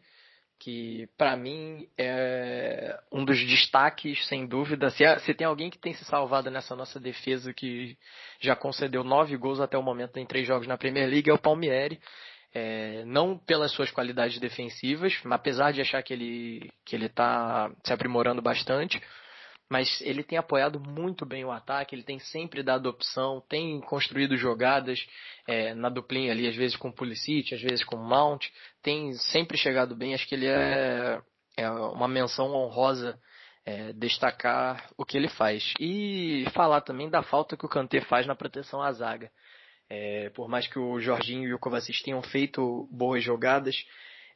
que 0.58 1.08
para 1.16 1.36
mim 1.36 1.86
é 1.96 2.98
um 3.12 3.24
dos 3.24 3.38
destaques, 3.38 4.26
sem 4.26 4.46
dúvida. 4.46 4.90
Se, 4.90 5.04
se 5.20 5.34
tem 5.34 5.46
alguém 5.46 5.70
que 5.70 5.78
tem 5.78 5.92
se 5.92 6.04
salvado 6.04 6.50
nessa 6.50 6.74
nossa 6.74 6.98
defesa, 6.98 7.52
que 7.52 7.96
já 8.40 8.56
concedeu 8.56 9.04
nove 9.04 9.36
gols 9.36 9.60
até 9.60 9.76
o 9.76 9.82
momento 9.82 10.16
em 10.16 10.26
três 10.26 10.46
jogos 10.46 10.66
na 10.66 10.78
Premier 10.78 11.08
League, 11.08 11.30
é 11.30 11.34
o 11.34 11.38
Palmieri. 11.38 12.00
É, 12.56 13.04
não 13.04 13.36
pelas 13.36 13.72
suas 13.72 13.90
qualidades 13.90 14.38
defensivas, 14.38 15.20
apesar 15.28 15.72
de 15.72 15.80
achar 15.80 16.02
que 16.02 16.12
ele 16.12 16.70
que 16.84 16.94
ele 16.94 17.06
está 17.06 17.68
se 17.84 17.92
aprimorando 17.92 18.40
bastante, 18.40 19.02
mas 19.70 20.00
ele 20.02 20.22
tem 20.22 20.38
apoiado 20.38 20.78
muito 20.78 21.24
bem 21.24 21.44
o 21.44 21.50
ataque, 21.50 21.94
ele 21.94 22.02
tem 22.02 22.18
sempre 22.18 22.62
dado 22.62 22.88
opção, 22.88 23.42
tem 23.48 23.80
construído 23.80 24.36
jogadas 24.36 25.04
é, 25.46 25.74
na 25.74 25.88
duplinha 25.88 26.32
ali, 26.32 26.46
às 26.46 26.54
vezes 26.54 26.76
com 26.76 26.88
o 26.88 26.92
Pulisic, 26.92 27.54
às 27.54 27.62
vezes 27.62 27.84
com 27.84 27.96
o 27.96 28.04
Mount, 28.04 28.46
tem 28.82 29.12
sempre 29.14 29.56
chegado 29.56 29.96
bem, 29.96 30.14
acho 30.14 30.28
que 30.28 30.34
ele 30.34 30.46
é, 30.46 31.20
é 31.56 31.70
uma 31.70 32.08
menção 32.08 32.52
honrosa 32.52 33.18
é, 33.64 33.92
destacar 33.94 34.90
o 34.96 35.04
que 35.04 35.16
ele 35.16 35.28
faz. 35.28 35.72
E 35.80 36.44
falar 36.52 36.82
também 36.82 37.08
da 37.08 37.22
falta 37.22 37.56
que 37.56 37.64
o 37.64 37.68
Kanté 37.68 38.00
faz 38.02 38.26
na 38.26 38.34
proteção 38.34 38.82
à 38.82 38.92
zaga. 38.92 39.30
É, 39.88 40.30
por 40.30 40.48
mais 40.48 40.66
que 40.66 40.78
o 40.78 41.00
Jorginho 41.00 41.48
e 41.48 41.54
o 41.54 41.58
Kovacic 41.58 42.02
tenham 42.02 42.22
feito 42.22 42.88
boas 42.90 43.22
jogadas, 43.22 43.76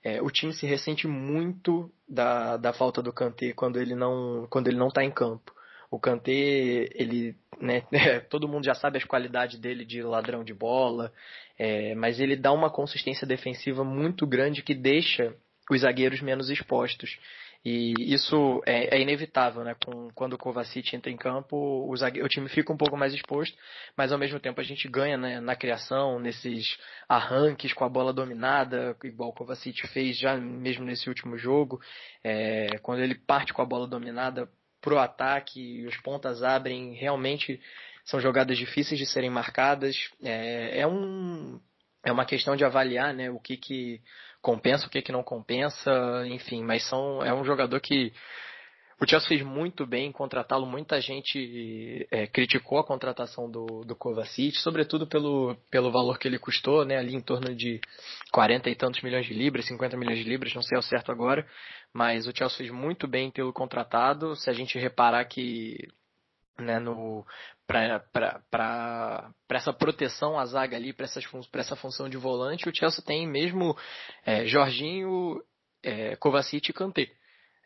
é, 0.03 0.23
o 0.23 0.31
time 0.31 0.53
se 0.53 0.67
ressente 0.67 1.07
muito 1.07 1.91
da, 2.09 2.57
da 2.57 2.73
falta 2.73 3.03
do 3.03 3.13
Kanté 3.13 3.53
quando 3.53 3.81
ele 3.81 3.95
não 3.95 4.47
quando 4.49 4.69
ele 4.69 4.79
não 4.79 4.89
está 4.89 5.03
em 5.05 5.11
campo. 5.11 5.53
O 5.91 5.99
Kanté, 5.99 6.33
ele, 6.33 7.35
né, 7.61 7.83
todo 8.29 8.49
mundo 8.49 8.65
já 8.65 8.75
sabe 8.75 8.99
as 8.99 9.05
qualidades 9.05 9.59
dele 9.59 9.85
de 9.85 10.03
ladrão 10.03 10.45
de 10.45 10.53
bola, 10.53 11.13
é, 11.59 11.95
mas 11.95 12.21
ele 12.21 12.37
dá 12.37 12.53
uma 12.53 12.71
consistência 12.71 13.27
defensiva 13.27 13.83
muito 13.83 14.27
grande 14.27 14.63
que 14.63 14.75
deixa 14.75 15.35
os 15.71 15.81
zagueiros 15.81 16.21
menos 16.21 16.51
expostos. 16.51 17.19
E 17.69 18.15
isso 18.15 18.63
é, 18.65 18.97
é 18.97 19.01
inevitável, 19.01 19.63
né? 19.63 19.77
Com, 19.85 20.11
quando 20.15 20.33
o 20.33 20.39
Kovacic 20.39 20.97
entra 20.97 21.11
em 21.11 21.17
campo, 21.19 21.55
o, 21.55 21.93
o, 21.93 22.29
time 22.29 22.49
fica 22.49 22.73
um 22.73 22.77
pouco 22.79 22.97
mais 22.97 23.13
exposto, 23.13 23.55
mas 23.95 24.11
ao 24.11 24.19
mesmo 24.19 24.41
tempo 24.41 24.59
a 24.59 24.65
gente 24.65 24.89
ganha 24.89 25.19
né, 25.19 25.39
na 25.39 25.55
criação, 25.55 26.19
nesses 26.19 26.79
arranques 27.07 27.75
com 27.75 27.85
a 27.85 27.89
bola 27.89 28.11
dominada, 28.11 28.97
igual 29.05 29.29
o 29.29 29.33
Kovacic 29.35 29.87
fez 29.89 30.19
já 30.19 30.35
mesmo 30.37 30.83
nesse 30.83 31.11
último 31.11 31.37
jogo. 31.37 31.79
É, 32.25 32.79
quando 32.81 33.03
ele 33.03 33.15
parte 33.15 33.53
com 33.53 33.61
a 33.61 33.67
bola 33.67 33.87
dominada 33.87 34.49
pro 34.81 34.99
ataque 34.99 35.85
os 35.87 35.97
pontas 35.99 36.43
abrem, 36.43 36.95
realmente 36.95 37.61
são 38.03 38.19
jogadas 38.19 38.57
difíceis 38.57 38.99
de 38.99 39.05
serem 39.05 39.29
marcadas. 39.29 39.95
É, 40.23 40.81
é 40.81 40.87
um 40.87 41.61
é 42.03 42.13
uma 42.13 42.25
questão 42.25 42.57
de 42.57 42.65
avaliar 42.65 43.13
né, 43.13 43.31
o 43.31 43.39
que, 43.39 43.57
que 43.57 44.01
compensa, 44.41 44.87
o 44.87 44.91
que, 44.91 45.03
que 45.03 45.13
não 45.13 45.23
compensa, 45.23 45.91
enfim, 46.27 46.63
mas 46.63 46.87
são, 46.89 47.23
é 47.23 47.33
um 47.33 47.45
jogador 47.45 47.81
que 47.81 48.13
o 49.01 49.07
Chelsea 49.09 49.29
fez 49.29 49.43
muito 49.43 49.87
bem 49.87 50.09
em 50.09 50.13
contratá-lo. 50.13 50.67
Muita 50.67 51.01
gente 51.01 52.07
é, 52.11 52.27
criticou 52.27 52.79
a 52.79 52.85
contratação 52.85 53.49
do, 53.49 53.85
do 53.85 53.95
Kovacic, 53.95 54.57
sobretudo 54.59 55.07
pelo, 55.07 55.57
pelo 55.71 55.93
valor 55.93 56.19
que 56.19 56.27
ele 56.27 56.39
custou, 56.39 56.85
né, 56.85 56.97
ali 56.97 57.15
em 57.15 57.21
torno 57.21 57.55
de 57.55 57.81
40 58.33 58.69
e 58.69 58.75
tantos 58.75 59.01
milhões 59.03 59.25
de 59.27 59.35
libras, 59.35 59.67
50 59.67 59.97
milhões 59.97 60.19
de 60.19 60.29
libras, 60.29 60.53
não 60.53 60.63
sei 60.63 60.77
ao 60.77 60.83
certo 60.83 61.13
agora. 61.13 61.47
Mas 61.93 62.27
o 62.27 62.37
Chelsea 62.37 62.59
fez 62.59 62.71
muito 62.73 63.07
bem 63.07 63.29
em 63.29 63.31
tê-lo 63.31 63.53
contratado. 63.53 64.35
Se 64.35 64.51
a 64.51 64.53
gente 64.53 64.77
reparar 64.77 65.25
que 65.27 65.77
né, 66.59 66.81
no 66.81 67.25
para 67.69 69.31
essa 69.51 69.73
proteção 69.75 70.39
à 70.39 70.47
zaga 70.47 70.75
ali, 70.77 70.95
para 70.95 71.05
essa 71.05 71.77
função 71.77 72.09
de 72.09 72.17
volante, 72.17 72.67
o 72.67 72.75
Chelsea 72.75 73.05
tem 73.05 73.29
mesmo 73.29 73.77
é, 74.25 74.47
Jorginho, 74.47 75.43
é, 75.83 76.17
Kovacic 76.17 76.71
e 76.71 76.73
Kanté. 76.73 77.11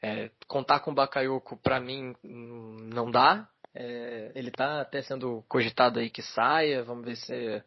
É, 0.03 0.31
contar 0.49 0.81
com 0.81 0.91
o 0.91 0.95
Bakayoko, 0.95 1.57
para 1.63 1.79
mim, 1.79 2.13
não 2.25 3.09
dá. 3.09 3.49
É, 3.75 4.33
ele 4.35 4.49
está 4.49 4.81
até 4.81 5.01
sendo 5.01 5.45
cogitado 5.49 6.01
aí 6.01 6.11
que 6.11 6.21
saia. 6.21 6.83
Vamos 6.83 7.05
ver 7.05 7.17
se 7.17 7.63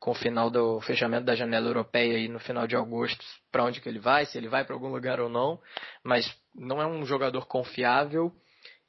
com 0.00 0.10
o 0.10 0.14
final 0.14 0.50
do 0.50 0.80
fechamento 0.80 1.24
da 1.24 1.36
janela 1.36 1.68
europeia 1.68 2.16
aí 2.16 2.26
no 2.26 2.40
final 2.40 2.66
de 2.66 2.74
agosto, 2.74 3.24
para 3.52 3.64
onde 3.64 3.80
que 3.80 3.88
ele 3.88 4.00
vai, 4.00 4.26
se 4.26 4.36
ele 4.36 4.48
vai 4.48 4.64
para 4.64 4.74
algum 4.74 4.88
lugar 4.88 5.20
ou 5.20 5.28
não. 5.28 5.60
Mas 6.02 6.26
não 6.52 6.82
é 6.82 6.86
um 6.86 7.06
jogador 7.06 7.46
confiável. 7.46 8.32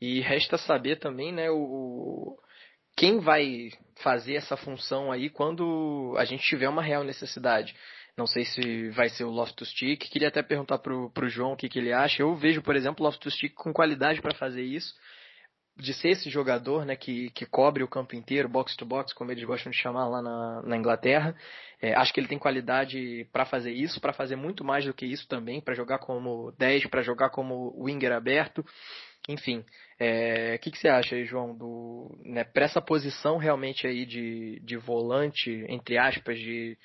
E 0.02 0.20
resta 0.20 0.58
saber 0.58 0.98
também, 0.98 1.32
né, 1.32 1.50
o, 1.52 2.38
quem 2.98 3.20
vai 3.20 3.70
fazer 4.02 4.34
essa 4.34 4.58
função 4.58 5.12
aí 5.12 5.30
quando 5.30 6.16
a 6.18 6.26
gente 6.26 6.44
tiver 6.44 6.68
uma 6.68 6.82
real 6.82 7.04
necessidade. 7.04 7.76
Não 8.18 8.26
sei 8.26 8.44
se 8.44 8.90
vai 8.90 9.08
ser 9.10 9.24
o 9.24 9.30
Loftus-Cheek. 9.30 10.10
Queria 10.10 10.30
até 10.30 10.42
perguntar 10.42 10.80
pro, 10.80 11.12
pro 11.12 11.30
João 11.30 11.54
o 11.54 11.56
que, 11.56 11.70
que 11.70 11.78
ele 11.78 11.94
acha. 11.94 12.24
Eu 12.24 12.36
vejo, 12.36 12.64
por 12.64 12.76
exemplo, 12.76 13.06
o 13.06 13.08
Loftus-Cheek 13.08 13.54
com 13.54 13.72
qualidade 13.72 14.20
para 14.20 14.34
fazer 14.34 14.64
isso. 14.64 14.96
De 15.76 15.94
ser 15.94 16.10
esse 16.10 16.28
jogador 16.28 16.84
né, 16.84 16.96
que, 16.96 17.30
que 17.30 17.46
cobre 17.46 17.84
o 17.84 17.88
campo 17.88 18.16
inteiro, 18.16 18.50
box 18.50 18.76
to 18.76 18.84
box, 18.84 19.14
como 19.14 19.32
eles 19.32 19.44
gostam 19.44 19.72
de 19.72 19.78
chamar 19.78 20.08
lá 20.08 20.20
na, 20.20 20.64
na 20.64 20.76
Inglaterra. 20.76 21.36
É, 21.80 21.94
acho 21.94 22.12
que 22.12 22.20
ele 22.20 22.28
tem 22.28 22.40
qualidade 22.40 23.28
para 23.32 23.46
fazer 23.46 23.72
isso, 23.72 24.02
para 24.02 24.12
fazer 24.12 24.36
muito 24.36 24.64
mais 24.64 24.84
do 24.84 24.94
que 24.96 25.06
isso 25.06 25.28
também, 25.28 25.62
para 25.62 25.76
jogar 25.76 26.00
como 26.00 26.52
10, 26.58 26.88
para 26.88 27.04
jogar 27.04 27.30
como 27.30 27.76
winger 27.80 28.12
aberto. 28.12 28.66
Enfim, 29.28 29.60
o 29.60 29.64
é, 30.00 30.58
que, 30.58 30.72
que 30.72 30.78
você 30.78 30.88
acha 30.88 31.16
aí, 31.16 31.26
João, 31.26 31.56
do, 31.56 32.18
né, 32.24 32.44
para 32.46 32.66
essa 32.66 32.82
posição 32.82 33.38
realmente 33.38 33.86
aí 33.86 34.06
de, 34.06 34.62
de 34.64 34.78
volante, 34.78 35.66
entre 35.68 35.98
aspas, 35.98 36.40
de, 36.40 36.78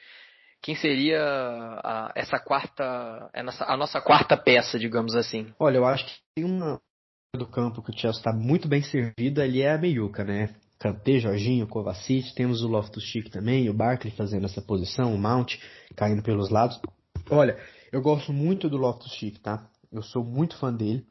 quem 0.63 0.77
seria 0.77 1.21
a, 1.23 2.13
essa 2.15 2.39
quarta, 2.39 3.31
a 3.35 3.43
nossa, 3.43 3.65
a 3.65 3.77
nossa 3.77 4.01
quarta 4.01 4.37
peça, 4.37 4.79
digamos 4.79 5.17
assim? 5.17 5.53
Olha, 5.59 5.79
eu 5.79 5.85
acho 5.85 6.07
que 6.07 6.13
tem 6.37 6.45
uma 6.45 6.81
do 7.35 7.47
campo 7.47 7.83
que 7.83 7.91
o 7.91 7.99
Chelsea 7.99 8.21
está 8.21 8.33
muito 8.33 8.69
bem 8.69 8.83
servido, 8.83 9.41
ali 9.41 9.63
é 9.63 9.73
a 9.73 9.79
meiuca, 9.79 10.23
né? 10.23 10.55
Kanté, 10.79 11.19
Jorginho, 11.19 11.67
Kovacic, 11.67 12.35
temos 12.35 12.63
o 12.63 12.69
Loftus-Cheek 12.69 13.31
também, 13.31 13.71
o 13.71 13.75
Barkley 13.75 14.13
fazendo 14.15 14.47
essa 14.47 14.61
posição, 14.61 15.15
o 15.15 15.19
Mount 15.19 15.55
caindo 15.97 16.23
pelos 16.23 16.51
lados. 16.51 16.81
Olha, 17.31 17.57
eu 17.91 18.03
gosto 18.03 18.33
muito 18.33 18.69
do 18.69 18.77
Loftus-Cheek, 18.77 19.41
tá? 19.41 19.69
Eu 19.91 20.03
sou 20.03 20.25
muito 20.25 20.57
fã 20.59 20.73
dele. 20.73 21.07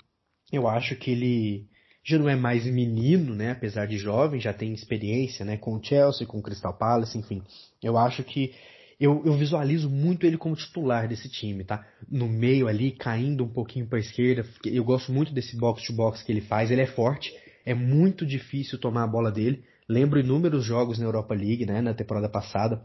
Eu 0.51 0.67
acho 0.67 0.95
que 0.95 1.11
ele 1.11 1.67
já 2.03 2.17
não 2.17 2.27
é 2.27 2.35
mais 2.35 2.65
menino, 2.65 3.35
né? 3.35 3.51
Apesar 3.51 3.85
de 3.85 3.97
jovem, 3.97 4.39
já 4.39 4.53
tem 4.53 4.73
experiência, 4.73 5.45
né? 5.45 5.57
Com 5.57 5.75
o 5.75 5.83
Chelsea, 5.83 6.25
com 6.25 6.39
o 6.39 6.41
Crystal 6.41 6.73
Palace, 6.73 7.17
enfim. 7.17 7.41
Eu 7.81 7.97
acho 7.97 8.23
que 8.23 8.53
eu, 8.99 9.23
eu 9.25 9.33
visualizo 9.33 9.89
muito 9.89 10.25
ele 10.25 10.37
como 10.37 10.55
titular 10.55 11.07
desse 11.07 11.29
time, 11.29 11.63
tá? 11.63 11.85
No 12.09 12.27
meio 12.27 12.67
ali, 12.67 12.91
caindo 12.91 13.43
um 13.43 13.49
pouquinho 13.49 13.87
para 13.87 13.99
esquerda. 13.99 14.45
Eu 14.65 14.83
gosto 14.83 15.11
muito 15.11 15.33
desse 15.33 15.57
box-to-box 15.57 16.23
que 16.23 16.31
ele 16.31 16.41
faz. 16.41 16.69
Ele 16.69 16.81
é 16.81 16.87
forte, 16.87 17.33
é 17.65 17.73
muito 17.73 18.25
difícil 18.25 18.79
tomar 18.79 19.03
a 19.03 19.07
bola 19.07 19.31
dele. 19.31 19.63
Lembro 19.87 20.19
inúmeros 20.19 20.63
jogos 20.63 20.99
na 20.99 21.05
Europa 21.05 21.33
League, 21.33 21.65
né? 21.65 21.81
Na 21.81 21.93
temporada 21.93 22.29
passada. 22.29 22.81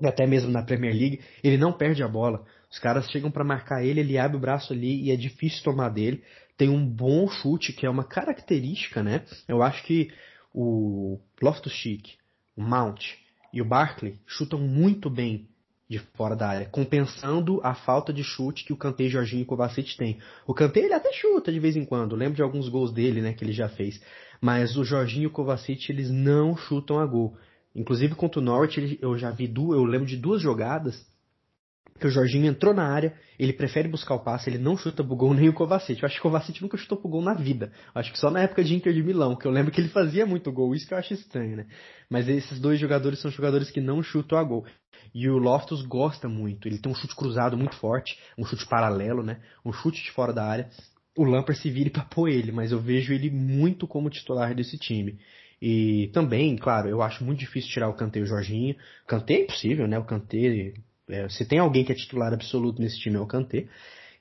E 0.00 0.06
até 0.06 0.26
mesmo 0.26 0.50
na 0.50 0.62
Premier 0.62 0.94
League. 0.94 1.20
Ele 1.44 1.58
não 1.58 1.72
perde 1.72 2.02
a 2.02 2.08
bola. 2.08 2.44
Os 2.70 2.78
caras 2.78 3.10
chegam 3.10 3.30
para 3.30 3.44
marcar 3.44 3.84
ele, 3.84 4.00
ele 4.00 4.16
abre 4.16 4.38
o 4.38 4.40
braço 4.40 4.72
ali 4.72 5.02
e 5.02 5.10
é 5.10 5.16
difícil 5.16 5.62
tomar 5.62 5.90
dele. 5.90 6.22
Tem 6.56 6.68
um 6.68 6.84
bom 6.86 7.28
chute, 7.28 7.72
que 7.72 7.86
é 7.86 7.90
uma 7.90 8.04
característica, 8.04 9.02
né? 9.02 9.24
Eu 9.48 9.62
acho 9.62 9.82
que 9.84 10.12
o 10.54 11.18
Loftus-Cheek, 11.40 12.14
o 12.56 12.62
Mount, 12.62 13.02
e 13.52 13.60
o 13.60 13.64
Barkley 13.64 14.18
chutam 14.26 14.58
muito 14.58 15.10
bem 15.10 15.48
de 15.88 15.98
fora 15.98 16.34
da 16.34 16.48
área, 16.48 16.66
compensando 16.70 17.60
a 17.62 17.74
falta 17.74 18.14
de 18.14 18.24
chute 18.24 18.64
que 18.64 18.72
o 18.72 18.76
Kanté, 18.76 19.08
Jorginho 19.08 19.42
e 19.42 19.44
Kovacic 19.44 19.94
tem. 19.96 20.18
O 20.46 20.54
Kanté 20.54 20.80
ele 20.80 20.94
até 20.94 21.12
chuta 21.12 21.52
de 21.52 21.60
vez 21.60 21.76
em 21.76 21.84
quando, 21.84 22.16
lembro 22.16 22.34
de 22.34 22.42
alguns 22.42 22.66
gols 22.70 22.90
dele, 22.90 23.20
né, 23.20 23.34
que 23.34 23.44
ele 23.44 23.52
já 23.52 23.68
fez. 23.68 24.00
Mas 24.40 24.74
o 24.74 24.84
Jorginho 24.84 25.24
e 25.24 25.26
o 25.26 25.30
Kovacic 25.30 25.90
eles 25.90 26.10
não 26.10 26.56
chutam 26.56 26.98
a 26.98 27.04
gol. 27.04 27.36
Inclusive 27.76 28.14
contra 28.14 28.40
o 28.40 28.42
Norwich 28.42 28.98
eu 29.02 29.18
já 29.18 29.30
vi 29.30 29.46
duas, 29.46 29.78
eu 29.78 29.84
lembro 29.84 30.06
de 30.06 30.16
duas 30.16 30.40
jogadas 30.40 31.06
que 32.02 32.06
o 32.08 32.10
Jorginho 32.10 32.46
entrou 32.46 32.74
na 32.74 32.84
área, 32.84 33.14
ele 33.38 33.52
prefere 33.52 33.88
buscar 33.88 34.16
o 34.16 34.24
passe, 34.24 34.50
ele 34.50 34.58
não 34.58 34.76
chuta 34.76 35.04
pro 35.04 35.14
gol 35.14 35.32
nem 35.34 35.48
o 35.48 35.52
Kovacic. 35.52 36.02
Eu 36.02 36.06
acho 36.06 36.16
que 36.16 36.20
o 36.20 36.22
Kovacic 36.24 36.60
nunca 36.60 36.76
chutou 36.76 36.98
pro 36.98 37.08
gol 37.08 37.22
na 37.22 37.32
vida. 37.32 37.70
Eu 37.94 38.00
acho 38.00 38.12
que 38.12 38.18
só 38.18 38.28
na 38.28 38.40
época 38.40 38.64
de 38.64 38.74
Inter 38.74 38.92
de 38.92 39.02
Milão, 39.02 39.36
que 39.36 39.46
eu 39.46 39.52
lembro 39.52 39.70
que 39.70 39.80
ele 39.80 39.88
fazia 39.88 40.26
muito 40.26 40.50
gol, 40.50 40.74
isso 40.74 40.86
que 40.86 40.94
eu 40.94 40.98
acho 40.98 41.14
estranho, 41.14 41.56
né? 41.56 41.66
Mas 42.10 42.28
esses 42.28 42.58
dois 42.58 42.80
jogadores 42.80 43.20
são 43.20 43.30
jogadores 43.30 43.70
que 43.70 43.80
não 43.80 44.02
chutam 44.02 44.36
a 44.36 44.42
gol. 44.42 44.66
E 45.14 45.28
o 45.28 45.38
Loftus 45.38 45.82
gosta 45.82 46.28
muito, 46.28 46.66
ele 46.66 46.78
tem 46.78 46.90
um 46.90 46.94
chute 46.94 47.14
cruzado 47.14 47.56
muito 47.56 47.76
forte, 47.76 48.18
um 48.36 48.44
chute 48.44 48.66
paralelo, 48.66 49.22
né? 49.22 49.40
Um 49.64 49.72
chute 49.72 50.02
de 50.02 50.10
fora 50.10 50.32
da 50.32 50.44
área. 50.44 50.68
O 51.16 51.24
Lampard 51.24 51.60
se 51.60 51.70
vire 51.70 51.90
para 51.90 52.04
pôr 52.04 52.28
ele, 52.28 52.50
mas 52.50 52.72
eu 52.72 52.80
vejo 52.80 53.12
ele 53.12 53.30
muito 53.30 53.86
como 53.86 54.10
titular 54.10 54.54
desse 54.54 54.78
time. 54.78 55.18
E 55.60 56.10
também, 56.12 56.56
claro, 56.56 56.88
eu 56.88 57.02
acho 57.02 57.22
muito 57.22 57.38
difícil 57.38 57.70
tirar 57.70 57.88
o 57.88 57.94
Kanté 57.94 58.18
e 58.18 58.22
o 58.22 58.26
Jorginho. 58.26 58.74
Kanté 59.06 59.34
é 59.34 59.42
impossível, 59.42 59.86
né? 59.86 59.98
O 59.98 60.04
Kanté 60.04 60.74
é, 61.12 61.28
se 61.28 61.44
tem 61.44 61.58
alguém 61.58 61.84
que 61.84 61.92
é 61.92 61.94
titular 61.94 62.32
absoluto 62.32 62.80
nesse 62.80 62.98
time 62.98 63.16
é 63.16 63.20
o 63.20 63.26
Kanté. 63.26 63.66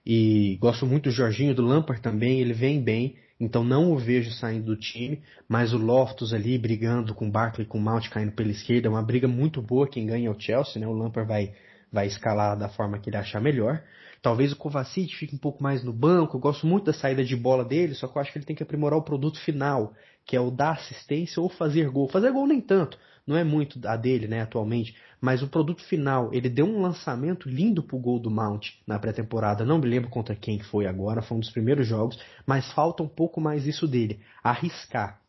E 0.06 0.58
gosto 0.60 0.86
muito 0.86 1.06
do 1.06 1.12
Jorginho, 1.12 1.54
do 1.54 1.62
Lampard 1.62 2.02
também, 2.02 2.40
ele 2.40 2.54
vem 2.54 2.82
bem, 2.82 3.16
então 3.40 3.64
não 3.64 3.92
o 3.92 3.98
vejo 3.98 4.32
saindo 4.32 4.66
do 4.66 4.76
time, 4.76 5.22
mas 5.48 5.74
o 5.74 5.78
Loftus 5.78 6.34
ali 6.34 6.58
brigando 6.58 7.14
com 7.14 7.28
o 7.28 7.32
Barkley, 7.32 7.68
com 7.68 7.78
o 7.78 7.82
Mount 7.82 8.10
caindo 8.10 8.32
pela 8.32 8.50
esquerda, 8.50 8.88
é 8.88 8.90
uma 8.90 9.04
briga 9.04 9.28
muito 9.28 9.62
boa, 9.62 9.88
quem 9.88 10.06
ganha 10.06 10.28
é 10.28 10.32
o 10.32 10.40
Chelsea, 10.40 10.80
né? 10.80 10.88
O 10.88 10.94
Lampard 10.94 11.28
vai, 11.28 11.54
vai 11.92 12.08
escalar 12.08 12.58
da 12.58 12.68
forma 12.68 12.98
que 12.98 13.10
ele 13.10 13.18
achar 13.18 13.40
melhor. 13.40 13.82
Talvez 14.22 14.52
o 14.52 14.56
Kovacic 14.56 15.16
fique 15.16 15.34
um 15.34 15.40
pouco 15.40 15.64
mais 15.64 15.84
no 15.84 15.92
banco, 15.92 16.38
eu 16.38 16.42
gosto 16.42 16.68
muito 16.68 16.86
da 16.86 16.94
saída 16.94 17.24
de 17.24 17.36
bola 17.36 17.66
dele, 17.66 17.96
só 17.96 18.08
que 18.08 18.16
eu 18.16 18.22
acho 18.22 18.32
que 18.32 18.38
ele 18.38 18.46
tem 18.46 18.56
que 18.56 18.62
aprimorar 18.62 19.00
o 19.00 19.04
produto 19.04 19.40
final, 19.40 19.94
que 20.26 20.36
é 20.36 20.40
o 20.40 20.52
dar 20.52 20.74
assistência 20.74 21.42
ou 21.42 21.50
fazer 21.50 21.90
gol. 21.90 22.08
Fazer 22.08 22.32
gol 22.32 22.46
nem 22.46 22.62
tanto, 22.62 23.00
não 23.26 23.36
é 23.36 23.44
muito 23.44 23.80
a 23.88 23.98
dele, 23.98 24.28
né, 24.28 24.42
atualmente, 24.42 24.96
mas 25.20 25.42
o 25.42 25.48
produto 25.48 25.84
final, 25.84 26.32
ele 26.32 26.50
deu 26.50 26.68
um 26.68 26.82
lançamento 26.82 27.50
lindo 27.50 27.82
pro 27.82 27.98
gol 27.98 28.20
do 28.20 28.30
Mount 28.30 28.70
na 28.86 29.00
pré-temporada, 29.00 29.66
não 29.66 29.80
me 29.80 29.88
lembro 29.88 30.10
contra 30.10 30.36
quem 30.36 30.60
foi 30.60 30.86
agora, 30.86 31.24
foi 31.24 31.38
um 31.38 31.40
dos 31.40 31.50
primeiros 31.50 31.88
jogos, 31.88 32.20
mas 32.46 32.72
falta 32.74 33.02
um 33.02 33.08
pouco 33.08 33.42
mais 33.42 33.66
isso 33.66 33.88
dele, 33.88 34.20
arriscar. 34.44 35.20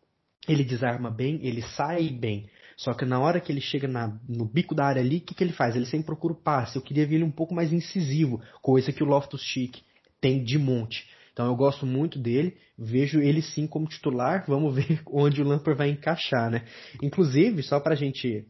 Ele 0.47 0.65
desarma 0.65 1.11
bem, 1.11 1.39
ele 1.43 1.63
sai 1.63 2.11
bem, 2.11 2.47
só 2.83 2.93
que 2.93 3.05
na 3.05 3.21
hora 3.21 3.41
que 3.41 3.53
ele 3.53 3.61
chega 3.61 3.87
na, 3.87 4.19
no 4.29 4.45
bico 4.45 4.75
da 4.75 4.85
área 4.85 5.01
ali, 5.01 5.19
o 5.19 5.21
que, 5.21 5.35
que 5.35 5.45
ele 5.45 5.53
faz? 5.53 5.77
Ele 5.77 5.87
sempre 5.87 6.07
procura 6.07 6.35
o 6.35 6.37
passe. 6.37 6.75
Eu 6.75 6.83
queria 6.83 7.07
ver 7.07 7.15
ele 7.15 7.25
um 7.25 7.31
pouco 7.31 7.55
mais 7.55 7.73
incisivo, 7.73 8.43
coisa 8.61 8.93
que 8.93 9.05
o 9.05 9.07
Loftus-Cheek 9.07 9.81
tem 10.21 10.43
de 10.43 10.59
monte. 10.59 11.09
Então 11.33 11.47
eu 11.47 11.55
gosto 11.55 11.87
muito 11.87 12.19
dele, 12.19 12.57
vejo 12.77 13.21
ele 13.21 13.41
sim 13.41 13.69
como 13.69 13.87
titular, 13.87 14.45
vamos 14.49 14.75
ver 14.75 15.01
onde 15.07 15.41
o 15.41 15.45
Lampard 15.45 15.79
vai 15.79 15.91
encaixar, 15.91 16.51
né? 16.51 16.65
Inclusive, 17.01 17.63
só 17.63 17.79
para 17.79 17.93
a 17.93 17.97
gente 17.97 18.45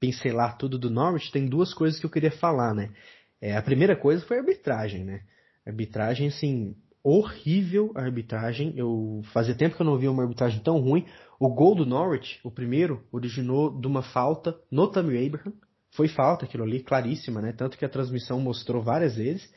pincelar 0.00 0.56
tudo 0.56 0.78
do 0.78 0.88
Norwich, 0.88 1.30
tem 1.30 1.46
duas 1.46 1.74
coisas 1.74 2.00
que 2.00 2.06
eu 2.06 2.10
queria 2.10 2.30
falar, 2.30 2.74
né? 2.74 2.90
É, 3.38 3.54
a 3.54 3.62
primeira 3.62 3.94
coisa 3.94 4.24
foi 4.24 4.38
a 4.38 4.40
arbitragem, 4.40 5.04
né? 5.04 5.20
Arbitragem, 5.66 6.28
assim, 6.28 6.74
horrível 7.04 7.92
a 7.94 8.00
arbitragem. 8.00 8.72
Eu 8.74 9.20
fazia 9.34 9.54
tempo 9.54 9.76
que 9.76 9.82
eu 9.82 9.86
não 9.86 9.98
via 9.98 10.10
uma 10.10 10.22
arbitragem 10.22 10.60
tão 10.60 10.80
ruim. 10.80 11.04
O 11.38 11.48
gol 11.48 11.74
do 11.74 11.86
Norwich, 11.86 12.38
o 12.44 12.50
primeiro, 12.50 13.02
originou 13.12 13.78
de 13.78 13.86
uma 13.86 14.02
falta 14.02 14.56
no 14.70 14.88
Tammy 14.88 15.26
Abraham. 15.26 15.52
Foi 15.90 16.08
falta 16.08 16.44
aquilo 16.44 16.64
ali, 16.64 16.82
claríssima, 16.82 17.40
né? 17.40 17.52
Tanto 17.52 17.78
que 17.78 17.84
a 17.84 17.88
transmissão 17.88 18.40
mostrou 18.40 18.82
várias 18.82 19.16
vezes. 19.16 19.48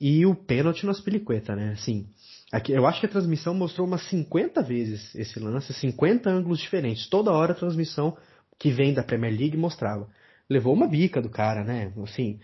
E 0.00 0.26
o 0.26 0.34
pênalti 0.34 0.84
no 0.84 0.90
Aspilicueta, 0.90 1.54
né? 1.54 1.72
Assim, 1.72 2.08
aqui, 2.52 2.72
eu 2.72 2.86
acho 2.86 3.00
que 3.00 3.06
a 3.06 3.10
transmissão 3.10 3.54
mostrou 3.54 3.86
umas 3.86 4.02
50 4.08 4.62
vezes 4.62 5.14
esse 5.14 5.38
lance, 5.38 5.72
50 5.72 6.28
ângulos 6.30 6.58
diferentes. 6.58 7.08
Toda 7.08 7.32
hora 7.32 7.52
a 7.52 7.56
transmissão 7.56 8.16
que 8.58 8.70
vem 8.70 8.94
da 8.94 9.02
Premier 9.02 9.32
League 9.32 9.56
mostrava. 9.56 10.08
Levou 10.48 10.74
uma 10.74 10.86
bica 10.86 11.22
do 11.22 11.30
cara, 11.30 11.64
né? 11.64 11.92
Assim, 12.02 12.40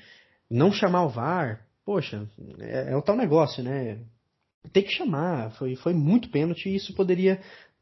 não 0.50 0.72
chamar 0.72 1.04
o 1.04 1.08
VAR, 1.08 1.66
poxa, 1.84 2.28
é, 2.58 2.92
é 2.92 2.96
o 2.96 3.02
tal 3.02 3.16
negócio, 3.16 3.62
né? 3.62 3.98
Tem 4.72 4.82
que 4.82 4.92
chamar, 4.92 5.52
foi, 5.52 5.74
foi 5.76 5.94
muito 5.94 6.30
pênalti 6.30 6.68
e 6.68 6.76
isso 6.76 6.94
poderia 6.94 7.40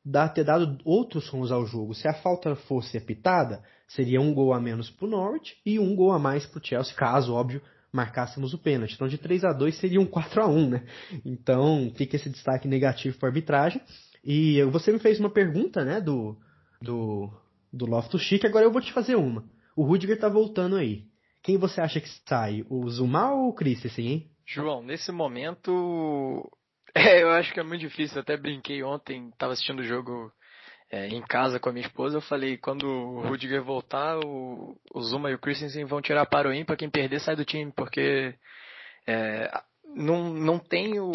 dar, 0.09 0.31
ter 0.31 0.45
dado 0.45 0.79
outros 0.85 1.29
rumos 1.29 1.53
ao 1.53 1.67
jogo. 1.67 1.95
Se 1.95 2.09
a 2.09 2.15
falta 2.15 2.57
fosse 2.57 2.97
apitada, 2.97 3.63
seria 3.87 4.21
um 4.21 4.33
gol 4.33 4.55
a 4.55 4.61
menos 4.61 4.91
para 4.91 5.07
o 5.07 5.11
Norwich 5.11 5.57
e 5.65 5.79
um 5.79 5.95
gol 5.95 6.13
a 6.13 6.19
mais 6.19 6.47
para 6.47 6.59
o 6.59 6.65
Chelsea, 6.65 6.95
caso, 6.95 7.35
óbvio, 7.35 7.61
marcássemos 7.93 8.55
o 8.55 8.59
pênalti. 8.59 8.95
Então 8.95 9.07
de 9.07 9.19
3 9.19 9.45
a 9.45 9.53
2 9.53 9.79
seria 9.79 10.01
um 10.01 10.07
4 10.07 10.43
a 10.43 10.47
1 10.47 10.71
né? 10.71 10.83
Então 11.25 11.93
fica 11.95 12.17
esse 12.17 12.31
destaque 12.31 12.67
negativo 12.67 13.19
para 13.19 13.29
a 13.29 13.31
arbitragem. 13.31 13.83
E 14.25 14.63
você 14.65 14.91
me 14.91 14.99
fez 14.99 15.21
uma 15.21 15.31
pergunta, 15.31 15.85
né, 15.85 16.01
do, 16.01 16.37
do, 16.83 17.31
do 17.73 17.87
Loftus 17.87 18.23
Cheek, 18.23 18.47
agora 18.47 18.65
eu 18.65 18.73
vou 18.73 18.81
te 18.81 18.93
fazer 18.93 19.15
uma. 19.15 19.45
O 19.77 19.85
Rudiger 19.85 20.19
tá 20.19 20.29
voltando 20.29 20.77
aí. 20.77 21.05
Quem 21.43 21.57
você 21.57 21.81
acha 21.81 22.01
que 22.01 22.09
sai? 22.27 22.65
O 22.69 22.89
Zuma 22.89 23.33
ou 23.33 23.51
o 23.51 23.53
Christensen, 23.53 24.07
hein? 24.07 24.31
João, 24.45 24.83
nesse 24.83 25.13
momento, 25.13 26.51
é, 26.95 27.23
eu 27.23 27.31
acho 27.31 27.53
que 27.53 27.61
é 27.61 27.63
muito 27.63 27.81
difícil. 27.81 28.17
Eu 28.17 28.23
até 28.23 28.37
brinquei 28.37 28.83
ontem, 28.83 29.31
tava 29.39 29.53
assistindo 29.53 29.81
o 29.81 29.85
jogo 29.85 30.33
é, 30.91 31.09
em 31.09 31.23
casa 31.23 31.61
com 31.61 31.69
a 31.69 31.73
minha 31.73 31.87
esposa, 31.87 32.17
eu 32.17 32.23
falei, 32.23 32.57
quando 32.57 32.85
o 32.87 33.21
Rudiger 33.29 33.63
voltar, 33.63 34.19
o, 34.25 34.77
o 34.93 35.03
Zuma 35.03 35.31
e 35.31 35.35
o 35.35 35.39
Christensen 35.39 35.85
vão 35.85 36.01
tirar 36.01 36.27
para 36.27 36.49
o 36.49 36.55
ímpar, 36.55 36.77
quem 36.77 36.89
perder 36.89 37.21
sai 37.21 37.37
do 37.37 37.45
time, 37.45 37.71
porque 37.73 38.35
é, 39.07 39.51
não, 39.95 40.33
não 40.33 40.59
tem 40.59 40.99
o, 40.99 41.13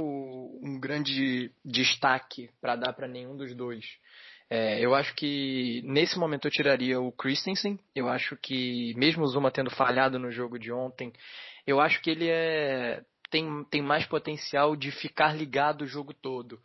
um 0.62 0.80
grande 0.80 1.52
destaque 1.66 2.50
para 2.62 2.76
dar 2.76 2.94
para 2.94 3.08
nenhum 3.08 3.36
dos 3.36 3.56
dois. 3.56 3.84
É, 4.50 4.80
eu 4.80 4.94
acho 4.94 5.15
que 5.15 5.82
nesse 5.84 6.19
momento 6.19 6.48
eu 6.48 6.52
tiraria 6.52 7.00
o 7.00 7.12
Christensen. 7.12 7.80
Eu 7.96 8.08
acho 8.08 8.38
que, 8.38 8.94
mesmo 8.96 9.24
o 9.24 9.28
Zuma 9.28 9.50
tendo 9.50 9.71
falhado 9.71 10.19
no 10.19 10.30
jogo 10.30 10.60
de 10.60 10.71
ontem, 10.71 11.12
eu 11.65 11.80
acho 11.80 12.00
que 12.02 12.12
ele 12.12 12.30
é, 12.30 13.02
tem, 13.34 13.63
tem 13.63 13.81
mais 13.81 14.06
potencial 14.06 14.75
de 14.75 14.92
ficar 14.92 15.36
ligado 15.36 15.81
o 15.81 15.88
jogo 15.88 16.13
todo. 16.13 16.60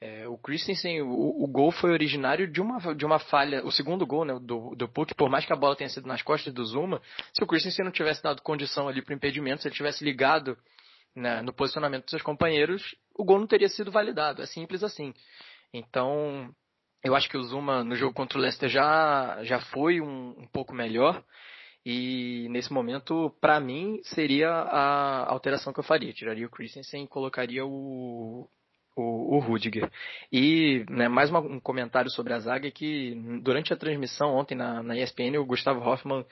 É, 0.00 0.28
o 0.28 0.38
Christensen, 0.38 1.02
o, 1.02 1.42
o, 1.42 1.46
gol 1.48 1.72
foi 1.72 1.90
originário 1.90 2.50
de 2.50 2.60
uma, 2.60 2.94
de 2.94 3.04
uma 3.04 3.18
falha, 3.18 3.64
o 3.64 3.72
segundo 3.72 4.06
gol 4.06 4.24
né, 4.24 4.38
do, 4.40 4.74
do 4.76 4.88
Puck, 4.88 5.14
por 5.16 5.28
mais 5.28 5.44
que 5.44 5.52
a 5.52 5.56
bola 5.56 5.74
tenha 5.74 5.90
sido 5.90 6.06
nas 6.06 6.22
costas 6.22 6.54
do 6.54 6.64
Zuma, 6.64 7.02
se 7.32 7.42
o 7.42 7.46
Christensen 7.46 7.84
não 7.84 7.92
tivesse 7.92 8.22
dado 8.22 8.40
condição 8.40 8.88
ali 8.88 9.02
para 9.02 9.12
o 9.12 9.16
impedimento, 9.16 9.62
se 9.62 9.68
ele 9.68 9.74
tivesse 9.74 10.04
ligado 10.04 10.56
né, 11.14 11.42
no 11.42 11.52
posicionamento 11.52 12.04
dos 12.04 12.10
seus 12.10 12.22
companheiros, 12.22 12.96
o 13.16 13.24
gol 13.24 13.40
não 13.40 13.46
teria 13.46 13.68
sido 13.68 13.90
validado. 13.90 14.42
É 14.42 14.46
simples 14.46 14.84
assim. 14.84 15.12
Então, 15.74 16.52
eu 17.02 17.16
acho 17.16 17.28
que 17.28 17.36
o 17.36 17.42
Zuma 17.42 17.82
no 17.82 17.96
jogo 17.96 18.14
contra 18.14 18.38
o 18.38 18.40
Leicester 18.40 18.68
já, 18.68 19.38
já 19.42 19.60
foi 19.60 20.00
um, 20.00 20.34
um 20.38 20.46
pouco 20.52 20.72
melhor. 20.72 21.22
E 21.84 22.46
nesse 22.50 22.72
momento, 22.72 23.34
para 23.40 23.58
mim, 23.58 24.00
seria 24.04 24.48
a 24.50 25.30
alteração 25.30 25.72
que 25.72 25.80
eu 25.80 25.84
faria. 25.84 26.12
Tiraria 26.12 26.46
o 26.46 26.50
Christensen 26.50 27.04
e 27.04 27.08
colocaria 27.08 27.66
o, 27.66 28.48
o, 28.96 29.36
o 29.36 29.38
Rudiger. 29.40 29.90
E 30.30 30.84
né, 30.88 31.08
mais 31.08 31.30
uma, 31.30 31.40
um 31.40 31.58
comentário 31.58 32.10
sobre 32.10 32.32
a 32.32 32.38
zaga 32.38 32.70
que 32.70 33.14
durante 33.42 33.72
a 33.72 33.76
transmissão 33.76 34.34
ontem 34.34 34.54
na, 34.54 34.82
na 34.82 34.96
ESPN 34.96 35.38
o 35.38 35.46
Gustavo 35.46 35.80
Hoffman 35.80 36.24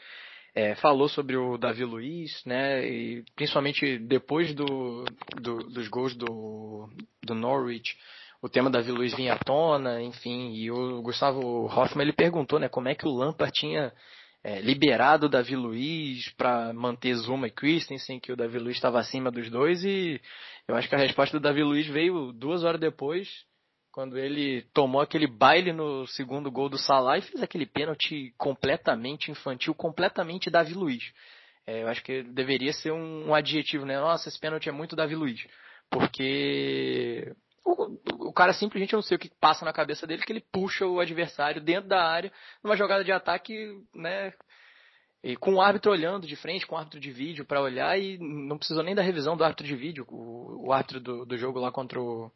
é, 0.54 0.74
falou 0.76 1.08
sobre 1.08 1.36
o 1.36 1.56
Davi 1.56 1.84
Luiz, 1.84 2.42
né, 2.44 2.86
e 2.86 3.24
principalmente 3.36 3.98
depois 3.98 4.54
do, 4.54 5.04
do, 5.40 5.58
dos 5.58 5.88
gols 5.88 6.14
do, 6.16 6.88
do 7.22 7.34
Norwich, 7.34 7.96
o 8.42 8.48
tema 8.48 8.70
Davi 8.70 8.90
Luiz 8.90 9.14
vinha 9.14 9.34
à 9.34 9.38
tona, 9.38 10.02
enfim, 10.02 10.52
e 10.54 10.70
o 10.70 11.02
Gustavo 11.02 11.66
Hoffman 11.66 12.04
ele 12.04 12.12
perguntou 12.12 12.58
né, 12.58 12.68
como 12.68 12.88
é 12.88 12.94
que 12.94 13.06
o 13.06 13.12
Lampard 13.12 13.52
tinha 13.52 13.92
é, 14.42 14.60
liberado 14.60 15.26
o 15.26 15.28
Davi 15.28 15.54
Luiz 15.54 16.28
para 16.30 16.72
manter 16.72 17.14
Zuma 17.14 17.46
e 17.46 17.50
Christensen, 17.50 18.18
que 18.18 18.32
o 18.32 18.36
Davi 18.36 18.58
Luiz 18.58 18.76
estava 18.76 18.98
acima 18.98 19.30
dos 19.30 19.50
dois, 19.50 19.84
e 19.84 20.20
eu 20.66 20.74
acho 20.76 20.88
que 20.88 20.94
a 20.94 20.98
resposta 20.98 21.38
do 21.38 21.42
Davi 21.42 21.62
Luiz 21.62 21.86
veio 21.86 22.32
duas 22.32 22.64
horas 22.64 22.80
depois, 22.80 23.28
quando 23.92 24.16
ele 24.16 24.62
tomou 24.72 25.00
aquele 25.00 25.26
baile 25.26 25.72
no 25.72 26.06
segundo 26.06 26.50
gol 26.50 26.68
do 26.68 26.78
Salah 26.78 27.18
e 27.18 27.22
fez 27.22 27.42
aquele 27.42 27.66
pênalti 27.66 28.32
completamente 28.38 29.30
infantil, 29.30 29.74
completamente 29.74 30.48
Davi 30.48 30.74
Luiz. 30.74 31.02
É, 31.66 31.82
eu 31.82 31.88
acho 31.88 32.02
que 32.02 32.22
deveria 32.22 32.72
ser 32.72 32.92
um, 32.92 33.28
um 33.28 33.34
adjetivo, 33.34 33.84
né? 33.84 33.98
Nossa, 33.98 34.28
esse 34.28 34.38
pênalti 34.38 34.68
é 34.68 34.72
muito 34.72 34.96
Davi 34.96 35.14
Luiz. 35.14 35.44
Porque 35.90 37.34
o, 37.64 38.28
o, 38.28 38.32
cara 38.32 38.52
simplesmente, 38.52 38.94
não 38.94 39.02
sei 39.02 39.16
o 39.16 39.20
que 39.20 39.30
passa 39.40 39.64
na 39.64 39.72
cabeça 39.72 40.06
dele, 40.06 40.22
que 40.22 40.32
ele 40.32 40.44
puxa 40.52 40.86
o 40.86 41.00
adversário 41.00 41.60
dentro 41.60 41.88
da 41.88 42.02
área, 42.02 42.32
numa 42.62 42.76
jogada 42.76 43.04
de 43.04 43.12
ataque, 43.12 43.78
né? 43.94 44.32
E 45.22 45.36
com 45.36 45.54
o 45.54 45.60
árbitro 45.60 45.92
olhando 45.92 46.26
de 46.26 46.34
frente, 46.34 46.66
com 46.66 46.74
o 46.74 46.78
árbitro 46.78 46.98
de 46.98 47.10
vídeo 47.10 47.44
para 47.44 47.60
olhar, 47.60 47.98
e 47.98 48.16
não 48.18 48.56
precisou 48.56 48.82
nem 48.82 48.94
da 48.94 49.02
revisão 49.02 49.36
do 49.36 49.44
árbitro 49.44 49.66
de 49.66 49.76
vídeo. 49.76 50.06
O, 50.08 50.68
o 50.68 50.72
árbitro 50.72 50.98
do, 50.98 51.26
do, 51.26 51.36
jogo 51.36 51.58
lá 51.58 51.70
contra 51.70 52.00
o. 52.00 52.32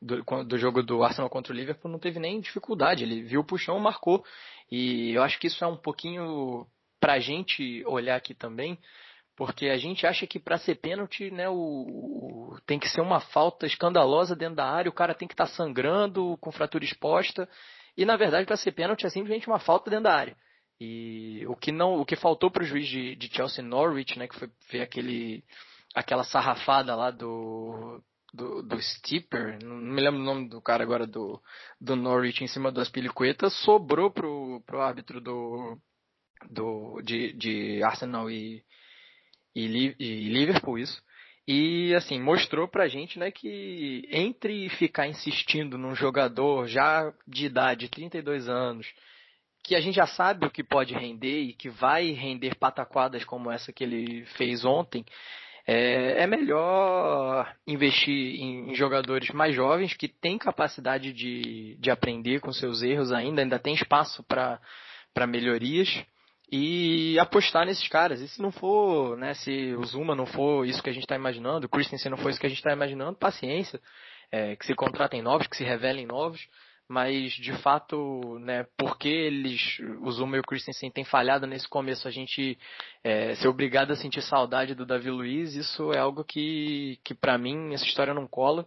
Do, 0.00 0.22
do, 0.44 0.56
jogo 0.56 0.82
do 0.82 1.02
Arsenal 1.02 1.28
contra 1.28 1.52
o 1.52 1.56
Liverpool 1.56 1.90
não 1.90 1.98
teve 1.98 2.20
nem 2.20 2.40
dificuldade. 2.40 3.02
Ele 3.02 3.22
viu 3.22 3.40
o 3.40 3.44
puxão, 3.44 3.78
marcou. 3.80 4.24
E 4.70 5.12
eu 5.12 5.24
acho 5.24 5.40
que 5.40 5.48
isso 5.48 5.64
é 5.64 5.66
um 5.66 5.76
pouquinho 5.76 6.66
pra 7.00 7.18
gente 7.18 7.82
olhar 7.86 8.14
aqui 8.14 8.34
também, 8.34 8.78
porque 9.40 9.70
a 9.70 9.78
gente 9.78 10.06
acha 10.06 10.26
que 10.26 10.38
para 10.38 10.58
ser 10.58 10.74
pênalti, 10.74 11.30
né, 11.30 11.48
o, 11.48 11.54
o, 11.54 12.58
tem 12.66 12.78
que 12.78 12.86
ser 12.90 13.00
uma 13.00 13.20
falta 13.20 13.64
escandalosa 13.64 14.36
dentro 14.36 14.56
da 14.56 14.66
área, 14.66 14.90
o 14.90 14.94
cara 14.94 15.14
tem 15.14 15.26
que 15.26 15.32
estar 15.32 15.46
tá 15.46 15.52
sangrando, 15.54 16.36
com 16.42 16.52
fratura 16.52 16.84
exposta. 16.84 17.48
E 17.96 18.04
na 18.04 18.18
verdade, 18.18 18.44
para 18.44 18.58
ser 18.58 18.72
pênalti 18.72 19.06
é 19.06 19.08
simplesmente 19.08 19.46
uma 19.46 19.58
falta 19.58 19.88
dentro 19.88 20.04
da 20.04 20.14
área. 20.14 20.36
E 20.78 21.42
o 21.46 21.56
que 21.56 21.72
não, 21.72 21.98
o 21.98 22.04
que 22.04 22.16
faltou 22.16 22.50
para 22.50 22.62
o 22.62 22.66
juiz 22.66 22.86
de, 22.86 23.16
de, 23.16 23.34
Chelsea 23.34 23.64
Norwich, 23.64 24.18
né, 24.18 24.28
que 24.28 24.38
foi 24.38 24.50
ver 24.70 24.82
aquele, 24.82 25.42
aquela 25.94 26.22
sarrafada 26.22 26.94
lá 26.94 27.10
do, 27.10 27.98
do, 28.34 28.62
do 28.62 28.78
Stipper, 28.78 29.58
não 29.64 29.76
me 29.76 30.02
lembro 30.02 30.20
o 30.20 30.22
nome 30.22 30.50
do 30.50 30.60
cara 30.60 30.84
agora 30.84 31.06
do, 31.06 31.40
do 31.80 31.96
Norwich 31.96 32.44
em 32.44 32.46
cima 32.46 32.70
das 32.70 32.90
pilicuetas, 32.90 33.54
sobrou 33.64 34.10
pro, 34.10 34.62
pro 34.66 34.82
árbitro 34.82 35.18
do, 35.18 35.78
do 36.50 37.00
de, 37.02 37.32
de 37.32 37.82
Arsenal 37.82 38.30
e, 38.30 38.62
e, 39.54 39.94
e 39.98 40.28
Liverpool 40.28 40.78
isso. 40.78 41.02
E 41.46 41.92
assim, 41.94 42.20
mostrou 42.20 42.68
pra 42.68 42.86
gente 42.88 43.18
né, 43.18 43.30
que 43.30 44.06
entre 44.10 44.68
ficar 44.70 45.08
insistindo 45.08 45.76
num 45.76 45.94
jogador 45.94 46.68
já 46.68 47.12
de 47.26 47.46
idade, 47.46 47.88
32 47.88 48.48
anos, 48.48 48.86
que 49.64 49.74
a 49.74 49.80
gente 49.80 49.96
já 49.96 50.06
sabe 50.06 50.46
o 50.46 50.50
que 50.50 50.62
pode 50.62 50.94
render 50.94 51.40
e 51.40 51.52
que 51.52 51.68
vai 51.68 52.10
render 52.12 52.54
pataquadas 52.54 53.24
como 53.24 53.50
essa 53.50 53.72
que 53.72 53.82
ele 53.82 54.24
fez 54.36 54.64
ontem, 54.64 55.04
é, 55.66 56.22
é 56.22 56.26
melhor 56.26 57.52
investir 57.66 58.40
em, 58.40 58.70
em, 58.70 58.74
jogadores 58.74 59.28
mais 59.30 59.54
jovens 59.54 59.94
que 59.94 60.08
têm 60.08 60.38
capacidade 60.38 61.12
de, 61.12 61.76
de 61.78 61.90
aprender 61.90 62.40
com 62.40 62.52
seus 62.52 62.82
erros 62.82 63.12
ainda, 63.12 63.42
ainda 63.42 63.58
tem 63.58 63.74
espaço 63.74 64.22
para 64.24 64.60
melhorias 65.26 65.88
e 66.50 67.18
apostar 67.18 67.64
nesses 67.64 67.86
caras. 67.88 68.20
E 68.20 68.28
se 68.28 68.42
não 68.42 68.50
for, 68.50 69.16
né, 69.16 69.34
se 69.34 69.74
o 69.74 69.84
Zuma 69.84 70.14
não 70.14 70.26
for 70.26 70.66
isso 70.66 70.82
que 70.82 70.90
a 70.90 70.92
gente 70.92 71.04
está 71.04 71.14
imaginando, 71.14 71.66
o 71.66 71.68
Christensen 71.68 72.10
não 72.10 72.18
for 72.18 72.30
isso 72.30 72.40
que 72.40 72.46
a 72.46 72.48
gente 72.48 72.58
está 72.58 72.72
imaginando, 72.72 73.16
paciência, 73.16 73.80
é, 74.32 74.56
que 74.56 74.66
se 74.66 74.74
contratem 74.74 75.22
novos, 75.22 75.46
que 75.46 75.56
se 75.56 75.64
revelem 75.64 76.06
novos, 76.06 76.40
mas 76.88 77.32
de 77.34 77.52
fato, 77.58 78.38
né, 78.40 78.66
porque 78.76 79.08
eles, 79.08 79.78
o 80.00 80.10
Zuma 80.10 80.36
e 80.36 80.40
o 80.40 80.44
Christensen 80.44 80.90
têm 80.90 81.04
falhado 81.04 81.46
nesse 81.46 81.68
começo, 81.68 82.08
a 82.08 82.10
gente 82.10 82.58
é, 83.04 83.36
ser 83.36 83.46
obrigado 83.46 83.92
a 83.92 83.96
sentir 83.96 84.22
saudade 84.22 84.74
do 84.74 84.84
Davi 84.84 85.08
Luiz, 85.08 85.54
isso 85.54 85.92
é 85.92 85.98
algo 85.98 86.24
que, 86.24 86.98
que 87.04 87.14
para 87.14 87.38
mim, 87.38 87.72
essa 87.72 87.84
história 87.84 88.12
não 88.12 88.26
cola. 88.26 88.66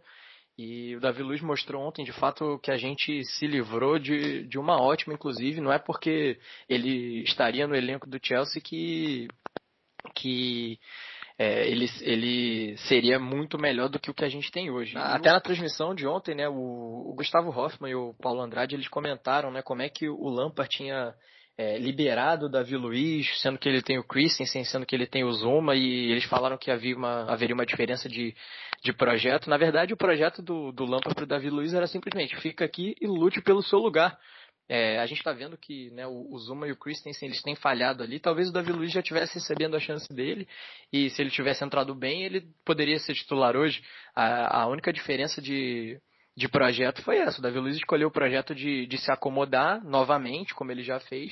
E 0.57 0.95
o 0.95 0.99
Davi 0.99 1.23
Luiz 1.23 1.41
mostrou 1.41 1.81
ontem, 1.81 2.05
de 2.05 2.13
fato, 2.13 2.59
que 2.59 2.69
a 2.69 2.77
gente 2.77 3.23
se 3.25 3.47
livrou 3.47 3.97
de, 3.97 4.45
de 4.47 4.59
uma 4.59 4.79
ótima, 4.79 5.13
inclusive. 5.13 5.59
Não 5.59 5.73
é 5.73 5.79
porque 5.79 6.39
ele 6.69 7.23
estaria 7.23 7.65
no 7.65 7.75
elenco 7.75 8.07
do 8.07 8.19
Chelsea 8.21 8.61
que, 8.61 9.27
que 10.13 10.79
é, 11.39 11.67
ele, 11.67 11.89
ele 12.01 12.77
seria 12.77 13.17
muito 13.17 13.57
melhor 13.57 13.89
do 13.89 13.99
que 13.99 14.11
o 14.11 14.13
que 14.13 14.23
a 14.23 14.29
gente 14.29 14.51
tem 14.51 14.69
hoje. 14.69 14.95
Até 14.95 15.31
na 15.31 15.41
transmissão 15.41 15.95
de 15.95 16.05
ontem, 16.05 16.35
né, 16.35 16.47
o, 16.47 16.53
o 16.53 17.15
Gustavo 17.15 17.49
Hoffman 17.49 17.91
e 17.91 17.95
o 17.95 18.13
Paulo 18.21 18.41
Andrade, 18.41 18.75
eles 18.75 18.87
comentaram 18.87 19.49
né, 19.49 19.63
como 19.63 19.81
é 19.81 19.89
que 19.89 20.07
o 20.07 20.29
Lampard 20.29 20.69
tinha 20.69 21.15
é, 21.57 21.77
liberado 21.77 22.47
o 22.47 22.49
Davi 22.49 22.75
Luiz, 22.75 23.39
sendo 23.39 23.59
que 23.59 23.69
ele 23.69 23.81
tem 23.81 23.99
o 23.99 24.03
Christensen, 24.03 24.63
sendo 24.63 24.85
que 24.85 24.95
ele 24.95 25.05
tem 25.05 25.23
o 25.23 25.31
Zuma, 25.31 25.75
e 25.75 26.11
eles 26.11 26.23
falaram 26.25 26.57
que 26.57 26.71
havia 26.71 26.95
uma, 26.95 27.31
haveria 27.31 27.53
uma 27.53 27.65
diferença 27.65 28.09
de, 28.09 28.35
de 28.83 28.93
projeto. 28.93 29.49
Na 29.49 29.57
verdade, 29.57 29.93
o 29.93 29.97
projeto 29.97 30.41
do, 30.41 30.71
do 30.71 30.83
Lampard 30.83 31.13
para 31.13 31.23
o 31.23 31.27
Davi 31.27 31.49
Luiz 31.49 31.73
era 31.73 31.87
simplesmente 31.87 32.35
fica 32.37 32.65
aqui 32.65 32.95
e 32.99 33.07
lute 33.07 33.41
pelo 33.41 33.61
seu 33.61 33.79
lugar. 33.79 34.17
É, 34.67 34.97
a 34.99 35.05
gente 35.05 35.17
está 35.17 35.33
vendo 35.33 35.57
que 35.57 35.91
né, 35.91 36.07
o, 36.07 36.33
o, 36.33 36.39
Zuma 36.39 36.67
e 36.67 36.71
o 36.71 36.77
Christensen 36.77 37.27
eles 37.27 37.41
têm 37.41 37.55
falhado 37.55 38.01
ali. 38.01 38.19
Talvez 38.19 38.49
o 38.49 38.53
Davi 38.53 38.71
Luiz 38.71 38.91
já 38.91 39.01
estivesse 39.01 39.35
recebendo 39.35 39.75
a 39.75 39.79
chance 39.79 40.11
dele 40.11 40.47
e 40.91 41.09
se 41.09 41.21
ele 41.21 41.29
tivesse 41.29 41.63
entrado 41.63 41.93
bem, 41.93 42.23
ele 42.23 42.47
poderia 42.65 42.97
ser 42.97 43.13
titular 43.13 43.55
hoje. 43.57 43.83
A, 44.15 44.61
a 44.61 44.67
única 44.67 44.91
diferença 44.93 45.41
de, 45.41 45.99
de 46.35 46.47
projeto 46.47 47.01
foi 47.03 47.17
essa. 47.17 47.39
O 47.39 47.41
Davi 47.41 47.59
Luiz 47.59 47.75
escolheu 47.75 48.07
o 48.07 48.11
projeto 48.11 48.55
de, 48.55 48.85
de 48.87 48.97
se 48.97 49.11
acomodar 49.11 49.83
novamente, 49.83 50.53
como 50.53 50.71
ele 50.71 50.83
já 50.83 50.99
fez, 50.99 51.31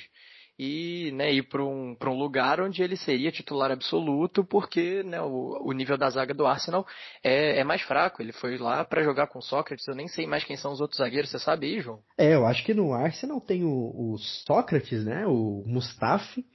e 0.63 1.11
né, 1.13 1.33
ir 1.33 1.43
para 1.43 1.63
um, 1.63 1.97
um 1.99 2.17
lugar 2.19 2.61
onde 2.61 2.83
ele 2.83 2.95
seria 2.95 3.31
titular 3.31 3.71
absoluto, 3.71 4.43
porque 4.43 5.01
né, 5.01 5.19
o, 5.19 5.57
o 5.59 5.71
nível 5.71 5.97
da 5.97 6.09
zaga 6.09 6.35
do 6.35 6.45
Arsenal 6.45 6.85
é, 7.23 7.59
é 7.59 7.63
mais 7.63 7.81
fraco. 7.81 8.21
Ele 8.21 8.31
foi 8.31 8.57
lá 8.57 8.85
para 8.85 9.03
jogar 9.03 9.25
com 9.27 9.41
Sócrates, 9.41 9.87
eu 9.87 9.95
nem 9.95 10.07
sei 10.07 10.27
mais 10.27 10.43
quem 10.43 10.55
são 10.55 10.71
os 10.71 10.79
outros 10.79 10.99
zagueiros, 10.99 11.31
você 11.31 11.39
sabe 11.39 11.65
aí, 11.65 11.81
João? 11.81 11.99
É, 12.15 12.35
eu 12.35 12.45
acho 12.45 12.63
que 12.63 12.73
no 12.73 12.93
Arsenal 12.93 13.41
tem 13.41 13.63
o, 13.63 14.13
o 14.13 14.17
Sócrates, 14.19 15.03
né, 15.03 15.25
o 15.25 15.63
Mustafi, 15.65 16.45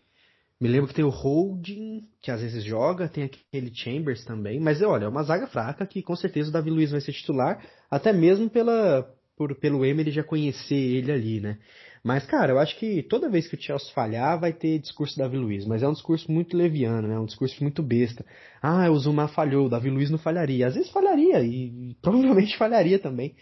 me 0.61 0.69
lembro 0.69 0.89
que 0.89 0.95
tem 0.95 1.05
o 1.05 1.11
Holding, 1.11 2.03
que 2.23 2.31
às 2.31 2.41
vezes 2.41 2.65
joga, 2.65 3.09
tem 3.09 3.25
aquele 3.25 3.75
Chambers 3.75 4.25
também, 4.25 4.59
mas 4.59 4.81
olha, 4.81 5.05
é 5.05 5.09
uma 5.09 5.23
zaga 5.23 5.47
fraca 5.47 5.87
que 5.87 6.03
com 6.03 6.17
certeza 6.17 6.49
o 6.49 6.53
Davi 6.53 6.71
Luiz 6.71 6.91
vai 6.91 7.01
ser 7.01 7.13
titular, 7.13 7.63
até 7.91 8.13
mesmo 8.13 8.49
pela, 8.49 9.07
por, 9.37 9.55
pelo 9.57 9.85
Emery 9.85 10.11
já 10.11 10.25
conhecer 10.25 10.75
ele 10.75 11.13
ali, 11.13 11.41
né? 11.41 11.59
Mas, 12.03 12.25
cara, 12.25 12.53
eu 12.53 12.59
acho 12.61 12.79
que 12.79 13.03
toda 13.03 13.29
vez 13.29 13.49
que 13.49 13.57
o 13.57 13.61
Chelsea 13.61 13.93
falhar, 13.93 14.39
vai 14.39 14.53
ter 14.53 14.79
discurso 14.79 15.19
Davi 15.19 15.37
Luiz, 15.37 15.67
mas 15.67 15.83
é 15.83 15.89
um 15.89 15.93
discurso 15.93 16.31
muito 16.31 16.57
leviano, 16.57 17.09
né? 17.09 17.19
Um 17.19 17.27
discurso 17.27 17.61
muito 17.61 17.83
besta. 17.83 18.25
Ah, 18.63 18.89
o 18.89 18.97
Zuma 18.97 19.27
falhou, 19.27 19.67
o 19.67 19.69
Davi 19.69 19.91
Luiz 19.91 20.09
não 20.09 20.19
falharia. 20.19 20.69
Às 20.69 20.77
vezes 20.77 20.91
falharia, 20.91 21.43
e, 21.43 21.97
provavelmente 22.01 22.57
falharia 22.57 22.99
também. 23.01 23.35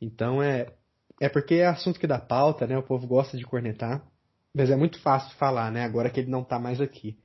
Então 0.00 0.40
é, 0.40 0.72
é 1.20 1.28
porque 1.28 1.56
é 1.56 1.66
assunto 1.66 1.98
que 1.98 2.06
dá 2.06 2.18
pauta, 2.18 2.64
né? 2.64 2.78
O 2.78 2.82
povo 2.84 3.08
gosta 3.08 3.36
de 3.36 3.44
cornetar. 3.44 4.06
Mas 4.54 4.70
é 4.70 4.76
muito 4.76 4.98
fácil 5.00 5.34
falar, 5.36 5.70
né? 5.70 5.84
Agora 5.84 6.10
que 6.10 6.20
ele 6.20 6.30
não 6.30 6.44
tá 6.44 6.58
mais 6.58 6.80
aqui. 6.80 7.18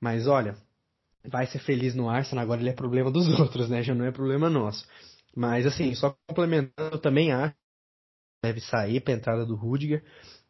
Mas 0.00 0.26
olha, 0.26 0.56
vai 1.24 1.46
ser 1.46 1.58
feliz 1.58 1.94
no 1.94 2.08
Arsenal, 2.08 2.42
agora 2.42 2.60
ele 2.60 2.70
é 2.70 2.74
problema 2.74 3.10
dos 3.10 3.28
outros, 3.38 3.68
né? 3.68 3.82
Já 3.82 3.94
não 3.94 4.04
é 4.04 4.10
problema 4.10 4.48
nosso. 4.48 4.86
Mas 5.36 5.66
assim, 5.66 5.94
só 5.94 6.16
complementando, 6.26 6.96
eu 6.96 6.98
também 6.98 7.32
acho 7.32 7.54
deve 8.42 8.60
sair 8.60 9.00
para 9.00 9.12
a 9.12 9.16
entrada 9.16 9.46
do 9.46 9.54
Rudiger. 9.54 10.02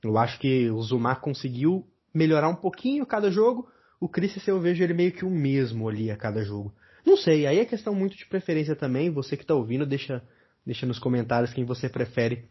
Eu 0.03 0.16
acho 0.16 0.39
que 0.39 0.70
o 0.70 0.81
Zumar 0.83 1.20
conseguiu 1.20 1.87
melhorar 2.14 2.49
um 2.49 2.55
pouquinho 2.55 3.05
cada 3.05 3.31
jogo. 3.31 3.68
O 4.01 4.09
Christensen 4.09 4.55
eu 4.55 4.61
vejo 4.61 4.83
ele 4.83 4.95
meio 4.95 5.12
que 5.12 5.24
o 5.24 5.31
mesmo 5.31 5.89
ali 5.89 6.11
a 6.11 6.16
cada 6.16 6.43
jogo. 6.43 6.72
Não 7.05 7.16
sei, 7.16 7.47
aí 7.47 7.59
é 7.59 7.64
questão 7.64 7.95
muito 7.95 8.16
de 8.16 8.26
preferência 8.26 8.76
também. 8.76 9.11
Você 9.11 9.37
que 9.37 9.43
está 9.43 9.55
ouvindo, 9.55 9.85
deixa, 9.85 10.22
deixa 10.64 10.87
nos 10.87 10.99
comentários 10.99 11.53
quem 11.53 11.64
você 11.64 11.89
prefere 11.89 12.49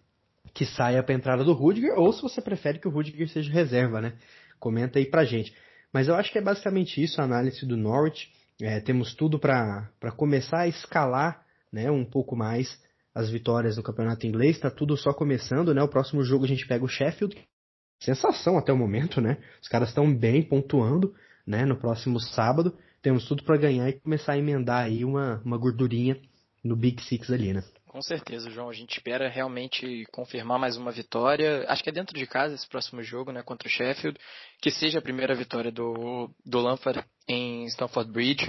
que 0.54 0.66
saia 0.66 1.04
para 1.04 1.14
a 1.14 1.18
entrada 1.18 1.44
do 1.44 1.54
Rudiger 1.54 1.98
ou 1.98 2.12
se 2.12 2.22
você 2.22 2.42
prefere 2.42 2.80
que 2.80 2.88
o 2.88 2.92
Rudiger 2.92 3.28
seja 3.30 3.52
reserva, 3.52 4.02
né? 4.02 4.14
Comenta 4.60 5.00
aí 5.00 5.06
pra 5.06 5.24
gente. 5.24 5.54
Mas 5.94 6.08
eu 6.08 6.16
acho 6.16 6.32
que 6.32 6.38
é 6.38 6.42
basicamente 6.42 7.02
isso 7.02 7.20
a 7.22 7.24
análise 7.24 7.66
do 7.66 7.78
Norwich. 7.78 8.32
É, 8.62 8.80
temos 8.80 9.16
tudo 9.16 9.40
para 9.40 9.90
começar 10.18 10.62
a 10.62 10.68
escalar 10.68 11.44
né, 11.72 11.90
um 11.90 12.04
pouco 12.04 12.36
mais 12.36 12.80
as 13.16 13.30
vitórias 13.30 13.78
no 13.78 13.84
campeonato 13.84 14.28
inglês. 14.28 14.56
Está 14.56 14.70
tudo 14.70 14.96
só 14.98 15.14
começando, 15.14 15.74
né? 15.74 15.82
O 15.82 15.88
próximo 15.88 16.24
jogo 16.24 16.46
a 16.46 16.48
gente 16.48 16.68
pega 16.68 16.84
o 16.84 16.90
Sheffield. 16.90 17.36
Sensação 18.00 18.58
até 18.58 18.72
o 18.72 18.78
momento, 18.78 19.20
né? 19.20 19.38
Os 19.62 19.68
caras 19.68 19.90
estão 19.90 20.14
bem 20.14 20.44
pontuando, 20.44 21.14
né? 21.46 21.66
No 21.66 21.78
próximo 21.78 22.20
sábado 22.20 22.78
temos 23.02 23.26
tudo 23.26 23.44
para 23.44 23.58
ganhar 23.58 23.90
e 23.90 23.94
começar 23.94 24.34
a 24.34 24.38
emendar 24.38 24.86
aí 24.86 25.06
uma, 25.06 25.42
uma 25.44 25.58
gordurinha 25.58 26.20
no 26.64 26.76
Big 26.76 27.02
Six 27.04 27.32
ali, 27.32 27.54
né? 27.54 27.64
Com 27.90 28.04
certeza, 28.04 28.52
João. 28.52 28.70
A 28.70 28.74
gente 28.74 28.92
espera 28.92 29.28
realmente 29.28 30.06
confirmar 30.12 30.60
mais 30.60 30.78
uma 30.78 30.92
vitória. 30.92 31.66
Acho 31.68 31.84
que 31.84 31.90
é 31.90 31.92
dentro 31.92 32.16
de 32.16 32.28
casa 32.28 32.54
esse 32.54 32.70
próximo 32.70 33.02
jogo, 33.02 33.32
né, 33.32 33.42
contra 33.42 33.68
o 33.68 33.72
Sheffield, 33.72 34.16
que 34.62 34.70
seja 34.70 35.00
a 35.00 35.02
primeira 35.02 35.34
vitória 35.34 35.72
do, 35.72 36.30
do 36.46 36.60
Lampard 36.60 37.04
em 37.28 37.66
Stamford 37.66 38.12
Bridge. 38.12 38.48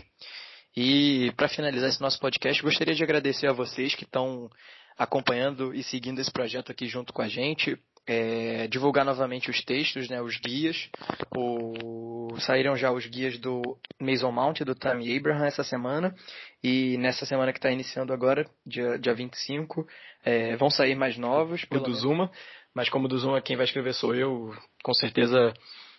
E 0.76 1.32
para 1.38 1.48
finalizar 1.48 1.88
esse 1.88 2.02
nosso 2.02 2.20
podcast, 2.20 2.62
gostaria 2.62 2.94
de 2.94 3.02
agradecer 3.02 3.46
a 3.46 3.54
vocês 3.54 3.94
que 3.94 4.04
estão 4.04 4.50
acompanhando 4.98 5.74
e 5.74 5.82
seguindo 5.82 6.20
esse 6.20 6.30
projeto 6.30 6.70
aqui 6.70 6.86
junto 6.86 7.10
com 7.10 7.22
a 7.22 7.28
gente. 7.28 7.78
É, 8.06 8.66
divulgar 8.66 9.04
novamente 9.04 9.50
os 9.50 9.62
textos, 9.64 10.08
né, 10.08 10.20
os 10.20 10.36
guias. 10.38 10.88
O, 11.36 12.34
saíram 12.40 12.76
já 12.76 12.90
os 12.90 13.06
guias 13.06 13.38
do 13.38 13.78
Mason 14.00 14.32
Mount 14.32 14.60
e 14.60 14.64
do 14.64 14.74
Tammy 14.74 15.16
Abraham 15.16 15.46
essa 15.46 15.62
semana. 15.62 16.14
E 16.62 16.96
nessa 16.98 17.24
semana 17.24 17.52
que 17.52 17.58
está 17.58 17.70
iniciando 17.70 18.12
agora, 18.12 18.48
dia, 18.66 18.98
dia 18.98 19.14
25, 19.14 19.86
é, 20.24 20.56
vão 20.56 20.70
sair 20.70 20.94
mais 20.94 21.16
novos. 21.16 21.64
O 21.70 21.78
do 21.78 21.94
Zuma. 21.94 22.30
Mas 22.74 22.88
como 22.88 23.06
o 23.06 23.08
do 23.08 23.18
Zuma 23.18 23.40
quem 23.40 23.56
vai 23.56 23.64
escrever 23.64 23.94
sou 23.94 24.14
eu, 24.14 24.54
com 24.82 24.94
certeza 24.94 25.52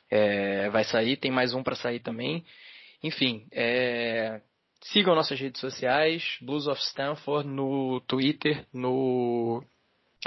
é, 0.09 0.69
vai 0.69 0.83
sair. 0.83 1.17
Tem 1.17 1.31
mais 1.31 1.53
um 1.53 1.63
para 1.63 1.75
sair 1.75 1.99
também. 1.99 2.43
Enfim, 3.03 3.47
é, 3.51 4.41
Sigam 4.83 5.13
nossas 5.13 5.39
redes 5.39 5.61
sociais, 5.61 6.37
Blues 6.41 6.67
of 6.67 6.81
Stanford, 6.81 7.47
no 7.47 8.01
Twitter, 8.01 8.65
no 8.73 9.63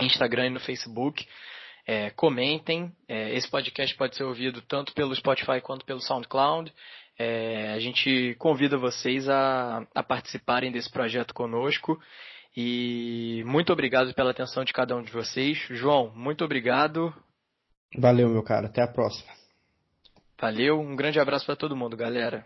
Instagram 0.01 0.47
e 0.47 0.51
no 0.51 0.61
Facebook. 0.61 1.27
É, 1.87 2.11
comentem. 2.11 2.93
É, 3.09 3.35
esse 3.35 3.51
podcast 3.51 3.95
pode 3.97 4.17
ser 4.17 4.25
ouvido 4.25 4.63
tanto 4.63 4.95
pelo 4.95 5.15
Spotify 5.15 5.61
quanto 5.61 5.85
pelo 5.85 6.01
SoundCloud. 6.01 6.73
É, 7.19 7.73
a 7.73 7.79
gente 7.79 8.35
convida 8.39 8.77
vocês 8.77 9.29
a, 9.29 9.87
a 9.95 10.03
participarem 10.03 10.73
desse 10.73 10.91
projeto 10.91 11.35
conosco. 11.35 12.01
E 12.57 13.43
muito 13.47 13.73
obrigado 13.73 14.15
pela 14.15 14.31
atenção 14.31 14.65
de 14.65 14.73
cada 14.73 14.97
um 14.97 15.03
de 15.03 15.13
vocês. 15.13 15.59
João, 15.71 16.13
muito 16.15 16.45
obrigado. 16.45 17.15
Valeu, 17.97 18.29
meu 18.29 18.43
cara. 18.43 18.67
Até 18.67 18.83
a 18.83 18.89
próxima. 18.89 19.33
Valeu. 20.41 20.81
Um 20.81 20.97
grande 20.97 21.21
abraço 21.21 21.47
para 21.47 21.57
todo 21.57 21.77
mundo, 21.77 21.97
galera. 21.97 22.45